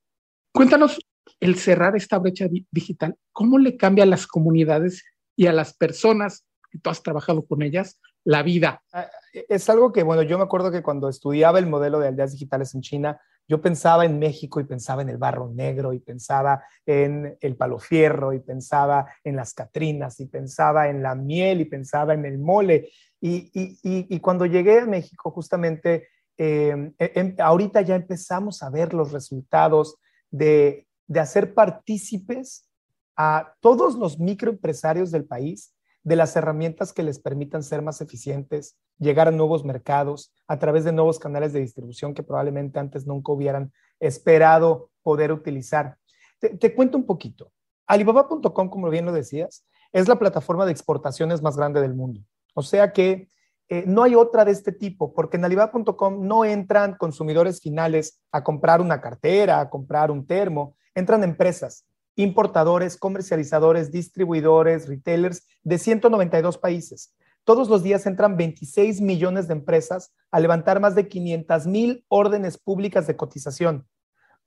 cuéntanos 0.53 0.99
el 1.41 1.57
cerrar 1.57 1.97
esta 1.97 2.19
brecha 2.19 2.47
digital, 2.71 3.17
¿cómo 3.33 3.59
le 3.59 3.77
cambia 3.77 4.05
a 4.05 4.09
las 4.09 4.27
comunidades 4.27 5.05
y 5.37 5.47
a 5.47 5.53
las 5.53 5.75
personas 5.75 6.45
que 6.71 6.79
tú 6.79 6.91
has 6.91 7.03
trabajado 7.03 7.45
con 7.47 7.63
ellas 7.63 8.01
la 8.25 8.43
vida? 8.43 8.83
Ah, 8.93 9.09
es 9.33 9.69
algo 9.69 9.93
que, 9.93 10.03
bueno, 10.03 10.23
yo 10.23 10.39
me 10.39 10.45
acuerdo 10.45 10.71
que 10.71 10.83
cuando 10.83 11.09
estudiaba 11.09 11.59
el 11.59 11.67
modelo 11.67 12.01
de 12.01 12.09
aldeas 12.09 12.33
digitales 12.33 12.75
en 12.75 12.81
China, 12.81 13.21
yo 13.49 13.61
pensaba 13.61 14.05
en 14.05 14.19
México 14.19 14.61
y 14.61 14.65
pensaba 14.65 15.03
en 15.03 15.09
el 15.09 15.19
barro 15.19 15.49
negro 15.49 15.93
y 15.93 16.01
pensaba 16.01 16.65
en 16.85 17.37
el 17.41 17.57
palo 17.57 17.79
fierro 17.79 18.33
y 18.33 18.41
pensaba 18.41 19.07
en 19.23 19.37
las 19.37 19.55
catrinas 19.55 20.19
y 20.21 20.27
pensaba 20.27 20.89
en 20.89 21.03
la 21.03 21.15
miel 21.15 21.61
y 21.61 21.67
pensaba 21.67 22.15
en 22.15 22.25
el 22.25 22.39
mole. 22.39 22.91
Y, 23.21 24.19
cuando 24.21 24.47
llegué 24.47 24.81
a 24.81 24.87
México, 24.87 25.31
justamente, 25.31 26.09
em, 26.37 26.93
e, 26.99 27.13
em, 27.15 27.35
ahorita 27.39 27.83
ya 27.83 27.95
empezamos 27.95 28.63
a 28.63 28.71
ver 28.71 28.93
los 28.93 29.13
resultados 29.13 29.97
de, 30.31 30.87
de 31.07 31.21
hacer 31.21 31.55
partícipes 31.55 32.69
a 33.17 33.55
todos 33.61 33.95
los 33.95 34.19
microempresarios 34.19 35.11
del 35.11 35.25
país 35.25 35.76
de 36.07 36.15
las 36.15 36.37
herramientas 36.37 36.93
que 36.93 37.03
les 37.03 37.19
permitan 37.19 37.65
ser 37.65 37.83
más 37.83 38.01
eficientes, 38.01 38.77
llegar 38.97 39.27
a 39.27 39.33
nuevos 39.33 39.65
mercados 39.65 40.33
a 40.47 40.57
través 40.57 40.85
de 40.85 40.93
nuevos 40.93 41.19
canales 41.19 41.53
de 41.53 41.59
distribución 41.59 42.15
que 42.15 42.23
probablemente 42.23 42.79
antes 42.79 43.09
nunca 43.09 43.33
hubieran 43.33 43.73
esperado 43.99 44.91
poder 45.03 45.33
utilizar. 45.33 45.97
Te, 46.39 46.75
cuento 46.77 46.97
un 46.97 47.07
poquito. 47.07 47.51
Alibaba.com, 47.89 48.71
como 48.71 48.89
bien 48.89 49.05
lo 49.05 49.11
decías, 49.11 49.67
es 49.93 50.07
la 50.07 50.17
plataforma 50.17 50.65
de 50.65 50.71
exportaciones 50.71 51.43
más 51.43 51.57
grande 51.57 51.81
del 51.81 51.97
mundo. 51.97 52.21
O 52.55 52.63
sea 52.63 52.93
que 52.93 53.27
eh, 53.69 53.83
no 53.85 54.05
hay 54.05 54.15
otra 54.15 54.45
de 54.45 54.53
este 54.53 54.71
tipo, 54.71 55.13
porque 55.13 55.39
en 55.39 55.45
Alibaba.com 55.45 56.25
no 56.25 56.45
entran 56.45 56.97
consumidores 56.97 57.61
finales 57.61 58.21
a 58.31 58.45
comprar 58.45 58.81
una 58.81 59.01
cartera, 59.01 59.59
a 59.59 59.69
comprar 59.69 60.13
un 60.13 60.25
termo, 60.25 60.77
entran 60.95 61.25
empresas 61.25 61.85
importadores, 62.17 62.97
comercializadores, 62.97 63.93
distribuidores, 63.93 64.89
retailers 64.89 65.47
de 65.63 65.79
192 65.79 66.59
países. 66.59 67.15
Todos 67.45 67.69
los 67.69 67.83
días 67.83 68.07
entran 68.07 68.37
26 68.37 69.01
millones 69.01 69.47
de 69.47 69.55
empresas 69.55 70.13
a 70.33 70.41
levantar 70.41 70.81
más 70.81 70.97
de 70.97 71.07
500 71.07 71.67
mil 71.67 72.05
órdenes 72.09 72.59
públicas 72.59 73.07
de 73.07 73.17
cotización. 73.17 73.87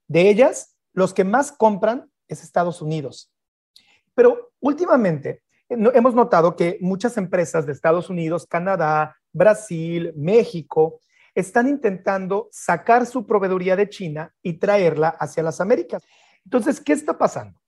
De 0.07 0.29
ellas, 0.29 0.75
los 0.91 1.13
que 1.13 1.23
más 1.23 1.51
compran 1.51 2.11
es 2.27 2.43
Estados 2.43 2.81
Unidos. 2.81 3.31
Pero 4.15 4.51
últimamente 4.59 5.43
hemos 5.69 6.15
notado 6.15 6.55
que 6.55 6.77
muchas 6.81 7.15
empresas 7.17 7.65
de 7.65 7.71
Estados 7.71 8.09
Unidos, 8.09 8.45
Canadá, 8.47 9.15
Brasil, 9.31 10.11
México, 10.15 10.99
están 11.35 11.67
intentando 11.67 12.49
sacar 12.51 13.05
su 13.05 13.25
proveeduría 13.25 13.75
de 13.75 13.87
China 13.87 14.33
y 14.41 14.53
traerla 14.53 15.09
hacia 15.09 15.43
las 15.43 15.61
Américas. 15.61 16.03
Entonces, 16.43 16.81
¿qué 16.81 16.93
está 16.93 17.17
pasando? 17.17 17.58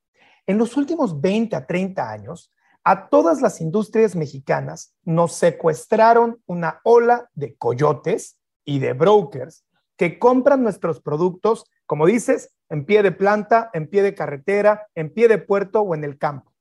En 0.48 0.58
los 0.58 0.76
últimos 0.78 1.22
20 1.22 1.56
a 1.56 1.66
30 1.66 2.12
años, 2.12 2.52
a 2.84 3.10
todas 3.10 3.42
las 3.42 3.62
industrias 3.62 4.16
mexicanas 4.16 4.96
nos 5.04 5.34
secuestraron 5.34 6.42
una 6.48 6.82
ola 6.84 7.30
de 7.34 7.56
coyotes 7.56 8.40
y 8.66 8.80
de 8.80 8.94
brokers 8.94 9.66
que 9.98 10.18
compran 10.18 10.64
nuestros 10.64 11.00
productos, 11.00 11.66
como 11.86 12.08
dices, 12.08 12.56
en 12.70 12.86
pie 12.86 13.04
de 13.04 13.12
planta, 13.12 13.70
en 13.74 13.88
pie 13.88 14.02
de 14.02 14.16
carretera, 14.16 14.88
en 14.96 15.14
pie 15.14 15.28
de 15.28 15.38
puerto 15.38 15.82
o 15.82 15.94
en 15.94 16.04
el 16.04 16.18
campo. 16.18 16.52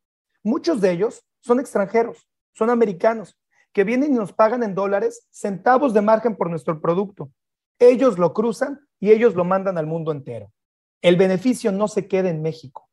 Muchos 0.42 0.82
de 0.82 0.90
ellos 0.90 1.24
son 1.40 1.58
extranjeros, 1.58 2.28
son 2.52 2.68
americanos, 2.68 3.38
que 3.72 3.84
vienen 3.84 4.12
y 4.12 4.16
nos 4.16 4.34
pagan 4.34 4.62
en 4.62 4.74
dólares 4.74 5.26
centavos 5.30 5.94
de 5.94 6.02
margen 6.02 6.36
por 6.36 6.50
nuestro 6.50 6.82
producto. 6.82 7.30
Ellos 7.78 8.18
lo 8.18 8.34
cruzan 8.34 8.86
y 8.98 9.10
ellos 9.10 9.34
lo 9.34 9.44
mandan 9.46 9.78
al 9.78 9.86
mundo 9.86 10.12
entero. 10.12 10.52
El 11.00 11.16
beneficio 11.16 11.72
no 11.72 11.88
se 11.88 12.08
queda 12.08 12.28
en 12.28 12.42
México. 12.42 12.89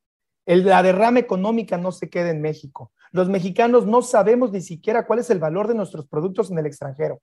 La 0.47 0.81
derrama 0.81 1.19
económica 1.19 1.77
no 1.77 1.91
se 1.91 2.09
queda 2.09 2.29
en 2.29 2.41
México. 2.41 2.91
Los 3.11 3.29
mexicanos 3.29 3.85
no 3.85 4.01
sabemos 4.01 4.51
ni 4.51 4.61
siquiera 4.61 5.05
cuál 5.05 5.19
es 5.19 5.29
el 5.29 5.39
valor 5.39 5.67
de 5.67 5.75
nuestros 5.75 6.07
productos 6.07 6.49
en 6.49 6.57
el 6.57 6.65
extranjero. 6.65 7.21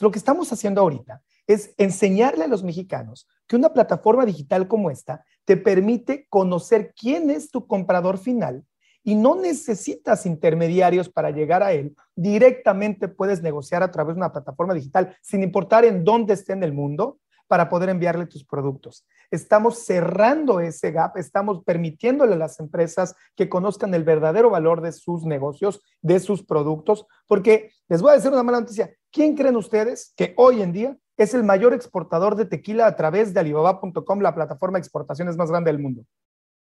Lo 0.00 0.10
que 0.10 0.18
estamos 0.18 0.52
haciendo 0.52 0.82
ahorita 0.82 1.22
es 1.46 1.72
enseñarle 1.78 2.44
a 2.44 2.48
los 2.48 2.62
mexicanos 2.62 3.28
que 3.46 3.56
una 3.56 3.72
plataforma 3.72 4.26
digital 4.26 4.68
como 4.68 4.90
esta 4.90 5.24
te 5.44 5.56
permite 5.56 6.26
conocer 6.28 6.92
quién 6.94 7.30
es 7.30 7.50
tu 7.50 7.66
comprador 7.66 8.18
final 8.18 8.64
y 9.02 9.14
no 9.14 9.36
necesitas 9.36 10.26
intermediarios 10.26 11.08
para 11.08 11.30
llegar 11.30 11.62
a 11.62 11.72
él. 11.72 11.94
Directamente 12.16 13.06
puedes 13.06 13.40
negociar 13.40 13.84
a 13.84 13.90
través 13.90 14.16
de 14.16 14.18
una 14.18 14.32
plataforma 14.32 14.74
digital 14.74 15.16
sin 15.22 15.44
importar 15.44 15.84
en 15.84 16.04
dónde 16.04 16.34
esté 16.34 16.52
en 16.52 16.64
el 16.64 16.72
mundo 16.72 17.20
para 17.46 17.68
poder 17.68 17.88
enviarle 17.88 18.26
tus 18.26 18.44
productos. 18.44 19.06
Estamos 19.30 19.84
cerrando 19.84 20.60
ese 20.60 20.90
gap, 20.90 21.16
estamos 21.16 21.62
permitiéndole 21.64 22.34
a 22.34 22.38
las 22.38 22.60
empresas 22.60 23.14
que 23.34 23.48
conozcan 23.48 23.94
el 23.94 24.04
verdadero 24.04 24.50
valor 24.50 24.80
de 24.80 24.92
sus 24.92 25.24
negocios, 25.24 25.80
de 26.02 26.20
sus 26.20 26.44
productos, 26.44 27.06
porque 27.26 27.70
les 27.88 28.02
voy 28.02 28.12
a 28.12 28.14
decir 28.14 28.32
una 28.32 28.42
mala 28.42 28.60
noticia. 28.60 28.94
¿Quién 29.10 29.34
creen 29.34 29.56
ustedes 29.56 30.12
que 30.16 30.34
hoy 30.36 30.62
en 30.62 30.72
día 30.72 30.96
es 31.16 31.34
el 31.34 31.44
mayor 31.44 31.72
exportador 31.72 32.36
de 32.36 32.46
tequila 32.46 32.86
a 32.86 32.96
través 32.96 33.32
de 33.32 33.40
alibaba.com, 33.40 34.20
la 34.20 34.34
plataforma 34.34 34.78
de 34.78 34.80
exportaciones 34.80 35.36
más 35.36 35.50
grande 35.50 35.72
del 35.72 35.80
mundo? 35.80 36.04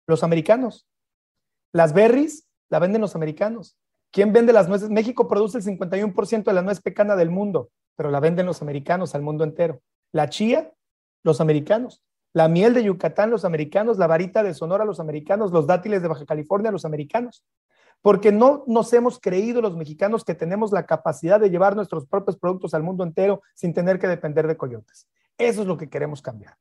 Los 0.07 0.23
americanos. 0.23 0.87
Las 1.73 1.93
berries 1.93 2.49
la 2.69 2.79
venden 2.79 3.01
los 3.01 3.17
americanos. 3.17 3.79
¿Quién 4.13 4.33
vende 4.33 4.53
las 4.53 4.69
nueces? 4.69 4.89
México 4.89 5.29
produce 5.29 5.59
el 5.59 5.65
51% 5.65 6.45
de 6.45 6.53
la 6.53 6.63
nuez 6.63 6.81
pecana 6.81 7.17
del 7.17 7.31
mundo, 7.31 7.71
pero 7.97 8.11
la 8.11 8.21
venden 8.21 8.47
los 8.47 8.63
americanos 8.63 9.15
al 9.15 9.23
mundo 9.23 9.45
entero. 9.45 9.83
La 10.17 10.31
chía, 10.31 10.73
los 11.25 11.43
americanos. 11.43 12.03
La 12.33 12.49
miel 12.49 12.73
de 12.73 12.83
Yucatán, 12.83 13.31
los 13.31 13.45
americanos. 13.45 13.99
La 13.99 14.07
varita 14.07 14.43
de 14.43 14.55
Sonora, 14.55 14.87
los 14.87 14.99
americanos. 14.99 15.53
Los 15.53 15.67
dátiles 15.67 16.01
de 16.01 16.09
Baja 16.09 16.25
California, 16.25 16.71
los 16.71 16.87
americanos. 16.87 17.45
Porque 18.01 18.33
no 18.33 18.65
nos 18.67 18.91
hemos 18.95 19.21
creído 19.21 19.61
los 19.61 19.77
mexicanos 19.77 20.25
que 20.25 20.35
tenemos 20.35 20.73
la 20.73 20.87
capacidad 20.87 21.39
de 21.39 21.51
llevar 21.51 21.77
nuestros 21.77 22.07
propios 22.07 22.39
productos 22.39 22.73
al 22.73 22.83
mundo 22.83 23.05
entero 23.05 23.43
sin 23.55 23.75
tener 23.75 23.99
que 23.99 24.09
depender 24.09 24.47
de 24.47 24.57
coyotes. 24.57 25.07
Eso 25.37 25.61
es 25.61 25.69
lo 25.69 25.77
que 25.77 25.91
queremos 25.91 26.23
cambiar. 26.23 26.57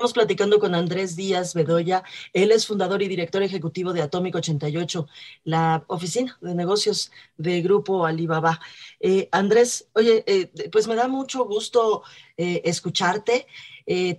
Estamos 0.00 0.14
platicando 0.14 0.58
con 0.58 0.74
Andrés 0.74 1.14
Díaz 1.14 1.52
Bedoya. 1.52 2.02
Él 2.32 2.52
es 2.52 2.66
fundador 2.66 3.02
y 3.02 3.08
director 3.08 3.42
ejecutivo 3.42 3.92
de 3.92 4.00
Atómico 4.00 4.38
88, 4.38 5.06
la 5.44 5.84
oficina 5.88 6.38
de 6.40 6.54
negocios 6.54 7.12
de 7.36 7.60
Grupo 7.60 8.06
Alibaba. 8.06 8.62
Eh, 8.98 9.28
Andrés, 9.30 9.88
oye, 9.92 10.24
eh, 10.26 10.70
pues 10.72 10.88
me 10.88 10.94
da 10.94 11.06
mucho 11.06 11.44
gusto 11.44 12.02
eh, 12.38 12.62
escucharte 12.64 13.46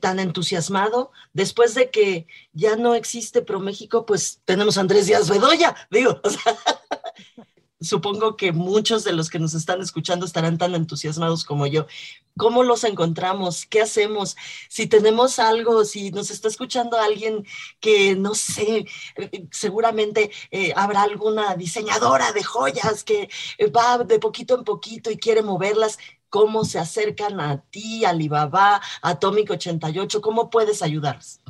tan 0.01 0.19
entusiasmado. 0.19 1.11
Después 1.33 1.73
de 1.73 1.89
que 1.89 2.27
ya 2.53 2.75
no 2.75 2.93
existe 2.93 3.41
ProMéxico, 3.41 4.05
pues 4.05 4.39
tenemos 4.45 4.77
a 4.77 4.81
Andrés 4.81 5.07
Díaz 5.07 5.29
Bedoya, 5.29 5.75
digo. 5.89 6.19
O 6.23 6.29
sea, 6.29 6.57
supongo 7.81 8.37
que 8.37 8.51
muchos 8.51 9.03
de 9.03 9.13
los 9.13 9.29
que 9.29 9.39
nos 9.39 9.53
están 9.53 9.81
escuchando 9.81 10.25
estarán 10.25 10.57
tan 10.57 10.75
entusiasmados 10.75 11.43
como 11.43 11.67
yo. 11.67 11.87
¿Cómo 12.37 12.63
los 12.63 12.83
encontramos? 12.83 13.65
¿Qué 13.65 13.81
hacemos? 13.81 14.37
Si 14.69 14.87
tenemos 14.87 15.39
algo, 15.39 15.83
si 15.83 16.11
nos 16.11 16.29
está 16.31 16.47
escuchando 16.47 16.97
alguien 16.97 17.45
que, 17.79 18.15
no 18.15 18.35
sé, 18.35 18.85
seguramente 19.51 20.31
eh, 20.51 20.73
habrá 20.75 21.01
alguna 21.03 21.55
diseñadora 21.55 22.31
de 22.31 22.43
joyas 22.43 23.03
que 23.03 23.29
eh, 23.57 23.67
va 23.67 23.97
de 23.99 24.19
poquito 24.19 24.55
en 24.55 24.63
poquito 24.63 25.11
y 25.11 25.17
quiere 25.17 25.41
moverlas, 25.41 25.97
¿cómo 26.29 26.63
se 26.63 26.79
acercan 26.79 27.39
a 27.41 27.61
ti, 27.61 28.05
Alibaba, 28.05 28.81
Atómico 29.01 29.53
88? 29.53 30.21
¿Cómo 30.21 30.49
puedes 30.49 30.81
ayudarles? 30.81 31.40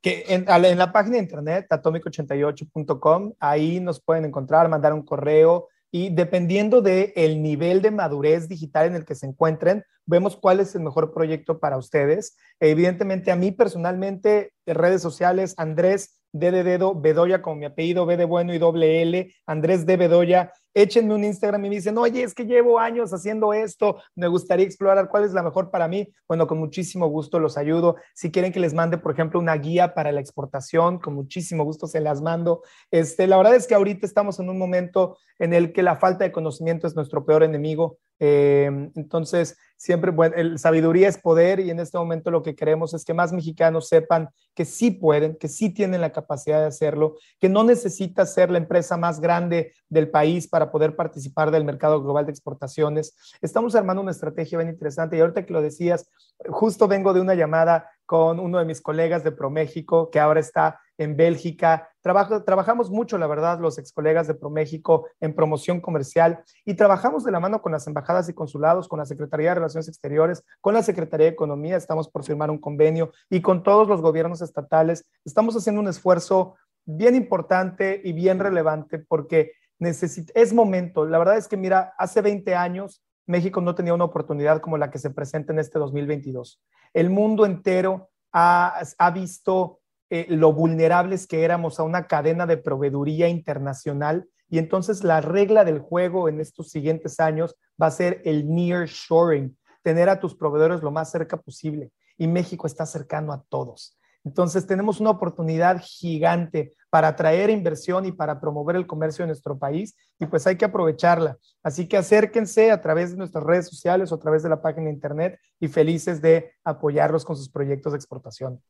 Que 0.00 0.24
en, 0.28 0.44
la 0.46 0.92
página 0.92 1.16
de 1.16 1.22
internet 1.22 1.66
atomic88.com, 1.70 3.34
ahí 3.38 3.80
nos 3.80 4.00
pueden 4.00 4.24
encontrar, 4.24 4.68
mandar 4.68 4.92
un 4.92 5.02
correo 5.02 5.68
y 5.90 6.08
dependiendo 6.08 6.80
del 6.80 7.12
el 7.14 7.42
nivel 7.42 7.82
de 7.82 7.90
madurez 7.90 8.48
digital 8.48 8.86
en 8.86 8.96
el 8.96 9.04
que 9.04 9.14
se 9.14 9.26
encuentren, 9.26 9.84
vemos 10.06 10.36
cuál 10.36 10.60
es 10.60 10.74
el 10.74 10.82
mejor 10.82 11.12
proyecto 11.12 11.60
para 11.60 11.76
ustedes. 11.76 12.36
Evidentemente, 12.60 13.30
a 13.30 13.36
mí 13.36 13.52
personalmente, 13.52 14.52
de 14.66 14.74
redes 14.74 15.02
sociales, 15.02 15.54
Andrés 15.58 16.22
D 16.32 16.50
de 16.50 16.64
dedo, 16.64 16.98
Bedoya 16.98 17.42
como 17.42 17.56
mi 17.56 17.66
apellido, 17.66 18.06
B 18.06 18.16
de 18.16 18.24
bueno 18.24 18.54
y 18.54 18.58
doble 18.58 19.02
L, 19.02 19.34
Andrés 19.46 19.84
de 19.84 19.98
Bedoya, 19.98 20.52
échenme 20.74 21.14
un 21.14 21.24
Instagram 21.24 21.64
y 21.64 21.68
me 21.68 21.74
dicen, 21.76 21.98
oye, 21.98 22.22
es 22.22 22.34
que 22.34 22.46
llevo 22.46 22.78
años 22.78 23.12
haciendo 23.12 23.52
esto, 23.52 23.98
me 24.14 24.28
gustaría 24.28 24.64
explorar 24.66 25.08
cuál 25.08 25.24
es 25.24 25.32
la 25.32 25.42
mejor 25.42 25.70
para 25.70 25.88
mí. 25.88 26.12
Bueno, 26.28 26.46
con 26.46 26.58
muchísimo 26.58 27.06
gusto 27.08 27.38
los 27.38 27.56
ayudo. 27.56 27.96
Si 28.14 28.30
quieren 28.30 28.52
que 28.52 28.60
les 28.60 28.74
mande, 28.74 28.98
por 28.98 29.12
ejemplo, 29.12 29.38
una 29.40 29.56
guía 29.56 29.94
para 29.94 30.12
la 30.12 30.20
exportación, 30.20 30.98
con 30.98 31.14
muchísimo 31.14 31.64
gusto 31.64 31.86
se 31.86 32.00
las 32.00 32.20
mando. 32.20 32.62
Este, 32.90 33.26
la 33.26 33.36
verdad 33.36 33.54
es 33.54 33.66
que 33.66 33.74
ahorita 33.74 34.06
estamos 34.06 34.38
en 34.40 34.48
un 34.48 34.58
momento 34.58 35.18
en 35.38 35.52
el 35.52 35.72
que 35.72 35.82
la 35.82 35.96
falta 35.96 36.24
de 36.24 36.32
conocimiento 36.32 36.86
es 36.86 36.94
nuestro 36.94 37.24
peor 37.24 37.42
enemigo. 37.42 37.98
Eh, 38.20 38.70
entonces, 38.94 39.56
siempre, 39.76 40.12
bueno, 40.12 40.36
el, 40.36 40.60
sabiduría 40.60 41.08
es 41.08 41.18
poder 41.18 41.58
y 41.58 41.70
en 41.70 41.80
este 41.80 41.98
momento 41.98 42.30
lo 42.30 42.44
que 42.44 42.54
queremos 42.54 42.94
es 42.94 43.04
que 43.04 43.14
más 43.14 43.32
mexicanos 43.32 43.88
sepan 43.88 44.28
que 44.54 44.64
sí 44.64 44.92
pueden, 44.92 45.34
que 45.34 45.48
sí 45.48 45.70
tienen 45.70 46.00
la 46.00 46.12
capacidad 46.12 46.60
de 46.60 46.66
hacerlo, 46.66 47.16
que 47.40 47.48
no 47.48 47.64
necesita 47.64 48.24
ser 48.24 48.52
la 48.52 48.58
empresa 48.58 48.96
más 48.96 49.20
grande 49.20 49.72
del 49.88 50.08
país 50.08 50.46
para 50.46 50.61
poder 50.70 50.94
participar 50.94 51.50
del 51.50 51.64
mercado 51.64 52.02
global 52.02 52.26
de 52.26 52.32
exportaciones. 52.32 53.16
Estamos 53.40 53.74
armando 53.74 54.02
una 54.02 54.10
estrategia 54.10 54.58
bien 54.58 54.70
interesante 54.70 55.16
y 55.16 55.20
ahorita 55.20 55.44
que 55.44 55.52
lo 55.52 55.62
decías, 55.62 56.08
justo 56.48 56.88
vengo 56.88 57.12
de 57.12 57.20
una 57.20 57.34
llamada 57.34 57.88
con 58.06 58.40
uno 58.40 58.58
de 58.58 58.64
mis 58.64 58.80
colegas 58.80 59.24
de 59.24 59.32
ProMéxico 59.32 60.10
que 60.10 60.20
ahora 60.20 60.40
está 60.40 60.78
en 60.98 61.16
Bélgica. 61.16 61.88
trabajamos 62.02 62.90
mucho, 62.90 63.16
la 63.18 63.26
verdad, 63.26 63.58
los 63.58 63.78
ex 63.78 63.92
colegas 63.92 64.26
de 64.26 64.34
ProMéxico 64.34 65.08
en 65.20 65.34
promoción 65.34 65.80
comercial 65.80 66.44
y 66.64 66.74
trabajamos 66.74 67.24
de 67.24 67.32
la 67.32 67.40
mano 67.40 67.62
con 67.62 67.72
las 67.72 67.86
embajadas 67.86 68.28
y 68.28 68.34
consulados, 68.34 68.88
con 68.88 68.98
la 68.98 69.06
Secretaría 69.06 69.50
de 69.50 69.54
Relaciones 69.56 69.88
Exteriores, 69.88 70.44
con 70.60 70.74
la 70.74 70.82
Secretaría 70.82 71.26
de 71.26 71.32
Economía. 71.32 71.76
Estamos 71.76 72.08
por 72.08 72.24
firmar 72.24 72.50
un 72.50 72.58
convenio 72.58 73.12
y 73.30 73.40
con 73.40 73.62
todos 73.62 73.88
los 73.88 74.00
gobiernos 74.00 74.42
estatales. 74.42 75.06
Estamos 75.24 75.56
haciendo 75.56 75.80
un 75.80 75.88
esfuerzo 75.88 76.56
bien 76.84 77.14
importante 77.14 78.00
y 78.04 78.12
bien 78.12 78.38
relevante 78.38 78.98
porque 78.98 79.52
es 79.86 80.52
momento. 80.52 81.04
La 81.06 81.18
verdad 81.18 81.36
es 81.36 81.48
que, 81.48 81.56
mira, 81.56 81.94
hace 81.98 82.20
20 82.20 82.54
años 82.54 83.02
México 83.26 83.60
no 83.60 83.74
tenía 83.74 83.94
una 83.94 84.04
oportunidad 84.04 84.60
como 84.60 84.78
la 84.78 84.90
que 84.90 84.98
se 84.98 85.10
presenta 85.10 85.52
en 85.52 85.58
este 85.58 85.78
2022. 85.78 86.60
El 86.92 87.10
mundo 87.10 87.46
entero 87.46 88.10
ha, 88.32 88.82
ha 88.98 89.10
visto 89.10 89.80
eh, 90.10 90.26
lo 90.28 90.52
vulnerables 90.52 91.26
que 91.26 91.44
éramos 91.44 91.80
a 91.80 91.84
una 91.84 92.06
cadena 92.06 92.46
de 92.46 92.58
proveeduría 92.58 93.28
internacional. 93.28 94.28
Y 94.48 94.58
entonces 94.58 95.04
la 95.04 95.20
regla 95.20 95.64
del 95.64 95.78
juego 95.78 96.28
en 96.28 96.40
estos 96.40 96.70
siguientes 96.70 97.18
años 97.20 97.56
va 97.80 97.86
a 97.86 97.92
ser 97.92 98.20
el 98.24 98.46
near 98.46 98.86
shoring, 98.86 99.56
tener 99.82 100.08
a 100.08 100.20
tus 100.20 100.34
proveedores 100.34 100.82
lo 100.82 100.90
más 100.90 101.10
cerca 101.10 101.38
posible. 101.38 101.90
Y 102.18 102.28
México 102.28 102.66
está 102.66 102.84
cercano 102.84 103.32
a 103.32 103.42
todos. 103.48 103.98
Entonces 104.24 104.66
tenemos 104.66 105.00
una 105.00 105.10
oportunidad 105.10 105.82
gigante 105.82 106.74
para 106.90 107.08
atraer 107.08 107.50
inversión 107.50 108.04
y 108.06 108.12
para 108.12 108.40
promover 108.40 108.76
el 108.76 108.86
comercio 108.86 109.24
en 109.24 109.28
nuestro 109.28 109.58
país 109.58 109.96
y 110.18 110.26
pues 110.26 110.46
hay 110.46 110.56
que 110.56 110.64
aprovecharla. 110.64 111.38
Así 111.62 111.88
que 111.88 111.96
acérquense 111.96 112.70
a 112.70 112.80
través 112.80 113.10
de 113.10 113.16
nuestras 113.16 113.42
redes 113.44 113.68
sociales 113.68 114.12
o 114.12 114.14
a 114.14 114.20
través 114.20 114.42
de 114.42 114.48
la 114.48 114.62
página 114.62 114.86
de 114.86 114.92
internet 114.92 115.40
y 115.58 115.68
felices 115.68 116.20
de 116.20 116.52
apoyarlos 116.64 117.24
con 117.24 117.36
sus 117.36 117.48
proyectos 117.48 117.92
de 117.92 117.96
exportación. 117.96 118.60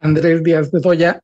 Andrés 0.00 0.42
Díaz 0.42 0.72
Bedoya, 0.72 1.20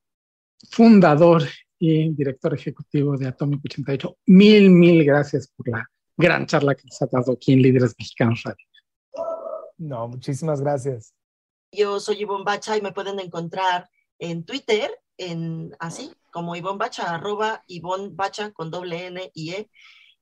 fundador 0.70 1.42
y 1.78 2.11
director 2.14 2.54
ejecutivo 2.54 3.16
de 3.16 3.28
Atomic 3.28 3.61
88. 3.64 4.18
Mil, 4.26 4.70
mil 4.70 5.04
gracias 5.04 5.48
por 5.48 5.68
la 5.68 5.88
gran 6.16 6.46
charla 6.46 6.74
que 6.74 6.84
nos 6.84 7.00
ha 7.02 7.06
dado 7.06 7.32
aquí 7.32 7.52
en 7.54 7.62
Líderes 7.62 7.94
Mexicanos 7.98 8.42
Radio. 8.44 8.66
No, 9.78 10.09
muchísimas 10.09 10.61
gracias. 10.61 11.14
Yo 11.70 12.00
soy 12.00 12.22
Ivonne 12.22 12.44
Bacha 12.44 12.76
y 12.76 12.80
me 12.80 12.92
pueden 12.92 13.20
encontrar 13.20 13.88
en 14.18 14.44
Twitter, 14.44 14.90
en 15.16 15.76
así 15.78 16.12
como 16.30 16.56
Ivonne 16.56 16.78
Bacha, 16.78 17.14
arroba 17.14 17.64
Ivonne 17.66 18.10
Bacha 18.12 18.52
con 18.52 18.70
doble 18.70 19.06
N 19.06 19.30
y 19.34 19.50
E. 19.50 19.70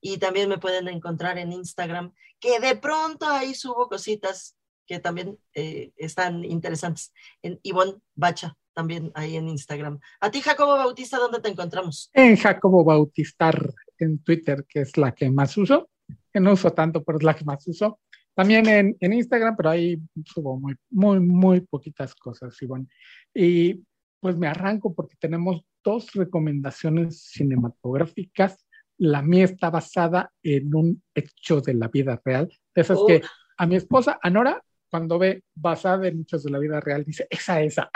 Y 0.01 0.17
también 0.17 0.49
me 0.49 0.57
pueden 0.57 0.87
encontrar 0.87 1.37
en 1.37 1.51
Instagram, 1.51 2.13
que 2.39 2.59
de 2.59 2.75
pronto 2.75 3.25
ahí 3.25 3.55
subo 3.55 3.87
cositas 3.87 4.55
que 4.85 4.99
también 4.99 5.37
eh, 5.53 5.91
están 5.97 6.45
interesantes. 6.45 7.13
En 7.41 7.59
Ivonne 7.63 7.95
Bacha, 8.15 8.55
también 8.73 9.11
ahí 9.15 9.35
en 9.35 9.49
Instagram. 9.49 9.99
A 10.19 10.31
ti, 10.31 10.41
Jacobo 10.41 10.73
Bautista, 10.77 11.17
¿dónde 11.17 11.41
te 11.41 11.49
encontramos? 11.49 12.09
En 12.13 12.35
Jacobo 12.37 12.83
Bautistar 12.83 13.73
en 13.99 14.23
Twitter, 14.23 14.65
que 14.67 14.81
es 14.81 14.97
la 14.97 15.13
que 15.13 15.29
más 15.29 15.57
uso, 15.57 15.89
que 16.31 16.39
no 16.39 16.53
uso 16.53 16.71
tanto, 16.71 17.03
pero 17.03 17.17
es 17.17 17.23
la 17.23 17.35
que 17.35 17.43
más 17.43 17.67
uso. 17.67 17.99
También 18.37 18.67
en, 18.69 18.95
en 18.99 19.13
Instagram, 19.13 19.55
pero 19.57 19.71
ahí 19.71 19.99
subo 20.23 20.59
muy, 20.59 20.75
muy, 20.91 21.19
muy 21.19 21.61
poquitas 21.61 22.13
cosas, 22.13 22.55
Ivonne. 22.61 22.87
Y 23.33 23.83
pues 24.19 24.37
me 24.37 24.47
arranco 24.47 24.93
porque 24.93 25.15
tenemos 25.19 25.63
dos 25.83 26.13
recomendaciones 26.13 27.19
cinematográficas 27.23 28.67
la 28.97 29.21
mía 29.21 29.45
está 29.45 29.69
basada 29.69 30.31
en 30.43 30.73
un 30.75 31.03
hecho 31.13 31.61
de 31.61 31.73
la 31.73 31.87
vida 31.87 32.19
real. 32.23 32.51
De 32.73 32.81
esas 32.81 32.99
que 33.07 33.21
a 33.57 33.65
mi 33.65 33.75
esposa, 33.75 34.19
a 34.21 34.29
Nora, 34.29 34.63
cuando 34.89 35.19
ve 35.19 35.43
basada 35.55 36.07
en 36.07 36.21
hechos 36.21 36.43
de 36.43 36.51
la 36.51 36.59
vida 36.59 36.79
real, 36.79 37.03
dice, 37.03 37.27
esa, 37.29 37.61
esa. 37.61 37.89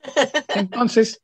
Entonces, 0.54 1.22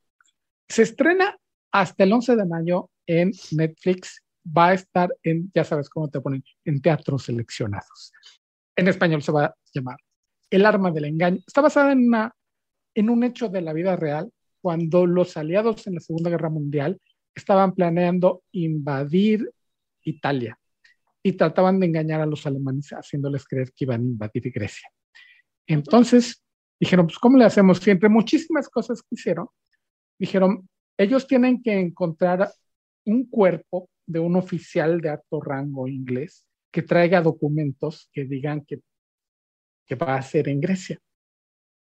se 0.69 0.83
estrena 0.83 1.37
hasta 1.71 2.05
el 2.05 2.13
11 2.13 2.37
de 2.37 2.47
mayo 2.47 2.91
en 3.07 3.33
Netflix. 3.53 4.21
Va 4.47 4.69
a 4.69 4.75
estar 4.75 5.15
en, 5.23 5.51
ya 5.55 5.65
sabes 5.65 5.89
cómo 5.89 6.09
te 6.09 6.21
ponen, 6.21 6.45
en 6.65 6.81
teatros 6.81 7.25
seleccionados. 7.25 8.13
En 8.77 8.89
español 8.89 9.23
se 9.23 9.33
va 9.33 9.47
a 9.47 9.55
llamar 9.73 9.97
El 10.51 10.67
arma 10.67 10.91
del 10.91 11.07
engaño. 11.07 11.39
Está 11.47 11.61
basada 11.61 11.93
en, 11.93 12.07
una, 12.07 12.35
en 12.95 13.11
un 13.11 13.25
hecho 13.25 13.49
de 13.49 13.61
la 13.61 13.73
vida 13.73 13.97
real 13.97 14.31
cuando 14.61 15.07
los 15.07 15.37
aliados 15.37 15.87
en 15.87 15.95
la 15.95 16.01
Segunda 16.01 16.31
Guerra 16.31 16.49
Mundial 16.49 16.99
estaban 17.35 17.75
planeando 17.75 18.43
invadir 18.53 19.51
Italia 20.03 20.59
y 21.23 21.33
trataban 21.33 21.81
de 21.81 21.87
engañar 21.87 22.21
a 22.21 22.27
los 22.27 22.47
alemanes 22.47 22.91
haciéndoles 22.91 23.45
creer 23.47 23.73
que 23.73 23.85
iban 23.85 24.01
a 24.01 24.05
invadir 24.05 24.51
Grecia. 24.53 24.89
Entonces 25.67 26.43
dijeron, 26.79 27.07
pues 27.07 27.19
¿cómo 27.19 27.39
le 27.39 27.45
hacemos? 27.45 27.85
Y 27.87 27.91
entre 27.91 28.09
muchísimas 28.09 28.69
cosas 28.69 29.03
que 29.03 29.15
hicieron, 29.15 29.49
dijeron, 30.19 30.69
ellos 30.99 31.27
tienen 31.27 31.63
que 31.63 31.79
encontrar 31.79 32.51
un 33.07 33.29
cuerpo 33.29 33.89
de 34.07 34.21
un 34.21 34.37
oficial 34.37 35.01
de 35.01 35.11
alto 35.11 35.41
rango 35.41 35.89
inglés 35.89 36.47
que 36.75 36.83
traiga 36.83 37.23
documentos 37.23 38.11
que 38.13 38.25
digan 38.25 38.65
que, 38.65 38.81
que 39.87 39.95
va 39.95 40.17
a 40.17 40.23
ser 40.23 40.49
en 40.49 40.61
Grecia. 40.61 40.99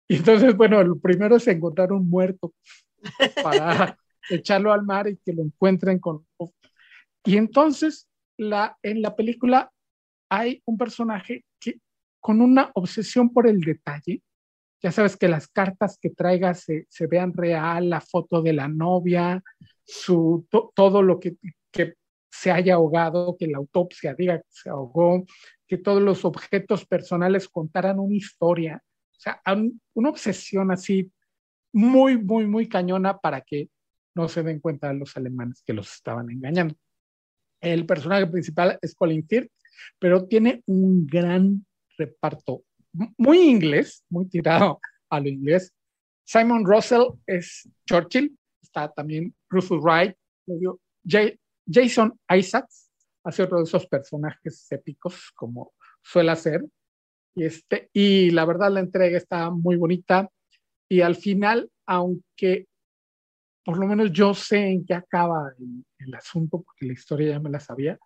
Y 0.06 0.16
entonces, 0.16 0.54
bueno, 0.54 0.82
lo 0.82 0.98
primero 0.98 1.36
es 1.36 1.48
encontrar 1.48 1.94
un 1.94 2.10
muerto 2.10 2.52
para 3.42 3.98
echarlo 4.28 4.74
al 4.74 4.84
mar 4.84 5.08
y 5.08 5.16
que 5.16 5.32
lo 5.32 5.42
encuentren 5.42 5.98
con... 5.98 6.26
Y 7.24 7.38
entonces, 7.38 8.06
la, 8.36 8.76
en 8.82 9.00
la 9.00 9.16
película 9.16 9.72
hay 10.28 10.60
un 10.66 10.76
personaje 10.76 11.46
que 11.58 11.80
con 12.20 12.42
una 12.42 12.70
obsesión 12.74 13.32
por 13.32 13.48
el 13.48 13.60
detalle, 13.60 14.20
ya 14.82 14.92
sabes 14.92 15.16
que 15.16 15.28
las 15.28 15.48
cartas 15.48 15.96
que 15.98 16.10
traiga 16.10 16.52
se, 16.52 16.86
se 16.90 17.06
vean 17.06 17.32
real, 17.32 17.88
la 17.88 18.02
foto 18.02 18.42
de 18.42 18.52
la 18.52 18.68
novia, 18.68 19.42
su, 19.84 20.46
to, 20.50 20.70
todo 20.74 21.00
lo 21.00 21.18
que, 21.18 21.36
que 21.72 21.94
se 22.41 22.51
haya 22.51 22.74
ahogado, 22.74 23.37
que 23.39 23.47
la 23.47 23.59
autopsia 23.59 24.14
diga 24.14 24.39
que 24.39 24.49
se 24.51 24.68
ahogó, 24.68 25.24
que 25.66 25.78
todos 25.78 26.03
los 26.03 26.24
objetos 26.24 26.84
personales 26.84 27.49
contaran 27.49 27.99
una 27.99 28.14
historia. 28.14 28.82
O 28.84 29.18
sea, 29.18 29.41
un, 29.47 29.80
una 29.95 30.11
obsesión 30.11 30.70
así 30.70 31.11
muy, 31.72 32.18
muy, 32.18 32.47
muy 32.47 32.68
cañona 32.68 33.18
para 33.18 33.41
que 33.41 33.70
no 34.14 34.28
se 34.28 34.43
den 34.43 34.61
cuenta 34.61 34.93
los 34.93 35.16
alemanes 35.16 35.62
que 35.64 35.72
los 35.72 35.93
estaban 35.93 36.30
engañando. 36.30 36.74
El 37.61 37.87
personaje 37.87 38.26
principal 38.26 38.78
es 38.82 38.95
Colin 38.95 39.26
Firth, 39.26 39.51
pero 39.99 40.26
tiene 40.26 40.62
un 40.66 41.07
gran 41.07 41.64
reparto, 41.99 42.64
muy 43.16 43.39
inglés, 43.39 44.05
muy 44.11 44.26
tirado 44.28 44.80
a 45.09 45.20
lo 45.20 45.28
inglés. 45.28 45.72
Simon 46.24 46.66
Russell 46.66 47.14
es 47.26 47.68
Churchill, 47.87 48.37
está 48.61 48.93
también 48.93 49.34
Russell 49.49 49.78
Wright, 49.78 50.14
J 50.47 51.34
Jason 51.70 52.18
Isaacs 52.30 52.90
hace 53.24 53.42
otro 53.42 53.58
de 53.58 53.64
esos 53.64 53.86
personajes 53.86 54.70
épicos 54.70 55.32
como 55.34 55.72
suele 56.02 56.30
hacer. 56.30 56.64
Y, 57.34 57.44
este, 57.44 57.90
y 57.92 58.30
la 58.30 58.44
verdad 58.44 58.70
la 58.70 58.80
entrega 58.80 59.18
está 59.18 59.50
muy 59.50 59.76
bonita 59.76 60.30
y 60.88 61.00
al 61.00 61.16
final, 61.16 61.70
aunque 61.86 62.66
por 63.66 63.78
lo 63.78 63.86
menos 63.86 64.12
yo 64.12 64.32
sé 64.32 64.58
en 64.68 64.86
qué 64.86 64.94
acaba 64.94 65.52
el, 65.98 66.14
asunto, 66.14 66.62
porque 66.62 66.86
la 66.86 66.92
historia 66.92 67.32
ya 67.32 67.40
me 67.40 67.50
la 67.50 67.58
sabía, 67.58 67.98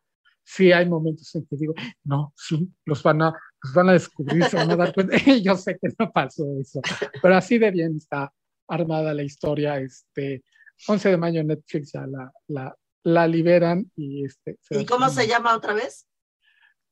sí 0.42 0.72
hay 0.72 0.88
momentos 0.88 1.34
en 1.34 1.44
que 1.44 1.56
digo, 1.56 1.74
no, 2.02 2.32
sí, 2.34 2.66
los 2.86 3.02
van 3.02 3.20
a, 3.20 3.34
los 3.62 3.74
van 3.74 3.90
a 3.90 3.92
descubrir, 3.92 4.42
se 4.44 4.56
van 4.56 4.70
a 4.70 4.76
dar 4.76 4.94
cuenta, 4.94 5.16
yo 5.44 5.54
sé 5.56 5.78
que 5.80 5.90
no 5.98 6.10
pasó 6.10 6.46
eso, 6.58 6.80
pero 7.20 7.36
así 7.36 7.58
de 7.58 7.70
bien 7.70 7.96
está 7.98 8.32
armada 8.68 9.12
la 9.12 9.22
historia, 9.22 9.78
este, 9.78 10.42
11 10.88 11.10
de 11.10 11.16
mayo 11.18 11.44
Netflix 11.44 11.92
ya 11.92 12.06
la, 12.48 12.74
la 13.02 13.26
liberan 13.26 13.90
y 13.96 14.24
este... 14.24 14.58
¿Y 14.70 14.84
cómo 14.84 15.08
se 15.08 15.26
llama 15.26 15.56
otra 15.56 15.74
vez? 15.74 16.06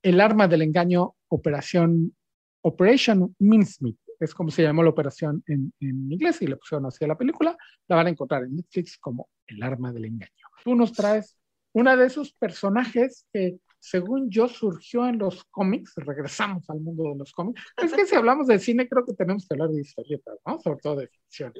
El 0.03 0.21
arma 0.21 0.49
del 0.49 0.63
engaño, 0.63 1.15
operación, 1.29 2.17
Operation 2.63 3.35
Mincemeat, 3.39 3.97
es 4.21 4.35
como 4.35 4.51
se 4.51 4.63
llamó 4.63 4.83
la 4.83 4.91
operación 4.91 5.43
en, 5.47 5.73
en, 5.81 6.11
inglés 6.11 6.43
y 6.43 6.47
le 6.47 6.57
pusieron 6.57 6.87
así 6.87 7.05
a 7.05 7.09
la 7.09 7.17
película, 7.17 7.57
la 7.87 7.97
van 7.97 8.09
a 8.09 8.11
encontrar 8.11 8.45
en 8.45 8.57
Netflix 8.57 8.99
como 8.99 9.29
El 9.47 9.63
arma 9.63 9.93
del 9.93 10.07
engaño. 10.07 10.33
Tú 10.65 10.75
nos 10.75 10.93
traes 10.93 11.37
una 11.73 11.97
de 11.97 12.07
esos 12.07 12.33
personajes 12.33 13.27
que, 13.33 13.59
según 13.79 14.31
yo, 14.31 14.49
surgió 14.49 15.07
en 15.07 15.19
los 15.19 15.45
cómics, 15.45 15.93
regresamos 15.97 16.69
al 16.69 16.81
mundo 16.81 17.05
de 17.05 17.19
los 17.19 17.33
cómics. 17.33 17.63
Es 17.77 17.93
que 17.93 18.07
si 18.07 18.17
hablamos 18.17 18.49
de 18.49 18.59
cine, 18.59 18.89
creo 18.89 19.05
que 19.05 19.15
tenemos 19.15 19.47
que 19.47 19.55
hablar 19.55 19.71
de 19.71 19.83
historietas, 19.83 20.39
¿no? 20.45 20.59
Sobre 20.59 20.81
todo 20.81 20.97
de 20.97 21.09
ficción. 21.09 21.53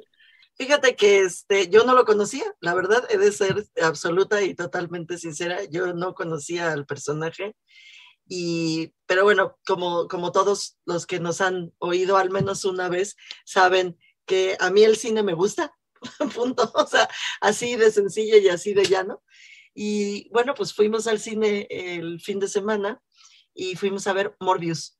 Fíjate 0.59 0.97
que 0.97 1.21
este, 1.21 1.69
yo 1.69 1.85
no 1.85 1.95
lo 1.95 2.03
conocía, 2.03 2.43
la 2.59 2.73
verdad, 2.73 3.07
he 3.09 3.17
de 3.17 3.31
ser 3.31 3.65
absoluta 3.81 4.41
y 4.41 4.55
totalmente 4.55 5.17
sincera, 5.17 5.63
yo 5.63 5.93
no 5.93 6.13
conocía 6.13 6.73
al 6.73 6.85
personaje. 6.85 7.55
Y, 8.27 8.93
pero 9.05 9.23
bueno, 9.23 9.57
como, 9.65 10.09
como 10.09 10.33
todos 10.33 10.77
los 10.85 11.07
que 11.07 11.21
nos 11.21 11.39
han 11.39 11.71
oído 11.79 12.17
al 12.17 12.29
menos 12.29 12.65
una 12.65 12.89
vez, 12.89 13.15
saben 13.45 13.97
que 14.25 14.57
a 14.59 14.69
mí 14.69 14.83
el 14.83 14.97
cine 14.97 15.23
me 15.23 15.33
gusta, 15.33 15.73
punto, 16.35 16.69
o 16.75 16.85
sea, 16.85 17.07
así 17.39 17.77
de 17.77 17.89
sencillo 17.89 18.37
y 18.37 18.49
así 18.49 18.73
de 18.73 18.83
llano. 18.83 19.23
Y 19.73 20.29
bueno, 20.31 20.53
pues 20.55 20.73
fuimos 20.73 21.07
al 21.07 21.21
cine 21.21 21.67
el 21.69 22.19
fin 22.19 22.37
de 22.37 22.49
semana 22.49 23.01
y 23.53 23.77
fuimos 23.77 24.07
a 24.07 24.13
ver 24.13 24.35
Morbius. 24.41 24.98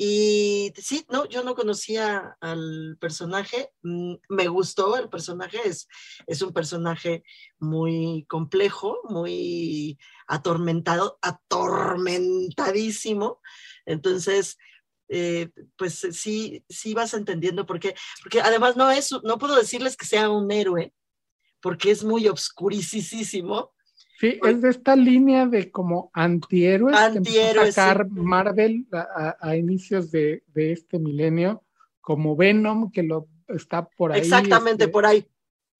Y 0.00 0.72
sí, 0.76 1.04
no, 1.10 1.26
yo 1.26 1.42
no 1.42 1.56
conocía 1.56 2.36
al 2.40 2.96
personaje, 3.00 3.72
me 3.82 4.46
gustó 4.46 4.96
el 4.96 5.08
personaje, 5.08 5.58
es, 5.64 5.88
es 6.28 6.40
un 6.40 6.52
personaje 6.52 7.24
muy 7.58 8.24
complejo, 8.28 9.00
muy 9.08 9.98
atormentado, 10.28 11.18
atormentadísimo. 11.20 13.40
Entonces, 13.86 14.56
eh, 15.08 15.50
pues 15.76 16.06
sí, 16.12 16.64
sí 16.68 16.94
vas 16.94 17.12
entendiendo 17.14 17.66
por 17.66 17.80
qué, 17.80 17.96
porque 18.22 18.40
además 18.40 18.76
no 18.76 18.92
es, 18.92 19.10
no 19.24 19.36
puedo 19.36 19.56
decirles 19.56 19.96
que 19.96 20.06
sea 20.06 20.30
un 20.30 20.48
héroe, 20.52 20.94
porque 21.60 21.90
es 21.90 22.04
muy 22.04 22.28
obscuricísimo. 22.28 23.72
Sí, 24.18 24.40
es 24.42 24.60
de 24.60 24.70
esta 24.70 24.96
línea 24.96 25.46
de 25.46 25.70
como 25.70 26.10
antihéroes, 26.12 26.96
antihéroes 26.96 27.66
que 27.66 27.72
sacar 27.72 28.08
sí. 28.08 28.20
Marvel 28.20 28.86
a, 28.90 29.36
a, 29.40 29.48
a 29.50 29.56
inicios 29.56 30.10
de, 30.10 30.42
de, 30.48 30.72
este 30.72 30.98
milenio, 30.98 31.64
como 32.00 32.34
Venom, 32.34 32.90
que 32.90 33.04
lo 33.04 33.28
está 33.46 33.88
por 33.88 34.10
ahí. 34.10 34.20
Exactamente, 34.20 34.84
este, 34.84 34.92
por 34.92 35.06
ahí. 35.06 35.24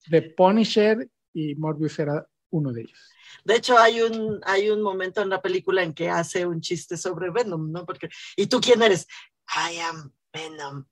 De 0.07 0.21
Punisher 0.21 1.09
y 1.33 1.55
Morbius 1.55 1.99
era 1.99 2.25
uno 2.51 2.71
de 2.71 2.83
ellos. 2.83 2.99
De 3.43 3.55
hecho, 3.55 3.77
hay 3.77 4.01
un, 4.01 4.39
hay 4.45 4.69
un 4.69 4.81
momento 4.81 5.21
en 5.21 5.29
la 5.29 5.41
película 5.41 5.83
en 5.83 5.93
que 5.93 6.09
hace 6.09 6.45
un 6.45 6.61
chiste 6.61 6.95
sobre 6.95 7.31
Venom, 7.31 7.69
¿no? 7.69 7.85
Porque, 7.85 8.09
¿y 8.37 8.47
tú 8.47 8.61
quién 8.61 8.81
eres? 8.81 9.05
I 9.49 9.79
am 9.79 10.13
Venom. 10.31 10.85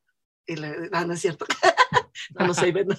Y 0.46 0.58
le, 0.58 0.90
no, 0.90 1.06
no 1.06 1.14
es 1.14 1.22
cierto. 1.22 1.46
no, 2.38 2.48
no 2.48 2.54
soy 2.54 2.72
Venom. 2.74 2.98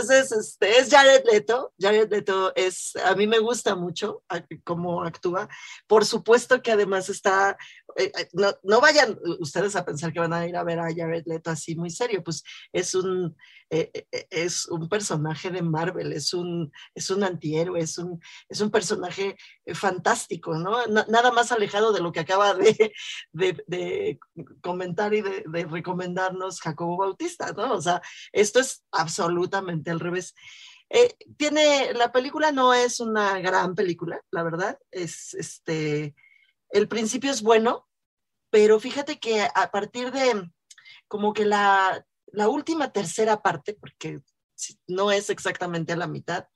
Entonces, 0.00 0.32
este, 0.32 0.78
es 0.78 0.90
Jared 0.90 1.24
Leto. 1.30 1.74
Jared 1.78 2.10
Leto 2.10 2.54
es, 2.56 2.96
a 3.04 3.14
mí 3.14 3.26
me 3.26 3.38
gusta 3.38 3.76
mucho 3.76 4.22
cómo 4.64 5.02
actúa. 5.02 5.46
Por 5.86 6.06
supuesto 6.06 6.62
que 6.62 6.72
además 6.72 7.10
está, 7.10 7.58
eh, 7.96 8.10
no, 8.32 8.50
no, 8.62 8.80
vayan 8.80 9.18
ustedes 9.40 9.76
a 9.76 9.84
pensar 9.84 10.10
que 10.10 10.20
van 10.20 10.32
a 10.32 10.46
ir 10.46 10.56
a 10.56 10.64
ver 10.64 10.78
a 10.78 10.88
Jared 10.94 11.24
Leto 11.26 11.50
así 11.50 11.76
muy 11.76 11.90
serio, 11.90 12.24
pues 12.24 12.42
es 12.72 12.94
un, 12.94 13.36
eh, 13.68 14.06
es 14.30 14.66
un 14.68 14.88
personaje 14.88 15.50
de 15.50 15.62
Marvel, 15.62 16.12
es 16.14 16.32
un, 16.32 16.72
es 16.94 17.10
un 17.10 17.22
antihéroe, 17.22 17.80
es 17.80 17.98
un, 17.98 18.20
es 18.48 18.60
un 18.60 18.70
personaje 18.70 19.36
fantástico, 19.74 20.56
¿no? 20.56 20.86
Nada 20.86 21.30
más 21.30 21.52
alejado 21.52 21.92
de 21.92 22.00
lo 22.00 22.10
que 22.10 22.20
acaba 22.20 22.54
de 22.54 24.18
comentar 24.62 25.12
y 25.12 25.20
de, 25.20 25.44
de 25.46 25.64
recomendarnos 25.66 26.60
Jacobo 26.60 26.96
Bautista, 26.96 27.52
¿no? 27.52 27.74
O 27.74 27.82
sea, 27.82 28.00
esto 28.32 28.60
es 28.60 28.84
absolutamente 28.92 29.89
al 29.90 30.00
revés. 30.00 30.34
Eh, 30.88 31.14
tiene, 31.36 31.92
la 31.94 32.10
película 32.10 32.50
no 32.50 32.74
es 32.74 32.98
una 33.00 33.38
gran 33.40 33.74
película, 33.74 34.20
la 34.30 34.42
verdad, 34.42 34.78
es 34.90 35.34
este, 35.34 36.16
el 36.70 36.88
principio 36.88 37.30
es 37.30 37.42
bueno, 37.42 37.88
pero 38.50 38.80
fíjate 38.80 39.20
que 39.20 39.42
a 39.42 39.70
partir 39.70 40.10
de 40.10 40.50
como 41.06 41.32
que 41.32 41.44
la, 41.44 42.04
la 42.26 42.48
última 42.48 42.92
tercera 42.92 43.40
parte, 43.40 43.74
porque 43.74 44.20
no 44.88 45.12
es 45.12 45.30
exactamente 45.30 45.92
a 45.92 45.96
la 45.96 46.08
mitad, 46.08 46.46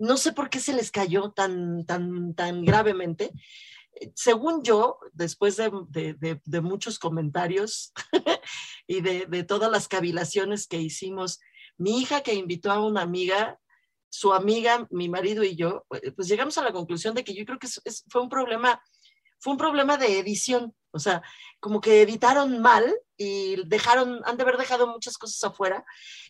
no 0.00 0.16
sé 0.16 0.32
por 0.32 0.48
qué 0.50 0.60
se 0.60 0.72
les 0.72 0.90
cayó 0.90 1.30
tan, 1.30 1.84
tan, 1.84 2.34
tan 2.34 2.64
gravemente. 2.64 3.32
Según 4.14 4.62
yo, 4.62 4.98
después 5.12 5.56
de, 5.56 5.70
de, 5.88 6.14
de, 6.14 6.40
de 6.42 6.60
muchos 6.60 6.98
comentarios 6.98 7.92
y 8.86 9.02
de, 9.02 9.44
todas 9.44 9.70
las 9.70 9.88
cavilaciones 9.88 10.66
que 10.66 10.78
hicimos 10.78 11.38
mi 11.80 12.00
hija 12.00 12.22
que 12.22 12.34
invitó 12.34 12.70
a 12.70 12.84
una 12.84 13.02
amiga 13.02 13.58
su 14.10 14.32
amiga, 14.32 14.86
mi 14.90 15.08
marido 15.08 15.44
y 15.44 15.56
yo, 15.56 15.86
eh, 16.02 16.10
pues 16.12 16.28
llegamos 16.28 16.58
a 16.58 16.62
la 16.62 16.72
conclusión 16.72 17.14
de 17.14 17.24
que 17.24 17.32
yo 17.32 17.44
creo 17.46 17.58
que 17.58 17.68
fue 18.08 18.20
un 18.20 18.28
problema, 18.28 18.82
fue 19.38 19.52
un 19.52 19.58
problema 19.58 19.96
de 19.96 20.18
edición. 20.18 20.74
O 20.92 20.98
sea, 20.98 21.22
como 21.60 21.80
que 21.80 22.02
editaron 22.02 22.60
mal 22.60 22.92
y 23.16 23.64
dejaron, 23.68 24.20
han 24.24 24.36
de 24.36 24.42
haber 24.42 24.56
dejado 24.56 24.88
muchas 24.88 25.16
cosas 25.16 25.44
afuera 25.44 25.84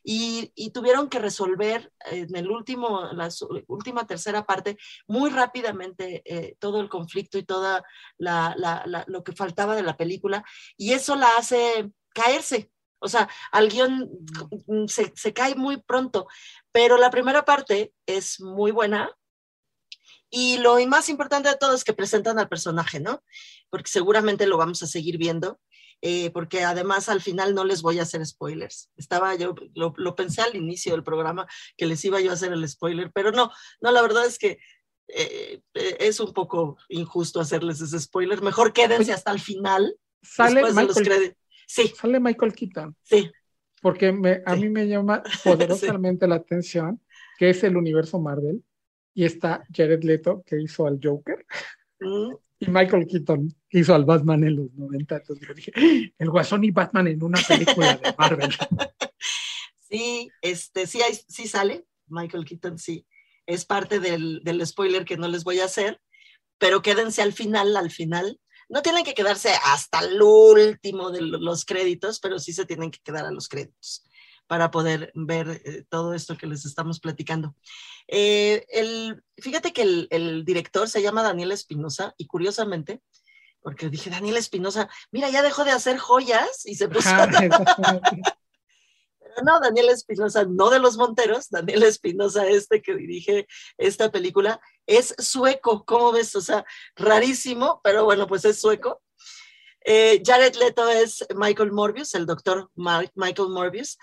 y, 0.04 0.52
tuvieron 0.74 1.08
que 1.08 1.18
resolver 1.18 1.90
en 2.04 2.36
el 2.36 2.50
último, 2.50 3.10
la 3.14 3.30
última 3.68 4.06
tercera 4.06 4.44
parte 4.44 4.76
muy 5.06 5.30
rápidamente 5.30 6.20
eh, 6.26 6.56
todo 6.58 6.82
el 6.82 6.90
conflicto 6.90 7.38
y 7.38 7.44
toda 7.44 7.82
lo 8.18 9.24
que 9.24 9.32
faltaba 9.32 9.74
de 9.74 9.82
la 9.82 9.96
película 9.96 10.44
y 10.76 10.92
eso 10.92 11.16
la 11.16 11.30
hace 11.38 11.90
caerse. 12.12 12.70
O 13.00 13.08
sea, 13.08 13.28
al 13.50 13.68
guion 13.68 14.08
se, 14.86 15.12
se 15.16 15.32
cae 15.32 15.54
muy 15.54 15.78
pronto, 15.78 16.28
pero 16.72 16.96
la 16.96 17.10
primera 17.10 17.44
parte 17.44 17.92
es 18.06 18.40
muy 18.40 18.70
buena, 18.70 19.10
y 20.30 20.58
lo 20.58 20.76
más 20.86 21.08
importante 21.08 21.48
de 21.48 21.56
todo 21.56 21.74
es 21.74 21.82
que 21.84 21.92
presentan 21.92 22.38
al 22.38 22.48
personaje, 22.48 23.00
¿no? 23.00 23.22
Porque 23.68 23.90
seguramente 23.90 24.46
lo 24.46 24.56
vamos 24.56 24.82
a 24.82 24.86
seguir 24.86 25.18
viendo, 25.18 25.60
eh, 26.02 26.30
porque 26.30 26.62
además 26.62 27.08
al 27.08 27.20
final 27.20 27.52
no 27.54 27.64
les 27.64 27.82
voy 27.82 27.98
a 27.98 28.02
hacer 28.02 28.24
spoilers. 28.24 28.90
Estaba 28.96 29.34
yo, 29.34 29.54
lo, 29.74 30.14
pensé 30.14 30.42
al 30.42 30.54
inicio 30.54 30.92
del 30.92 31.02
programa 31.02 31.48
que 31.76 31.86
les 31.86 32.04
iba 32.04 32.20
yo 32.20 32.30
a 32.30 32.34
hacer 32.34 32.52
el 32.52 32.68
spoiler, 32.68 33.10
pero 33.12 33.32
no, 33.32 33.50
no, 33.80 33.90
la 33.90 34.02
verdad 34.02 34.24
es 34.24 34.38
que 34.38 34.58
eh, 35.08 35.62
eh, 35.74 35.96
es 35.98 36.20
un 36.20 36.32
poco 36.32 36.78
injusto 36.88 37.40
hacerles 37.40 37.80
ese 37.80 37.98
spoiler. 37.98 38.40
Mejor 38.40 38.72
quédense 38.72 39.12
hasta 39.12 39.32
el 39.32 39.40
final. 39.40 39.96
Sale 40.22 40.62
Michael, 40.62 41.36
sí. 41.70 41.92
Sale 41.96 42.20
Michael 42.20 42.52
Keaton. 42.52 42.96
Sí. 43.02 43.30
Porque 43.80 44.08
a 44.44 44.56
mí 44.56 44.68
me 44.68 44.86
llama 44.86 45.22
poderosamente 45.44 46.26
la 46.26 46.36
atención 46.36 47.00
que 47.38 47.50
es 47.50 47.64
el 47.64 47.76
universo 47.76 48.20
Marvel 48.20 48.62
y 49.14 49.24
está 49.24 49.64
Jared 49.74 50.02
Leto, 50.02 50.42
que 50.46 50.60
hizo 50.60 50.86
al 50.86 51.00
Joker, 51.02 51.46
mm. 52.00 52.34
y 52.58 52.66
Michael 52.68 53.06
Keaton, 53.06 53.54
que 53.68 53.78
hizo 53.78 53.94
al 53.94 54.04
Batman 54.04 54.44
en 54.44 54.56
los 54.56 54.72
90. 54.74 55.16
Entonces 55.16 55.48
yo 55.48 55.54
dije, 55.54 55.72
el 56.18 56.30
Guasón 56.30 56.64
y 56.64 56.70
Batman 56.70 57.08
en 57.08 57.22
una 57.22 57.40
película 57.46 57.96
de 57.96 58.14
Marvel. 58.18 58.50
Sí, 59.90 60.30
este, 60.40 60.86
sí, 60.86 61.00
sí 61.26 61.48
sale, 61.48 61.84
Michael 62.06 62.44
Keaton, 62.44 62.78
sí. 62.78 63.04
Es 63.44 63.64
parte 63.64 63.98
del, 63.98 64.40
del 64.44 64.64
spoiler 64.64 65.04
que 65.04 65.16
no 65.16 65.26
les 65.26 65.42
voy 65.42 65.58
a 65.58 65.64
hacer, 65.64 66.00
pero 66.58 66.80
quédense 66.80 67.22
al 67.22 67.32
final, 67.32 67.76
al 67.76 67.90
final. 67.90 68.38
No 68.70 68.82
tienen 68.82 69.04
que 69.04 69.14
quedarse 69.14 69.50
hasta 69.64 69.98
el 69.98 70.22
último 70.22 71.10
de 71.10 71.20
los 71.20 71.64
créditos, 71.64 72.20
pero 72.20 72.38
sí 72.38 72.52
se 72.52 72.64
tienen 72.64 72.90
que 72.90 73.00
quedar 73.04 73.26
a 73.26 73.32
los 73.32 73.48
créditos 73.48 74.04
para 74.46 74.70
poder 74.70 75.12
ver 75.14 75.60
eh, 75.64 75.84
todo 75.88 76.14
esto 76.14 76.38
que 76.38 76.46
les 76.46 76.64
estamos 76.64 76.98
platicando. 76.98 77.54
Eh, 78.08 78.64
el, 78.70 79.22
fíjate 79.36 79.72
que 79.72 80.08
el, 80.10 80.44
director 80.44 80.88
se 80.88 81.02
llama 81.02 81.22
Daniel 81.22 81.52
Espinosa 81.52 82.14
y 82.16 82.26
curiosamente, 82.26 83.02
porque 83.60 83.88
dije, 83.90 84.08
Daniel 84.08 84.36
Espinosa, 84.36 84.88
mira, 85.12 85.28
ya 85.30 85.42
dejó 85.42 85.64
de 85.64 85.72
hacer 85.72 85.98
joyas 85.98 86.64
y 86.64 86.76
se 86.76 86.88
puso... 86.88 87.10
no, 89.42 89.60
Daniel 89.60 89.88
Espinosa, 89.90 90.44
no 90.44 90.70
de 90.70 90.78
los 90.78 90.96
Monteros, 90.96 91.50
Daniel 91.50 91.82
Espinosa, 91.82 92.46
este 92.48 92.82
que 92.82 92.94
dirige 92.94 93.46
esta 93.78 94.10
película, 94.10 94.60
es 94.86 95.14
sueco, 95.18 95.84
¿cómo 95.84 96.12
ves? 96.12 96.34
O 96.36 96.40
sea, 96.40 96.64
rarísimo, 96.96 97.80
pero 97.82 98.04
bueno, 98.04 98.26
pues 98.26 98.44
es 98.44 98.60
sueco. 98.60 99.02
Eh, 99.84 100.22
Jared 100.24 100.54
Leto 100.56 100.88
es 100.90 101.26
Michael 101.34 101.72
Morbius, 101.72 102.14
el 102.14 102.26
doctor 102.26 102.70
Michael 102.74 103.48
Morbius 103.48 103.98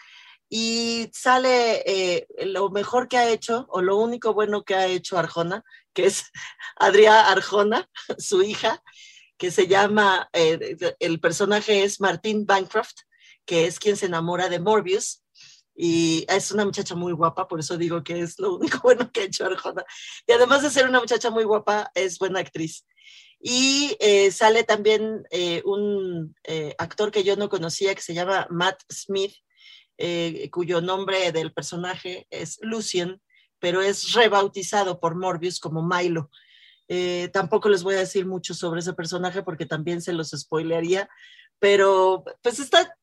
y 0.49 1.09
sale 1.13 1.83
eh, 1.85 2.27
lo 2.45 2.69
mejor 2.69 3.07
que 3.07 3.17
ha 3.17 3.29
hecho, 3.29 3.65
o 3.69 3.81
lo 3.81 3.97
único 3.97 4.33
bueno 4.33 4.63
que 4.63 4.75
ha 4.75 4.87
hecho 4.87 5.17
Arjona, 5.17 5.63
que 5.93 6.05
es 6.05 6.31
Adriana 6.77 7.31
Arjona, 7.31 7.89
su 8.17 8.41
hija, 8.41 8.81
que 9.37 9.51
se 9.51 9.67
llama, 9.67 10.29
eh, 10.33 10.77
el 10.99 11.19
personaje 11.19 11.83
es 11.83 12.01
Martín 12.01 12.45
Bancroft, 12.45 13.01
que 13.47 13.65
es 13.65 13.79
quien 13.79 13.97
se 13.97 14.05
enamora 14.05 14.49
de 14.49 14.59
Morbius, 14.59 15.23
y 15.75 16.25
es 16.29 16.51
una 16.51 16.65
muchacha 16.65 16.93
muy 16.93 17.13
guapa, 17.13 17.47
por 17.47 17.59
eso 17.59 17.77
digo 17.77 18.03
que 18.03 18.19
es 18.19 18.37
lo 18.39 18.55
único 18.55 18.79
bueno 18.83 19.11
que 19.11 19.21
ha 19.21 19.23
hecho 19.23 19.45
Arjona. 19.45 19.83
Y 20.27 20.31
además 20.31 20.61
de 20.61 20.69
ser 20.69 20.87
una 20.87 20.99
muchacha 20.99 21.31
muy 21.31 21.43
guapa, 21.43 21.91
es 21.95 22.19
buena 22.19 22.39
actriz. 22.39 22.85
Y 23.39 23.95
eh, 23.99 24.31
sale 24.31 24.63
también 24.63 25.23
un 25.65 26.35
actor 26.79 27.11
que 27.11 27.23
yo 27.23 27.35
no 27.35 27.49
conocía, 27.49 27.93
que 27.93 28.01
se 28.01 28.15
llama 28.15 28.47
Matt 28.49 28.81
Smith, 28.91 29.33
eh, 29.99 30.49
cuyo 30.51 30.79
nombre 30.79 31.31
del 31.31 31.51
personaje 31.53 32.27
es 32.29 32.59
Lucien, 32.61 33.19
pero 33.59 33.81
es 33.81 34.13
rebautizado 34.13 34.99
por 34.99 35.15
Morbius 35.15 35.59
como 35.59 35.81
Milo. 35.81 36.29
Eh, 36.87 37.29
tampoco 37.33 37.67
les 37.67 37.81
voy 37.81 37.95
a 37.95 37.99
decir 37.99 38.25
mucho 38.25 38.53
sobre 38.53 38.79
ese 38.79 38.93
personaje 38.93 39.41
porque 39.41 39.65
también 39.65 40.01
se 40.01 40.13
los 40.13 40.29
spoilearía, 40.29 41.09
pero 41.59 42.23
pues 42.43 42.59
está, 42.59 42.95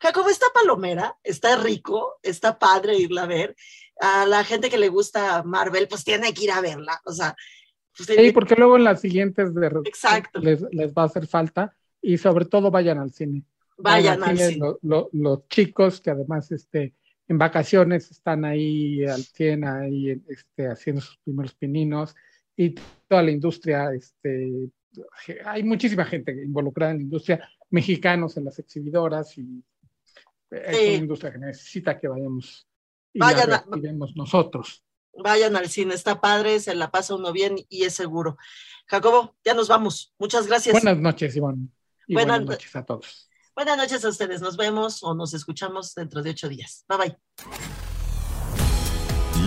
Jacobo 0.00 0.28
está 0.30 0.46
palomera, 0.54 1.16
está 1.22 1.56
rico, 1.56 2.18
está 2.22 2.58
padre 2.58 2.96
irla 2.96 3.24
a 3.24 3.26
ver. 3.26 3.56
A 4.00 4.24
la 4.26 4.44
gente 4.44 4.70
que 4.70 4.78
le 4.78 4.88
gusta 4.88 5.42
Marvel, 5.42 5.86
pues 5.88 6.04
tiene 6.04 6.32
que 6.32 6.44
ir 6.44 6.52
a 6.52 6.60
verla, 6.60 7.00
o 7.04 7.12
sea. 7.12 7.36
Pues, 7.96 8.08
sí, 8.08 8.32
porque 8.32 8.54
luego 8.54 8.76
en 8.76 8.84
las 8.84 9.00
siguientes 9.00 9.54
de... 9.54 9.66
Exacto. 9.84 10.40
Les, 10.40 10.62
les 10.72 10.92
va 10.92 11.02
a 11.02 11.06
hacer 11.06 11.26
falta 11.26 11.76
y 12.00 12.16
sobre 12.16 12.46
todo 12.46 12.70
vayan 12.70 12.98
al 12.98 13.12
cine. 13.12 13.44
Vayan 13.76 14.22
al 14.22 14.38
los 14.82 15.48
chicos 15.48 16.00
que 16.00 16.10
además 16.10 16.50
este, 16.52 16.94
en 17.28 17.38
vacaciones 17.38 18.10
están 18.10 18.44
ahí 18.44 19.04
al 19.04 19.22
100, 19.22 19.64
ahí 19.64 20.22
este, 20.28 20.66
haciendo 20.66 21.00
sus 21.00 21.18
primeros 21.18 21.54
pininos 21.54 22.14
y 22.56 22.74
toda 23.08 23.22
la 23.22 23.30
industria, 23.30 23.92
este, 23.92 24.70
hay 25.44 25.62
muchísima 25.62 26.04
gente 26.04 26.32
involucrada 26.32 26.92
en 26.92 26.98
la 26.98 27.02
industria, 27.04 27.48
mexicanos 27.70 28.36
en 28.36 28.44
las 28.44 28.58
exhibidoras 28.58 29.38
y 29.38 29.62
es 30.50 30.88
una 30.88 30.92
industria 30.92 31.32
que 31.32 31.38
necesita 31.38 31.98
que 31.98 32.08
vayamos 32.08 32.66
y 33.12 33.18
Vayan 33.18 33.52
a, 33.52 33.64
nosotros. 34.14 34.84
Vayan 35.12 35.56
al 35.56 35.68
cine, 35.68 35.94
está 35.94 36.20
padre, 36.20 36.60
se 36.60 36.74
la 36.74 36.90
pasa 36.90 37.14
uno 37.14 37.32
bien 37.32 37.56
y 37.68 37.82
es 37.82 37.94
seguro. 37.94 38.36
Jacobo, 38.86 39.36
ya 39.44 39.54
nos 39.54 39.68
vamos. 39.68 40.14
Muchas 40.18 40.46
gracias. 40.46 40.72
Buenas 40.72 40.98
noches, 40.98 41.34
Iván. 41.36 41.72
buenas 42.08 42.44
noches 42.44 42.74
a 42.76 42.84
todos. 42.84 43.28
Buenas 43.54 43.76
noches 43.76 44.04
a 44.04 44.08
ustedes. 44.08 44.40
Nos 44.40 44.56
vemos 44.56 45.02
o 45.02 45.14
nos 45.14 45.34
escuchamos 45.34 45.94
dentro 45.94 46.22
de 46.22 46.30
ocho 46.30 46.48
días. 46.48 46.84
Bye 46.88 46.98
bye. 46.98 47.18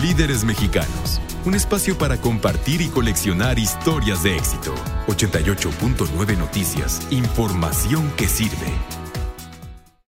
Líderes 0.01 0.43
Mexicanos. 0.43 1.21
Un 1.45 1.55
espacio 1.55 1.97
para 1.97 2.19
compartir 2.19 2.81
y 2.81 2.89
coleccionar 2.89 3.59
historias 3.59 4.23
de 4.23 4.35
éxito. 4.35 4.73
88.9 5.07 6.37
Noticias. 6.37 7.05
Información 7.11 8.11
que 8.17 8.27
sirve. 8.27 9.02